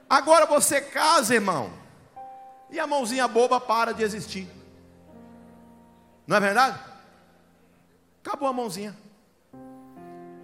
Agora 0.09 0.47
você 0.47 0.81
casa, 0.81 1.35
irmão, 1.35 1.71
e 2.71 2.79
a 2.79 2.87
mãozinha 2.87 3.27
boba 3.27 3.61
para 3.61 3.93
de 3.93 4.03
existir. 4.03 4.49
Não 6.27 6.37
é 6.37 6.41
verdade? 6.41 6.79
Acabou 8.25 8.49
a 8.49 8.53
mãozinha. 8.53 8.97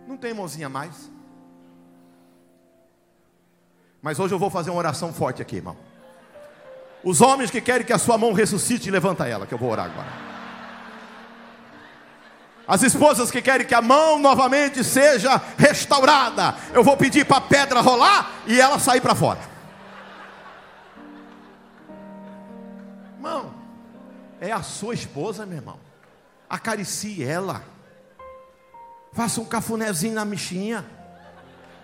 Não 0.06 0.16
tem 0.16 0.34
mãozinha 0.34 0.68
mais. 0.68 1.10
Mas 4.02 4.18
hoje 4.18 4.34
eu 4.34 4.38
vou 4.38 4.50
fazer 4.50 4.70
uma 4.70 4.78
oração 4.78 5.12
forte 5.12 5.42
aqui, 5.42 5.56
irmão. 5.56 5.76
Os 7.02 7.20
homens 7.20 7.50
que 7.50 7.60
querem 7.60 7.86
que 7.86 7.92
a 7.92 7.98
sua 7.98 8.18
mão 8.18 8.32
ressuscite, 8.32 8.90
levanta 8.90 9.26
ela, 9.26 9.46
que 9.46 9.54
eu 9.54 9.58
vou 9.58 9.70
orar 9.70 9.86
agora. 9.86 10.30
As 12.68 12.82
esposas 12.82 13.30
que 13.30 13.42
querem 13.42 13.66
que 13.66 13.74
a 13.74 13.82
mão 13.82 14.18
novamente 14.18 14.84
seja 14.84 15.40
restaurada, 15.58 16.54
eu 16.72 16.84
vou 16.84 16.96
pedir 16.96 17.24
para 17.24 17.38
a 17.38 17.40
pedra 17.40 17.80
rolar 17.80 18.30
e 18.46 18.60
ela 18.60 18.78
sair 18.78 19.00
para 19.00 19.14
fora. 19.14 19.49
É 24.40 24.50
a 24.50 24.62
sua 24.62 24.94
esposa, 24.94 25.44
meu 25.44 25.58
irmão. 25.58 25.78
Acaricie 26.48 27.22
ela. 27.22 27.62
Faça 29.12 29.40
um 29.40 29.44
cafunézinho 29.44 30.14
na 30.14 30.24
mexinha. 30.24 30.84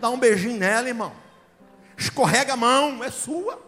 Dá 0.00 0.08
um 0.08 0.18
beijinho 0.18 0.58
nela, 0.58 0.88
irmão. 0.88 1.12
Escorrega 1.96 2.54
a 2.54 2.56
mão, 2.56 3.04
é 3.04 3.10
sua. 3.10 3.62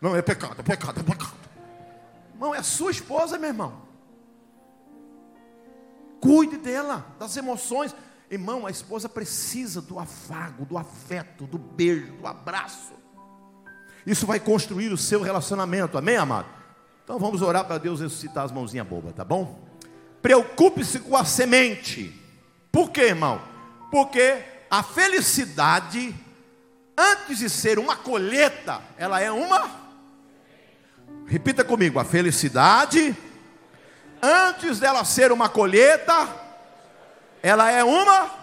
Não, 0.00 0.14
é 0.14 0.22
pecado, 0.22 0.60
é 0.60 0.62
pecado, 0.62 1.00
é 1.00 1.02
pecado. 1.02 1.36
Irmão, 2.34 2.54
é 2.54 2.62
sua 2.62 2.90
esposa, 2.90 3.38
meu 3.38 3.48
irmão. 3.48 3.88
Cuide 6.20 6.56
dela, 6.56 7.06
das 7.18 7.36
emoções. 7.36 7.94
Irmão, 8.30 8.66
a 8.66 8.70
esposa 8.70 9.08
precisa 9.08 9.80
do 9.80 9.98
afago, 9.98 10.64
do 10.64 10.76
afeto, 10.76 11.46
do 11.46 11.58
beijo, 11.58 12.12
do 12.12 12.26
abraço. 12.26 12.92
Isso 14.06 14.26
vai 14.26 14.38
construir 14.38 14.92
o 14.92 14.98
seu 14.98 15.22
relacionamento, 15.22 15.96
amém, 15.96 16.16
amado? 16.16 16.58
Então 17.08 17.18
vamos 17.18 17.40
orar 17.40 17.64
para 17.64 17.78
Deus 17.78 18.00
ressuscitar 18.00 18.44
as 18.44 18.52
mãozinhas 18.52 18.86
bobas, 18.86 19.14
tá 19.14 19.24
bom? 19.24 19.66
Preocupe-se 20.20 20.98
com 20.98 21.16
a 21.16 21.24
semente. 21.24 22.14
Por 22.70 22.90
quê, 22.90 23.04
irmão? 23.04 23.40
Porque 23.90 24.44
a 24.70 24.82
felicidade, 24.82 26.14
antes 26.94 27.38
de 27.38 27.48
ser 27.48 27.78
uma 27.78 27.96
colheita, 27.96 28.82
ela 28.98 29.22
é 29.22 29.32
uma. 29.32 29.70
Repita 31.26 31.64
comigo: 31.64 31.98
a 31.98 32.04
felicidade 32.04 33.16
antes 34.20 34.78
dela 34.78 35.02
ser 35.02 35.32
uma 35.32 35.48
colheita, 35.48 36.28
ela 37.42 37.70
é 37.70 37.82
uma. 37.82 38.34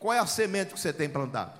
Qual 0.00 0.12
é 0.12 0.18
a 0.18 0.26
semente 0.26 0.74
que 0.74 0.80
você 0.80 0.92
tem 0.92 1.08
plantado? 1.08 1.52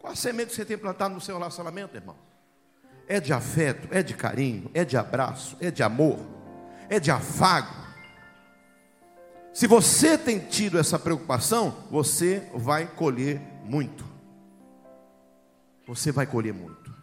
Qual 0.00 0.12
a 0.12 0.16
semente 0.16 0.48
que 0.48 0.56
você 0.56 0.64
tem 0.64 0.76
plantado 0.76 1.14
no 1.14 1.20
seu 1.20 1.38
relacionamento, 1.38 1.94
irmão? 1.94 2.27
É 3.08 3.18
de 3.18 3.32
afeto, 3.32 3.88
é 3.90 4.02
de 4.02 4.14
carinho, 4.14 4.70
é 4.74 4.84
de 4.84 4.96
abraço, 4.96 5.56
é 5.60 5.70
de 5.70 5.82
amor, 5.82 6.18
é 6.88 7.00
de 7.00 7.10
afago. 7.10 7.74
Se 9.52 9.66
você 9.66 10.16
tem 10.16 10.38
tido 10.38 10.78
essa 10.78 10.98
preocupação, 10.98 11.74
você 11.90 12.48
vai 12.54 12.86
colher 12.86 13.40
muito. 13.64 14.04
Você 15.86 16.12
vai 16.12 16.26
colher 16.26 16.52
muito. 16.52 16.94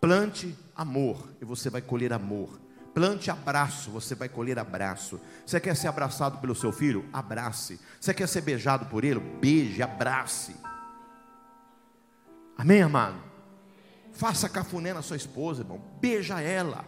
Plante 0.00 0.56
amor 0.74 1.28
e 1.40 1.44
você 1.44 1.68
vai 1.68 1.82
colher 1.82 2.12
amor. 2.12 2.60
Plante 2.94 3.30
abraço, 3.30 3.90
você 3.90 4.14
vai 4.14 4.28
colher 4.28 4.58
abraço. 4.58 5.20
Você 5.44 5.60
quer 5.60 5.76
ser 5.76 5.88
abraçado 5.88 6.38
pelo 6.38 6.54
seu 6.54 6.72
filho? 6.72 7.04
Abrace. 7.12 7.78
Você 8.00 8.14
quer 8.14 8.26
ser 8.26 8.40
beijado 8.40 8.86
por 8.86 9.04
ele? 9.04 9.20
Beije, 9.20 9.82
abrace. 9.82 10.56
Amém, 12.56 12.82
amado? 12.82 13.29
Faça 14.12 14.48
cafuné 14.48 14.92
na 14.92 15.02
sua 15.02 15.16
esposa, 15.16 15.62
irmão. 15.62 15.80
Beija 16.00 16.40
ela. 16.40 16.84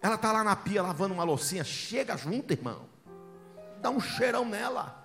Ela 0.00 0.14
está 0.14 0.32
lá 0.32 0.44
na 0.44 0.54
pia 0.54 0.82
lavando 0.82 1.14
uma 1.14 1.24
loucinha. 1.24 1.64
Chega 1.64 2.16
junto, 2.16 2.52
irmão. 2.52 2.86
Dá 3.80 3.90
um 3.90 4.00
cheirão 4.00 4.44
nela. 4.44 4.96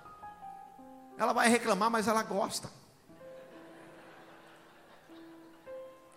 Ela 1.18 1.34
vai 1.34 1.50
reclamar, 1.50 1.90
mas 1.90 2.08
ela 2.08 2.24
gosta. 2.24 2.70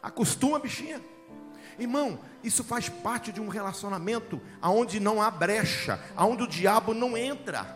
Acostuma, 0.03 0.59
bichinha. 0.59 1.03
Irmão, 1.79 2.19
isso 2.43 2.65
faz 2.65 2.89
parte 2.89 3.33
de 3.33 3.41
um 3.41 3.49
relacionamento 3.49 4.41
aonde 4.63 4.99
não 4.99 5.21
há 5.21 5.31
brecha, 5.31 6.01
aonde 6.17 6.45
o 6.45 6.49
diabo 6.49 6.95
não 6.95 7.17
entra. 7.17 7.67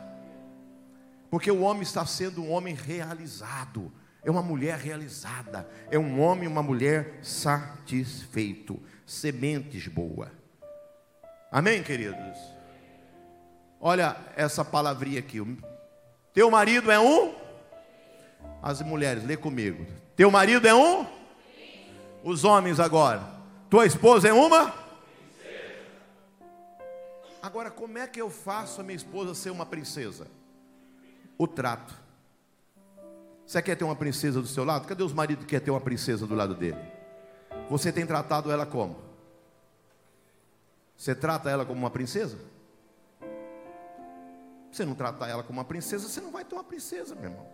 Porque 1.30 1.50
o 1.50 1.60
homem 1.60 1.82
está 1.82 2.04
sendo 2.06 2.42
um 2.42 2.50
homem 2.50 2.74
realizado, 2.74 3.92
é 4.22 4.30
uma 4.30 4.42
mulher 4.42 4.78
realizada, 4.78 5.68
é 5.90 5.98
um 5.98 6.20
homem 6.20 6.44
e 6.44 6.48
uma 6.48 6.62
mulher 6.62 7.18
satisfeito, 7.22 8.80
sementes 9.06 9.86
boa. 9.88 10.30
Amém, 11.50 11.82
queridos? 11.82 12.38
Olha 13.80 14.16
essa 14.36 14.64
palavrinha 14.64 15.18
aqui. 15.20 15.38
Teu 16.32 16.50
marido 16.50 16.90
é 16.90 17.00
um? 17.00 17.34
As 18.62 18.82
mulheres, 18.82 19.24
lê 19.24 19.36
comigo. 19.36 19.86
Teu 20.14 20.30
marido 20.30 20.68
é 20.68 20.74
um? 20.74 21.06
Os 22.22 22.44
homens 22.44 22.78
agora. 22.78 23.22
Tua 23.70 23.86
esposa 23.86 24.28
é 24.28 24.32
uma? 24.32 24.74
Agora, 27.42 27.70
como 27.70 27.96
é 27.96 28.06
que 28.06 28.20
eu 28.20 28.28
faço 28.28 28.80
a 28.80 28.84
minha 28.84 28.96
esposa 28.96 29.34
ser 29.34 29.50
uma 29.50 29.64
princesa? 29.64 30.26
O 31.38 31.48
trato. 31.48 31.99
Você 33.50 33.60
quer 33.60 33.74
ter 33.74 33.82
uma 33.82 33.96
princesa 33.96 34.40
do 34.40 34.46
seu 34.46 34.64
lado? 34.64 34.86
Cadê 34.86 35.02
os 35.02 35.12
maridos 35.12 35.44
que 35.44 35.50
querem 35.50 35.64
ter 35.64 35.72
uma 35.72 35.80
princesa 35.80 36.24
do 36.24 36.36
lado 36.36 36.54
dele? 36.54 36.78
Você 37.68 37.90
tem 37.90 38.06
tratado 38.06 38.48
ela 38.48 38.64
como? 38.64 38.96
Você 40.96 41.16
trata 41.16 41.50
ela 41.50 41.66
como 41.66 41.80
uma 41.80 41.90
princesa? 41.90 42.38
Você 44.70 44.84
não 44.84 44.94
trata 44.94 45.26
ela 45.26 45.42
como 45.42 45.58
uma 45.58 45.64
princesa, 45.64 46.08
você 46.08 46.20
não 46.20 46.30
vai 46.30 46.44
ter 46.44 46.54
uma 46.54 46.62
princesa, 46.62 47.16
meu 47.16 47.24
irmão. 47.24 47.46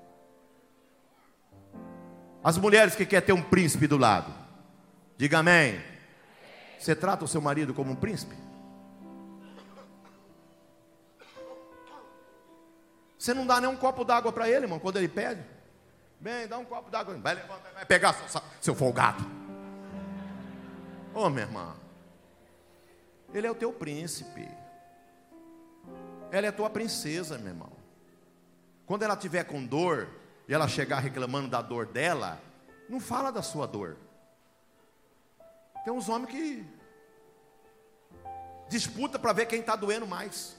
As 2.44 2.59
mulheres 2.59 2.94
que 2.94 3.06
querem 3.06 3.28
ter 3.28 3.32
um 3.32 3.43
príncipe 3.43 3.86
do 3.86 3.97
lado, 3.97 4.31
diga 5.16 5.39
amém. 5.39 5.82
Você 6.78 6.94
trata 6.94 7.24
o 7.24 7.28
seu 7.28 7.40
marido 7.40 7.73
como 7.73 7.93
um 7.93 7.97
príncipe? 7.97 8.36
Você 13.18 13.32
não 13.32 13.47
dá 13.47 13.62
nem 13.62 13.70
um 13.70 13.77
copo 13.78 14.05
d'água 14.05 14.31
para 14.31 14.47
ele, 14.47 14.66
irmão, 14.66 14.78
quando 14.78 14.98
ele 14.98 15.09
pede? 15.09 15.56
Bem, 16.20 16.47
dá 16.47 16.59
um 16.59 16.64
copo 16.64 16.90
d'água. 16.90 17.16
Vai 17.18 17.34
levantar, 17.34 17.72
vai 17.72 17.84
pegar 17.84 18.12
seu, 18.12 18.43
seu 18.60 18.74
folgado. 18.74 19.24
Ô, 21.14 21.22
oh, 21.22 21.30
minha 21.30 21.44
irmã. 21.44 21.76
Ele 23.32 23.47
é 23.47 23.51
o 23.51 23.55
teu 23.55 23.72
príncipe. 23.72 24.48
Ela 26.30 26.47
é 26.47 26.48
a 26.48 26.52
tua 26.52 26.70
princesa, 26.70 27.38
meu 27.38 27.48
irmão. 27.48 27.72
Quando 28.86 29.02
ela 29.02 29.16
tiver 29.16 29.44
com 29.44 29.64
dor 29.64 30.09
e 30.48 30.55
ela 30.55 30.68
chegar 30.68 31.01
reclamando 31.01 31.48
da 31.48 31.60
dor 31.60 31.86
dela, 31.86 32.40
não 32.88 33.01
fala 33.01 33.30
da 33.30 33.43
sua 33.43 33.66
dor. 33.66 33.97
Tem 35.84 35.93
uns 35.93 36.09
homens 36.09 36.30
que 36.30 36.66
disputa 38.68 39.18
para 39.18 39.32
ver 39.32 39.47
quem 39.47 39.60
está 39.60 39.76
doendo 39.76 40.06
mais. 40.06 40.56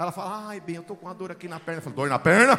Ela 0.00 0.10
fala, 0.10 0.48
ai 0.48 0.60
bem, 0.60 0.76
eu 0.76 0.80
estou 0.80 0.96
com 0.96 1.04
uma 1.04 1.14
dor 1.14 1.30
aqui 1.30 1.46
na 1.46 1.60
perna. 1.60 1.80
Eu 1.80 1.82
falo, 1.82 1.96
dor 1.96 2.08
na 2.08 2.18
perna? 2.18 2.58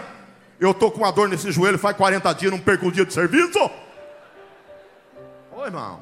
Eu 0.59 0.69
estou 0.69 0.91
com 0.91 0.99
uma 0.99 1.11
dor 1.11 1.27
nesse 1.27 1.51
joelho 1.51 1.79
faz 1.79 1.97
40 1.97 2.31
dias, 2.33 2.51
não 2.51 2.59
perco 2.59 2.85
um 2.85 2.91
dia 2.91 3.03
de 3.03 3.11
serviço? 3.11 3.57
Ô 5.51 5.65
irmão, 5.65 6.01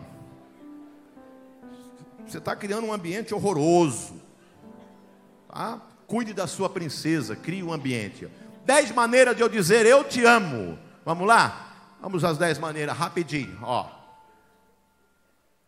você 2.28 2.40
está 2.40 2.57
criando 2.57 2.86
um 2.86 2.91
ambiente 2.91 3.34
horroroso. 3.34 4.22
Tá? 5.48 5.80
Cuide 6.06 6.34
da 6.34 6.45
sua 6.45 6.70
princesa, 6.70 7.38
crie 7.38 7.64
um 7.64 7.72
ambiente. 7.72 8.28
Dez 8.66 8.91
maneiras 8.91 9.34
de 9.34 9.41
eu 9.41 9.48
dizer 9.48 9.86
eu 9.86 10.03
te 10.03 10.26
amo. 10.26 10.78
Vamos 11.06 11.26
lá? 11.26 11.95
Vamos 12.02 12.26
às 12.26 12.38
dez 12.38 12.60
maneiras, 12.60 12.98
rapidinho, 12.98 13.57
ó. 13.64 13.88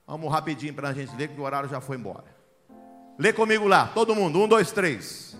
Vamos 0.05 0.29
rapidinho 0.29 0.73
para 0.73 0.89
a 0.89 0.93
gente 0.93 1.15
ler, 1.15 1.29
que 1.29 1.39
o 1.39 1.43
horário 1.45 1.69
já 1.69 1.79
foi 1.79 1.95
embora. 1.95 2.25
Lê 3.17 3.31
comigo 3.31 3.69
lá, 3.69 3.87
todo 3.87 4.13
mundo, 4.13 4.37
um, 4.37 4.49
dois, 4.49 4.73
três. 4.73 5.31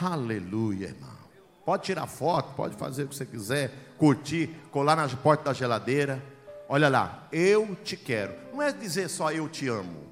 Aleluia, 0.00 0.88
irmão. 0.88 1.18
Pode 1.64 1.84
tirar 1.84 2.06
foto, 2.06 2.54
pode 2.54 2.76
fazer 2.76 3.04
o 3.04 3.08
que 3.08 3.14
você 3.14 3.26
quiser, 3.26 3.70
curtir, 3.98 4.48
colar 4.70 4.96
na 4.96 5.08
porta 5.08 5.44
da 5.44 5.52
geladeira. 5.52 6.22
Olha 6.68 6.88
lá, 6.88 7.28
eu 7.30 7.76
te 7.76 7.96
quero. 7.96 8.34
Não 8.52 8.62
é 8.62 8.72
dizer 8.72 9.08
só 9.08 9.30
eu 9.32 9.48
te 9.48 9.68
amo. 9.68 10.08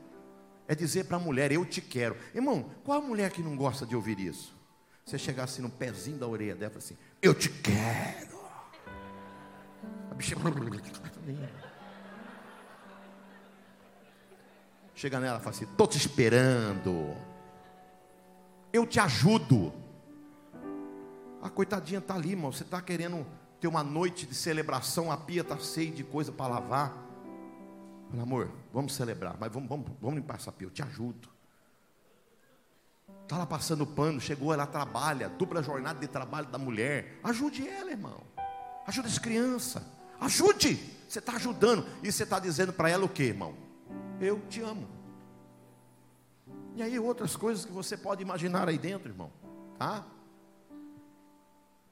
É 0.66 0.74
dizer 0.74 1.04
para 1.04 1.16
a 1.16 1.20
mulher, 1.20 1.50
eu 1.50 1.64
te 1.64 1.80
quero. 1.80 2.16
Irmão, 2.34 2.70
qual 2.84 2.98
a 2.98 3.00
mulher 3.02 3.30
que 3.30 3.42
não 3.42 3.56
gosta 3.56 3.86
de 3.86 3.96
ouvir 3.96 4.20
isso? 4.20 4.54
Você 5.04 5.16
chegar 5.16 5.44
assim 5.44 5.62
no 5.62 5.70
pezinho 5.70 6.18
da 6.18 6.26
orelha 6.26 6.54
dela 6.54 6.74
e 6.74 6.76
assim, 6.76 6.96
eu 7.22 7.32
te 7.34 7.48
quero. 7.48 8.38
A 10.10 10.14
bicha. 10.14 10.36
Chega 14.94 15.20
nela 15.20 15.38
e 15.38 15.40
fala 15.40 15.54
assim: 15.54 15.64
estou 15.64 15.86
te 15.86 15.96
esperando. 15.96 17.16
Eu 18.72 18.84
te 18.84 18.98
ajudo. 18.98 19.72
A 21.42 21.48
coitadinha 21.48 21.98
está 21.98 22.14
ali, 22.14 22.30
irmão. 22.30 22.52
Você 22.52 22.62
está 22.62 22.80
querendo 22.80 23.26
ter 23.60 23.68
uma 23.68 23.82
noite 23.82 24.26
de 24.26 24.34
celebração, 24.34 25.10
a 25.10 25.16
pia 25.16 25.42
está 25.42 25.56
cheia 25.58 25.90
de 25.90 26.04
coisa 26.04 26.30
para 26.32 26.54
lavar. 26.54 26.92
Fala, 28.10 28.22
amor, 28.22 28.50
vamos 28.72 28.94
celebrar, 28.94 29.36
mas 29.38 29.52
vamos, 29.52 29.68
vamos, 29.68 29.90
vamos 30.00 30.16
limpar 30.16 30.36
essa 30.36 30.50
pia, 30.50 30.66
eu 30.66 30.70
te 30.70 30.82
ajudo. 30.82 31.28
Está 33.22 33.36
lá 33.36 33.46
passando 33.46 33.86
pano, 33.86 34.20
chegou, 34.20 34.54
ela 34.54 34.66
trabalha, 34.66 35.28
dupla 35.28 35.62
jornada 35.62 36.00
de 36.00 36.08
trabalho 36.08 36.46
da 36.46 36.56
mulher. 36.56 37.20
Ajude 37.22 37.68
ela, 37.68 37.90
irmão. 37.90 38.22
Ajude 38.86 39.08
as 39.08 39.18
crianças. 39.18 39.82
Ajude. 40.18 40.76
Você 41.06 41.18
está 41.18 41.32
ajudando. 41.32 41.86
E 42.02 42.10
você 42.10 42.22
está 42.22 42.38
dizendo 42.38 42.72
para 42.72 42.88
ela 42.88 43.04
o 43.04 43.08
que, 43.08 43.24
irmão? 43.24 43.54
Eu 44.18 44.40
te 44.48 44.62
amo. 44.62 44.88
E 46.74 46.82
aí 46.82 46.98
outras 46.98 47.36
coisas 47.36 47.66
que 47.66 47.72
você 47.72 47.98
pode 47.98 48.22
imaginar 48.22 48.66
aí 48.66 48.78
dentro, 48.78 49.10
irmão. 49.10 49.30
Tá? 49.78 50.06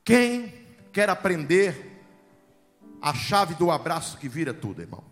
Quem 0.07 0.55
quer 0.93 1.11
aprender 1.11 2.01
a 3.03 3.13
chave 3.13 3.55
do 3.57 3.73
abraço 3.73 4.19
que 4.19 4.29
vira 4.29 4.55
tudo, 4.55 4.81
irmão? 4.81 5.03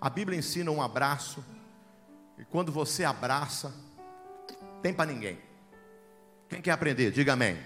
A 0.00 0.10
Bíblia 0.10 0.36
ensina 0.36 0.72
um 0.72 0.82
abraço. 0.82 1.42
E 2.36 2.44
quando 2.44 2.72
você 2.72 3.04
abraça, 3.04 3.72
tem 4.82 4.92
para 4.92 5.08
ninguém. 5.08 5.38
Quem 6.48 6.60
quer 6.60 6.72
aprender? 6.72 7.12
Diga 7.12 7.34
amém. 7.34 7.56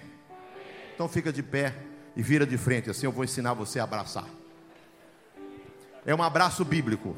Então 0.94 1.08
fica 1.08 1.32
de 1.32 1.42
pé 1.42 1.74
e 2.14 2.22
vira 2.22 2.46
de 2.46 2.58
frente, 2.58 2.90
assim 2.90 3.06
eu 3.06 3.12
vou 3.12 3.24
ensinar 3.24 3.54
você 3.54 3.80
a 3.80 3.84
abraçar. 3.84 4.28
É 6.04 6.14
um 6.14 6.22
abraço 6.22 6.66
bíblico. 6.66 7.16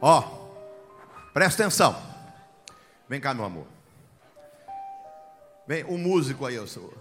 Ó, 0.00 0.20
presta 1.32 1.62
atenção. 1.62 2.09
Vem 3.10 3.20
cá, 3.20 3.34
meu 3.34 3.44
amor. 3.44 3.66
Vem, 5.66 5.84
um 5.84 5.98
músico 5.98 6.46
aí, 6.46 6.54
eu 6.54 6.64
sou. 6.64 6.94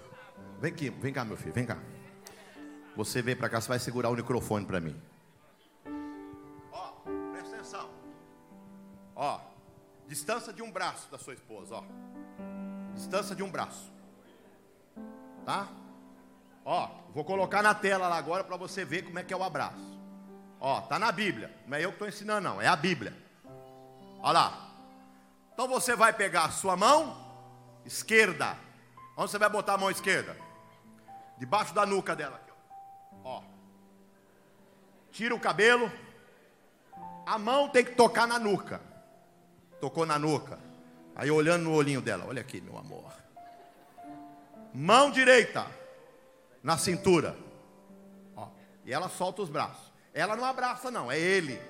Vem 0.59 0.71
aqui, 0.71 0.89
vem 0.89 1.13
cá, 1.13 1.23
meu 1.23 1.37
filho, 1.37 1.53
vem 1.53 1.67
cá. 1.67 1.77
Você 2.95 3.21
vem 3.21 3.35
para 3.35 3.47
cá, 3.47 3.61
você 3.61 3.67
vai 3.67 3.77
segurar 3.77 4.09
o 4.09 4.15
microfone 4.15 4.65
para 4.65 4.79
mim. 4.79 4.99
Ó, 9.15 9.39
distância 10.07 10.51
de 10.51 10.63
um 10.63 10.71
braço 10.71 11.11
da 11.11 11.19
sua 11.19 11.35
esposa, 11.35 11.75
ó. 11.75 11.83
Distância 12.95 13.35
de 13.35 13.43
um 13.43 13.51
braço. 13.51 13.93
Tá? 15.45 15.67
Ó, 16.65 16.89
vou 17.13 17.23
colocar 17.23 17.61
na 17.61 17.75
tela 17.75 18.07
lá 18.07 18.17
agora 18.17 18.43
para 18.43 18.57
você 18.57 18.83
ver 18.83 19.03
como 19.03 19.19
é 19.19 19.23
que 19.23 19.31
é 19.31 19.37
o 19.37 19.43
abraço. 19.43 19.99
Ó, 20.59 20.81
tá 20.81 20.97
na 20.97 21.11
Bíblia. 21.11 21.55
Não 21.67 21.77
é 21.77 21.85
eu 21.85 21.89
que 21.89 21.97
estou 21.97 22.07
ensinando, 22.07 22.49
não. 22.49 22.59
É 22.59 22.65
a 22.65 22.75
Bíblia. 22.75 23.15
Olha 24.23 24.31
lá. 24.31 24.68
Então 25.59 25.67
você 25.67 25.93
vai 25.93 26.13
pegar 26.13 26.45
a 26.45 26.51
sua 26.51 26.77
mão 26.77 27.17
esquerda. 27.83 28.57
Onde 29.17 29.29
você 29.29 29.37
vai 29.37 29.49
botar 29.49 29.73
a 29.73 29.77
mão 29.77 29.91
esquerda? 29.91 30.37
Debaixo 31.37 31.73
da 31.73 31.85
nuca 31.85 32.15
dela. 32.15 32.41
Ó. 33.25 33.43
Tira 35.11 35.35
o 35.35 35.39
cabelo. 35.39 35.91
A 37.25 37.37
mão 37.37 37.67
tem 37.67 37.83
que 37.83 37.91
tocar 37.91 38.25
na 38.25 38.39
nuca 38.39 38.79
tocou 39.81 40.05
na 40.05 40.17
nuca. 40.17 40.57
Aí 41.13 41.29
olhando 41.29 41.63
no 41.63 41.73
olhinho 41.73 41.99
dela, 41.99 42.25
olha 42.25 42.39
aqui, 42.39 42.61
meu 42.61 42.77
amor. 42.77 43.11
Mão 44.73 45.11
direita 45.11 45.67
na 46.63 46.77
cintura. 46.77 47.35
Ó, 48.33 48.47
e 48.85 48.93
ela 48.93 49.09
solta 49.09 49.41
os 49.41 49.49
braços. 49.49 49.91
Ela 50.13 50.37
não 50.37 50.45
abraça, 50.45 50.89
não, 50.89 51.11
é 51.11 51.19
ele. 51.19 51.61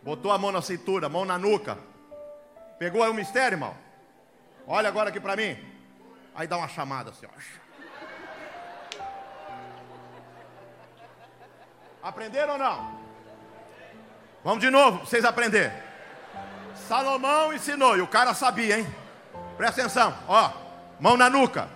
Botou 0.00 0.30
a 0.30 0.38
mão 0.38 0.52
na 0.52 0.62
cintura, 0.62 1.08
mão 1.08 1.24
na 1.24 1.36
nuca. 1.36 1.76
Pegou 2.78 3.02
aí 3.02 3.10
o 3.10 3.14
mistério, 3.14 3.56
irmão? 3.56 3.74
Olha 4.66 4.88
agora 4.88 5.10
aqui 5.10 5.20
para 5.20 5.36
mim. 5.36 5.56
Aí 6.34 6.46
dá 6.46 6.56
uma 6.56 6.68
chamada 6.68 7.10
assim, 7.10 7.26
ó. 7.26 7.30
Aprenderam 12.02 12.54
ou 12.54 12.58
não? 12.58 13.00
Vamos 14.42 14.60
de 14.60 14.68
novo, 14.68 14.98
pra 14.98 15.06
vocês 15.06 15.24
aprenderem. 15.24 15.72
Salomão 16.74 17.52
ensinou, 17.52 17.96
e 17.96 18.02
o 18.02 18.06
cara 18.06 18.34
sabia, 18.34 18.78
hein? 18.78 18.86
Presta 19.56 19.80
atenção, 19.80 20.14
ó. 20.28 20.52
Mão 21.00 21.16
na 21.16 21.30
nuca. 21.30 21.68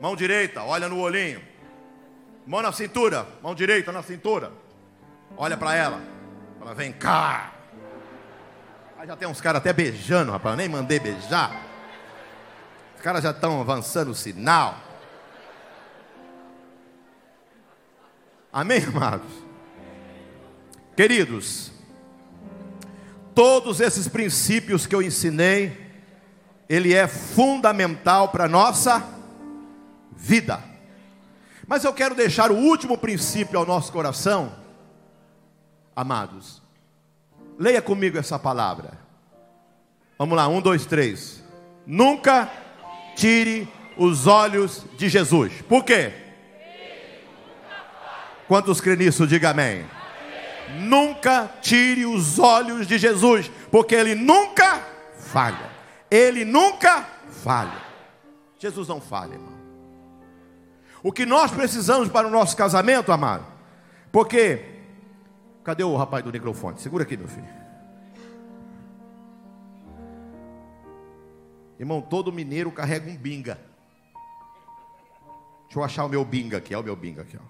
Mão 0.00 0.16
direita, 0.16 0.62
olha 0.62 0.88
no 0.88 1.00
olhinho. 1.00 1.46
Mão 2.46 2.62
na 2.62 2.72
cintura, 2.72 3.26
mão 3.42 3.54
direita 3.54 3.92
na 3.92 4.02
cintura. 4.02 4.52
Olha 5.36 5.56
para 5.56 5.74
ela. 5.74 6.00
Fala, 6.58 6.74
vem 6.74 6.92
cá. 6.92 7.52
Aí 8.98 9.06
já 9.06 9.14
tem 9.14 9.28
uns 9.28 9.40
caras 9.40 9.60
até 9.60 9.72
beijando, 9.72 10.32
rapaz. 10.32 10.54
Eu 10.54 10.56
nem 10.56 10.68
mandei 10.68 10.98
beijar. 10.98 11.62
Os 12.96 13.00
caras 13.00 13.22
já 13.22 13.30
estão 13.30 13.60
avançando 13.60 14.10
o 14.10 14.14
sinal. 14.14 14.76
Amém, 18.52 18.84
amados? 18.84 19.30
Queridos, 20.96 21.70
todos 23.36 23.80
esses 23.80 24.08
princípios 24.08 24.84
que 24.84 24.96
eu 24.96 25.00
ensinei, 25.00 25.94
ele 26.68 26.92
é 26.92 27.06
fundamental 27.06 28.30
para 28.30 28.46
a 28.46 28.48
nossa 28.48 29.06
vida. 30.10 30.60
Mas 31.68 31.84
eu 31.84 31.94
quero 31.94 32.16
deixar 32.16 32.50
o 32.50 32.56
último 32.56 32.98
princípio 32.98 33.60
ao 33.60 33.64
nosso 33.64 33.92
coração, 33.92 34.52
amados. 35.94 36.67
Leia 37.58 37.82
comigo 37.82 38.16
essa 38.16 38.38
palavra. 38.38 38.92
Vamos 40.16 40.36
lá, 40.36 40.46
um, 40.46 40.60
dois, 40.60 40.86
três. 40.86 41.42
Nunca 41.84 42.48
tire 43.16 43.68
os 43.96 44.28
olhos 44.28 44.84
de 44.96 45.08
Jesus. 45.08 45.52
Por 45.68 45.84
quê? 45.84 46.12
Quantos 48.46 48.80
crê 48.80 48.94
nisso, 48.94 49.26
diga 49.26 49.50
amém. 49.50 49.84
Nunca 50.80 51.50
tire 51.60 52.06
os 52.06 52.38
olhos 52.38 52.86
de 52.86 52.96
Jesus, 52.96 53.50
porque 53.70 53.94
Ele 53.94 54.14
nunca 54.14 54.80
falha. 55.18 55.70
Ele 56.08 56.44
nunca 56.44 57.06
falha. 57.42 57.82
Jesus 58.58 58.86
não 58.86 59.00
falha, 59.00 59.34
irmão. 59.34 59.58
O 61.02 61.12
que 61.12 61.26
nós 61.26 61.50
precisamos 61.50 62.08
para 62.08 62.26
o 62.26 62.30
nosso 62.30 62.56
casamento, 62.56 63.10
amado, 63.10 63.44
porque. 64.12 64.77
Cadê 65.68 65.84
o 65.84 65.94
rapaz 65.96 66.24
do 66.24 66.32
microfone? 66.32 66.80
Segura 66.80 67.04
aqui, 67.04 67.14
meu 67.14 67.28
filho. 67.28 67.46
Irmão, 71.78 72.00
todo 72.00 72.32
mineiro 72.32 72.72
carrega 72.72 73.10
um 73.10 73.14
binga. 73.14 73.60
Deixa 75.64 75.78
eu 75.78 75.84
achar 75.84 76.06
o 76.06 76.08
meu 76.08 76.24
binga 76.24 76.56
aqui, 76.56 76.72
é 76.72 76.78
o 76.78 76.82
meu 76.82 76.96
binga 76.96 77.20
aqui, 77.20 77.36
ó. 77.36 77.42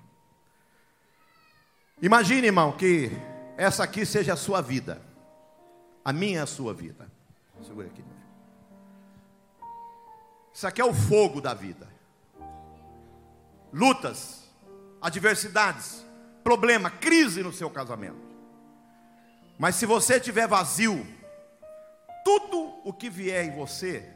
Imagine, 2.03 2.49
irmão, 2.49 2.73
que 2.73 3.09
essa 3.57 3.85
aqui 3.85 4.05
seja 4.05 4.33
a 4.33 4.37
sua 4.37 4.61
vida. 4.61 5.01
A 6.05 6.13
minha 6.13 6.41
é 6.41 6.43
a 6.43 6.47
sua 6.47 6.75
vida. 6.75 7.09
Segura 7.63 7.87
aqui. 7.87 8.03
Isso 10.53 10.67
aqui 10.67 10.81
é 10.81 10.85
o 10.85 10.93
fogo 10.93 11.41
da 11.41 11.55
vida. 11.55 11.89
Lutas, 13.73 14.43
adversidades, 15.01 16.05
problema, 16.49 16.91
crise 16.91 17.43
no 17.43 17.53
seu 17.53 17.69
casamento. 17.69 18.17
Mas 19.59 19.75
se 19.75 19.85
você 19.85 20.17
estiver 20.17 20.49
vazio, 20.49 21.07
tudo 22.25 22.81
o 22.85 22.91
que 22.91 23.11
vier 23.11 23.45
em 23.45 23.55
você 23.55 24.11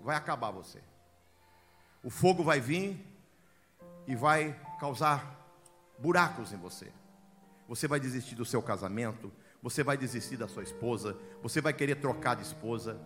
vai 0.00 0.14
acabar 0.14 0.52
você. 0.52 0.78
O 2.00 2.10
fogo 2.10 2.44
vai 2.44 2.60
vir 2.60 3.04
e 4.06 4.14
vai 4.14 4.56
causar 4.78 5.36
buracos 5.98 6.52
em 6.52 6.56
você. 6.56 6.92
Você 7.66 7.88
vai 7.88 7.98
desistir 7.98 8.36
do 8.36 8.44
seu 8.44 8.62
casamento, 8.62 9.32
você 9.60 9.82
vai 9.82 9.96
desistir 9.96 10.36
da 10.36 10.46
sua 10.46 10.62
esposa, 10.62 11.16
você 11.42 11.60
vai 11.60 11.72
querer 11.72 11.96
trocar 11.96 12.36
de 12.36 12.42
esposa. 12.42 13.00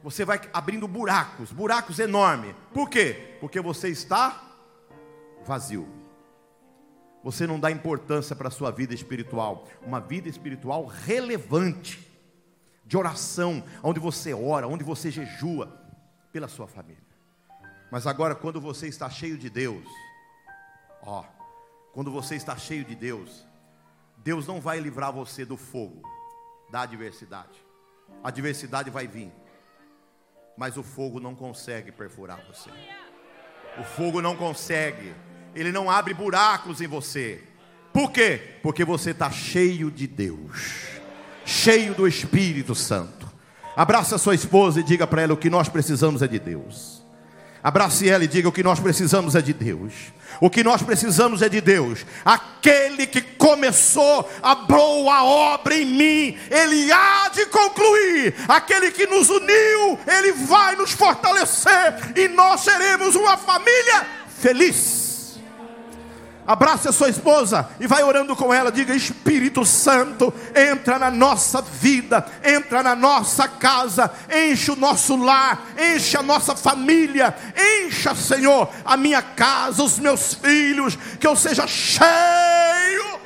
Você 0.00 0.24
vai 0.24 0.40
abrindo 0.52 0.86
buracos, 0.86 1.50
buracos 1.50 1.98
enormes. 1.98 2.54
Por 2.72 2.88
quê? 2.88 3.36
Porque 3.40 3.60
você 3.60 3.88
está 3.88 4.40
vazio. 5.44 5.99
Você 7.22 7.46
não 7.46 7.60
dá 7.60 7.70
importância 7.70 8.34
para 8.34 8.48
a 8.48 8.50
sua 8.50 8.70
vida 8.70 8.94
espiritual, 8.94 9.68
uma 9.82 10.00
vida 10.00 10.28
espiritual 10.28 10.86
relevante, 10.86 12.08
de 12.84 12.96
oração, 12.96 13.62
onde 13.82 14.00
você 14.00 14.34
ora, 14.34 14.66
onde 14.66 14.82
você 14.82 15.10
jejua 15.10 15.80
pela 16.32 16.48
sua 16.48 16.66
família. 16.66 17.04
Mas 17.90 18.06
agora, 18.06 18.34
quando 18.34 18.60
você 18.60 18.88
está 18.88 19.08
cheio 19.08 19.38
de 19.38 19.48
Deus, 19.48 19.84
ó, 21.02 21.24
quando 21.92 22.10
você 22.10 22.36
está 22.36 22.56
cheio 22.56 22.84
de 22.84 22.94
Deus, 22.94 23.46
Deus 24.18 24.46
não 24.46 24.60
vai 24.60 24.80
livrar 24.80 25.12
você 25.12 25.44
do 25.44 25.56
fogo, 25.56 26.02
da 26.70 26.82
adversidade. 26.82 27.64
A 28.22 28.28
adversidade 28.28 28.90
vai 28.90 29.06
vir, 29.06 29.32
mas 30.56 30.76
o 30.76 30.82
fogo 30.82 31.20
não 31.20 31.34
consegue 31.34 31.90
perfurar 31.90 32.44
você. 32.46 32.70
O 33.78 33.84
fogo 33.84 34.20
não 34.20 34.36
consegue, 34.36 35.14
ele 35.54 35.72
não 35.72 35.90
abre 35.90 36.14
buracos 36.14 36.80
em 36.80 36.86
você. 36.86 37.42
Por 37.92 38.10
quê? 38.10 38.40
Porque 38.62 38.84
você 38.84 39.10
está 39.10 39.30
cheio 39.30 39.90
de 39.90 40.06
Deus 40.06 40.90
cheio 41.50 41.94
do 41.94 42.06
Espírito 42.06 42.74
Santo. 42.74 43.28
Abraça 43.76 44.18
sua 44.18 44.34
esposa 44.34 44.80
e 44.80 44.84
diga 44.84 45.06
para 45.06 45.22
ela: 45.22 45.34
o 45.34 45.36
que 45.36 45.50
nós 45.50 45.68
precisamos 45.68 46.22
é 46.22 46.28
de 46.28 46.38
Deus. 46.38 47.00
Abrace 47.62 48.08
ela 48.08 48.24
e 48.24 48.28
diga: 48.28 48.48
o 48.48 48.52
que 48.52 48.62
nós 48.62 48.78
precisamos 48.78 49.34
é 49.34 49.42
de 49.42 49.52
Deus. 49.52 49.92
O 50.40 50.48
que 50.48 50.62
nós 50.62 50.80
precisamos 50.80 51.42
é 51.42 51.48
de 51.48 51.60
Deus. 51.60 52.06
Aquele 52.24 53.06
que 53.06 53.20
começou 53.20 54.30
a 54.42 54.54
boa 54.54 55.24
obra 55.24 55.74
em 55.74 55.84
mim, 55.84 56.38
ele 56.50 56.90
há 56.92 57.30
de 57.34 57.44
concluir. 57.46 58.34
Aquele 58.48 58.90
que 58.90 59.06
nos 59.06 59.28
uniu, 59.28 59.98
ele 60.06 60.32
vai 60.32 60.76
nos 60.76 60.92
fortalecer 60.92 62.16
e 62.16 62.28
nós 62.28 62.62
seremos 62.62 63.16
uma 63.16 63.36
família 63.36 64.06
feliz. 64.40 64.99
Abrace 66.46 66.88
a 66.88 66.92
sua 66.92 67.08
esposa 67.08 67.68
e 67.78 67.86
vai 67.86 68.02
orando 68.02 68.34
com 68.34 68.52
ela. 68.52 68.72
Diga: 68.72 68.94
Espírito 68.94 69.64
Santo, 69.64 70.32
entra 70.54 70.98
na 70.98 71.10
nossa 71.10 71.62
vida, 71.62 72.26
entra 72.42 72.82
na 72.82 72.96
nossa 72.96 73.46
casa, 73.46 74.10
enche 74.28 74.70
o 74.70 74.76
nosso 74.76 75.16
lar, 75.16 75.62
enche 75.78 76.16
a 76.16 76.22
nossa 76.22 76.56
família, 76.56 77.34
encha, 77.84 78.14
Senhor, 78.14 78.68
a 78.84 78.96
minha 78.96 79.22
casa, 79.22 79.82
os 79.82 79.98
meus 79.98 80.34
filhos, 80.34 80.96
que 81.18 81.26
eu 81.26 81.36
seja 81.36 81.66
cheio 81.66 83.20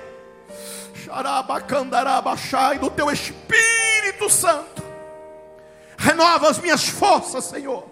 do 2.78 2.90
teu 2.90 3.10
Espírito 3.10 4.28
Santo. 4.28 4.82
Renova 5.96 6.50
as 6.50 6.58
minhas 6.58 6.88
forças, 6.88 7.44
Senhor. 7.44 7.88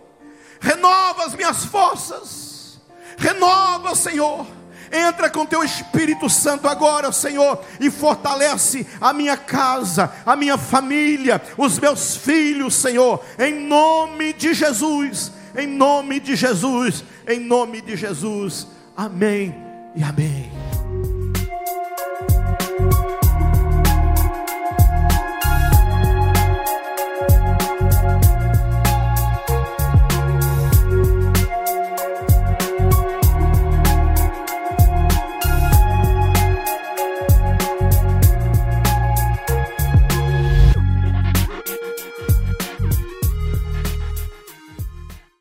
Renova 0.61 1.25
as 1.25 1.35
minhas 1.35 1.65
forças. 1.65 2.81
Renova, 3.17 3.95
Senhor 3.95 4.47
Entra 4.93 5.31
com 5.31 5.47
teu 5.47 5.65
Espírito 5.65 6.29
Santo 6.29 6.69
agora, 6.69 7.11
Senhor, 7.11 7.59
e 7.81 7.91
fortalece 7.91 8.87
a 9.01 9.15
minha 9.15 9.39
casa, 9.39 10.13
a 10.27 10.37
minha 10.37 10.59
família, 10.59 11.41
os 11.57 11.79
meus 11.79 12.15
filhos, 12.15 12.75
Senhor, 12.75 13.25
em 13.39 13.67
nome 13.67 14.35
de 14.35 14.53
Jesus, 14.53 15.33
em 15.57 15.67
nome 15.67 16.21
de 16.21 16.37
Jesus, 16.37 17.03
em 17.27 17.41
nome 17.41 17.81
de 17.81 17.97
Jesus. 17.97 18.67
Amém 18.95 19.55
e 19.97 20.03
amém. 20.03 20.62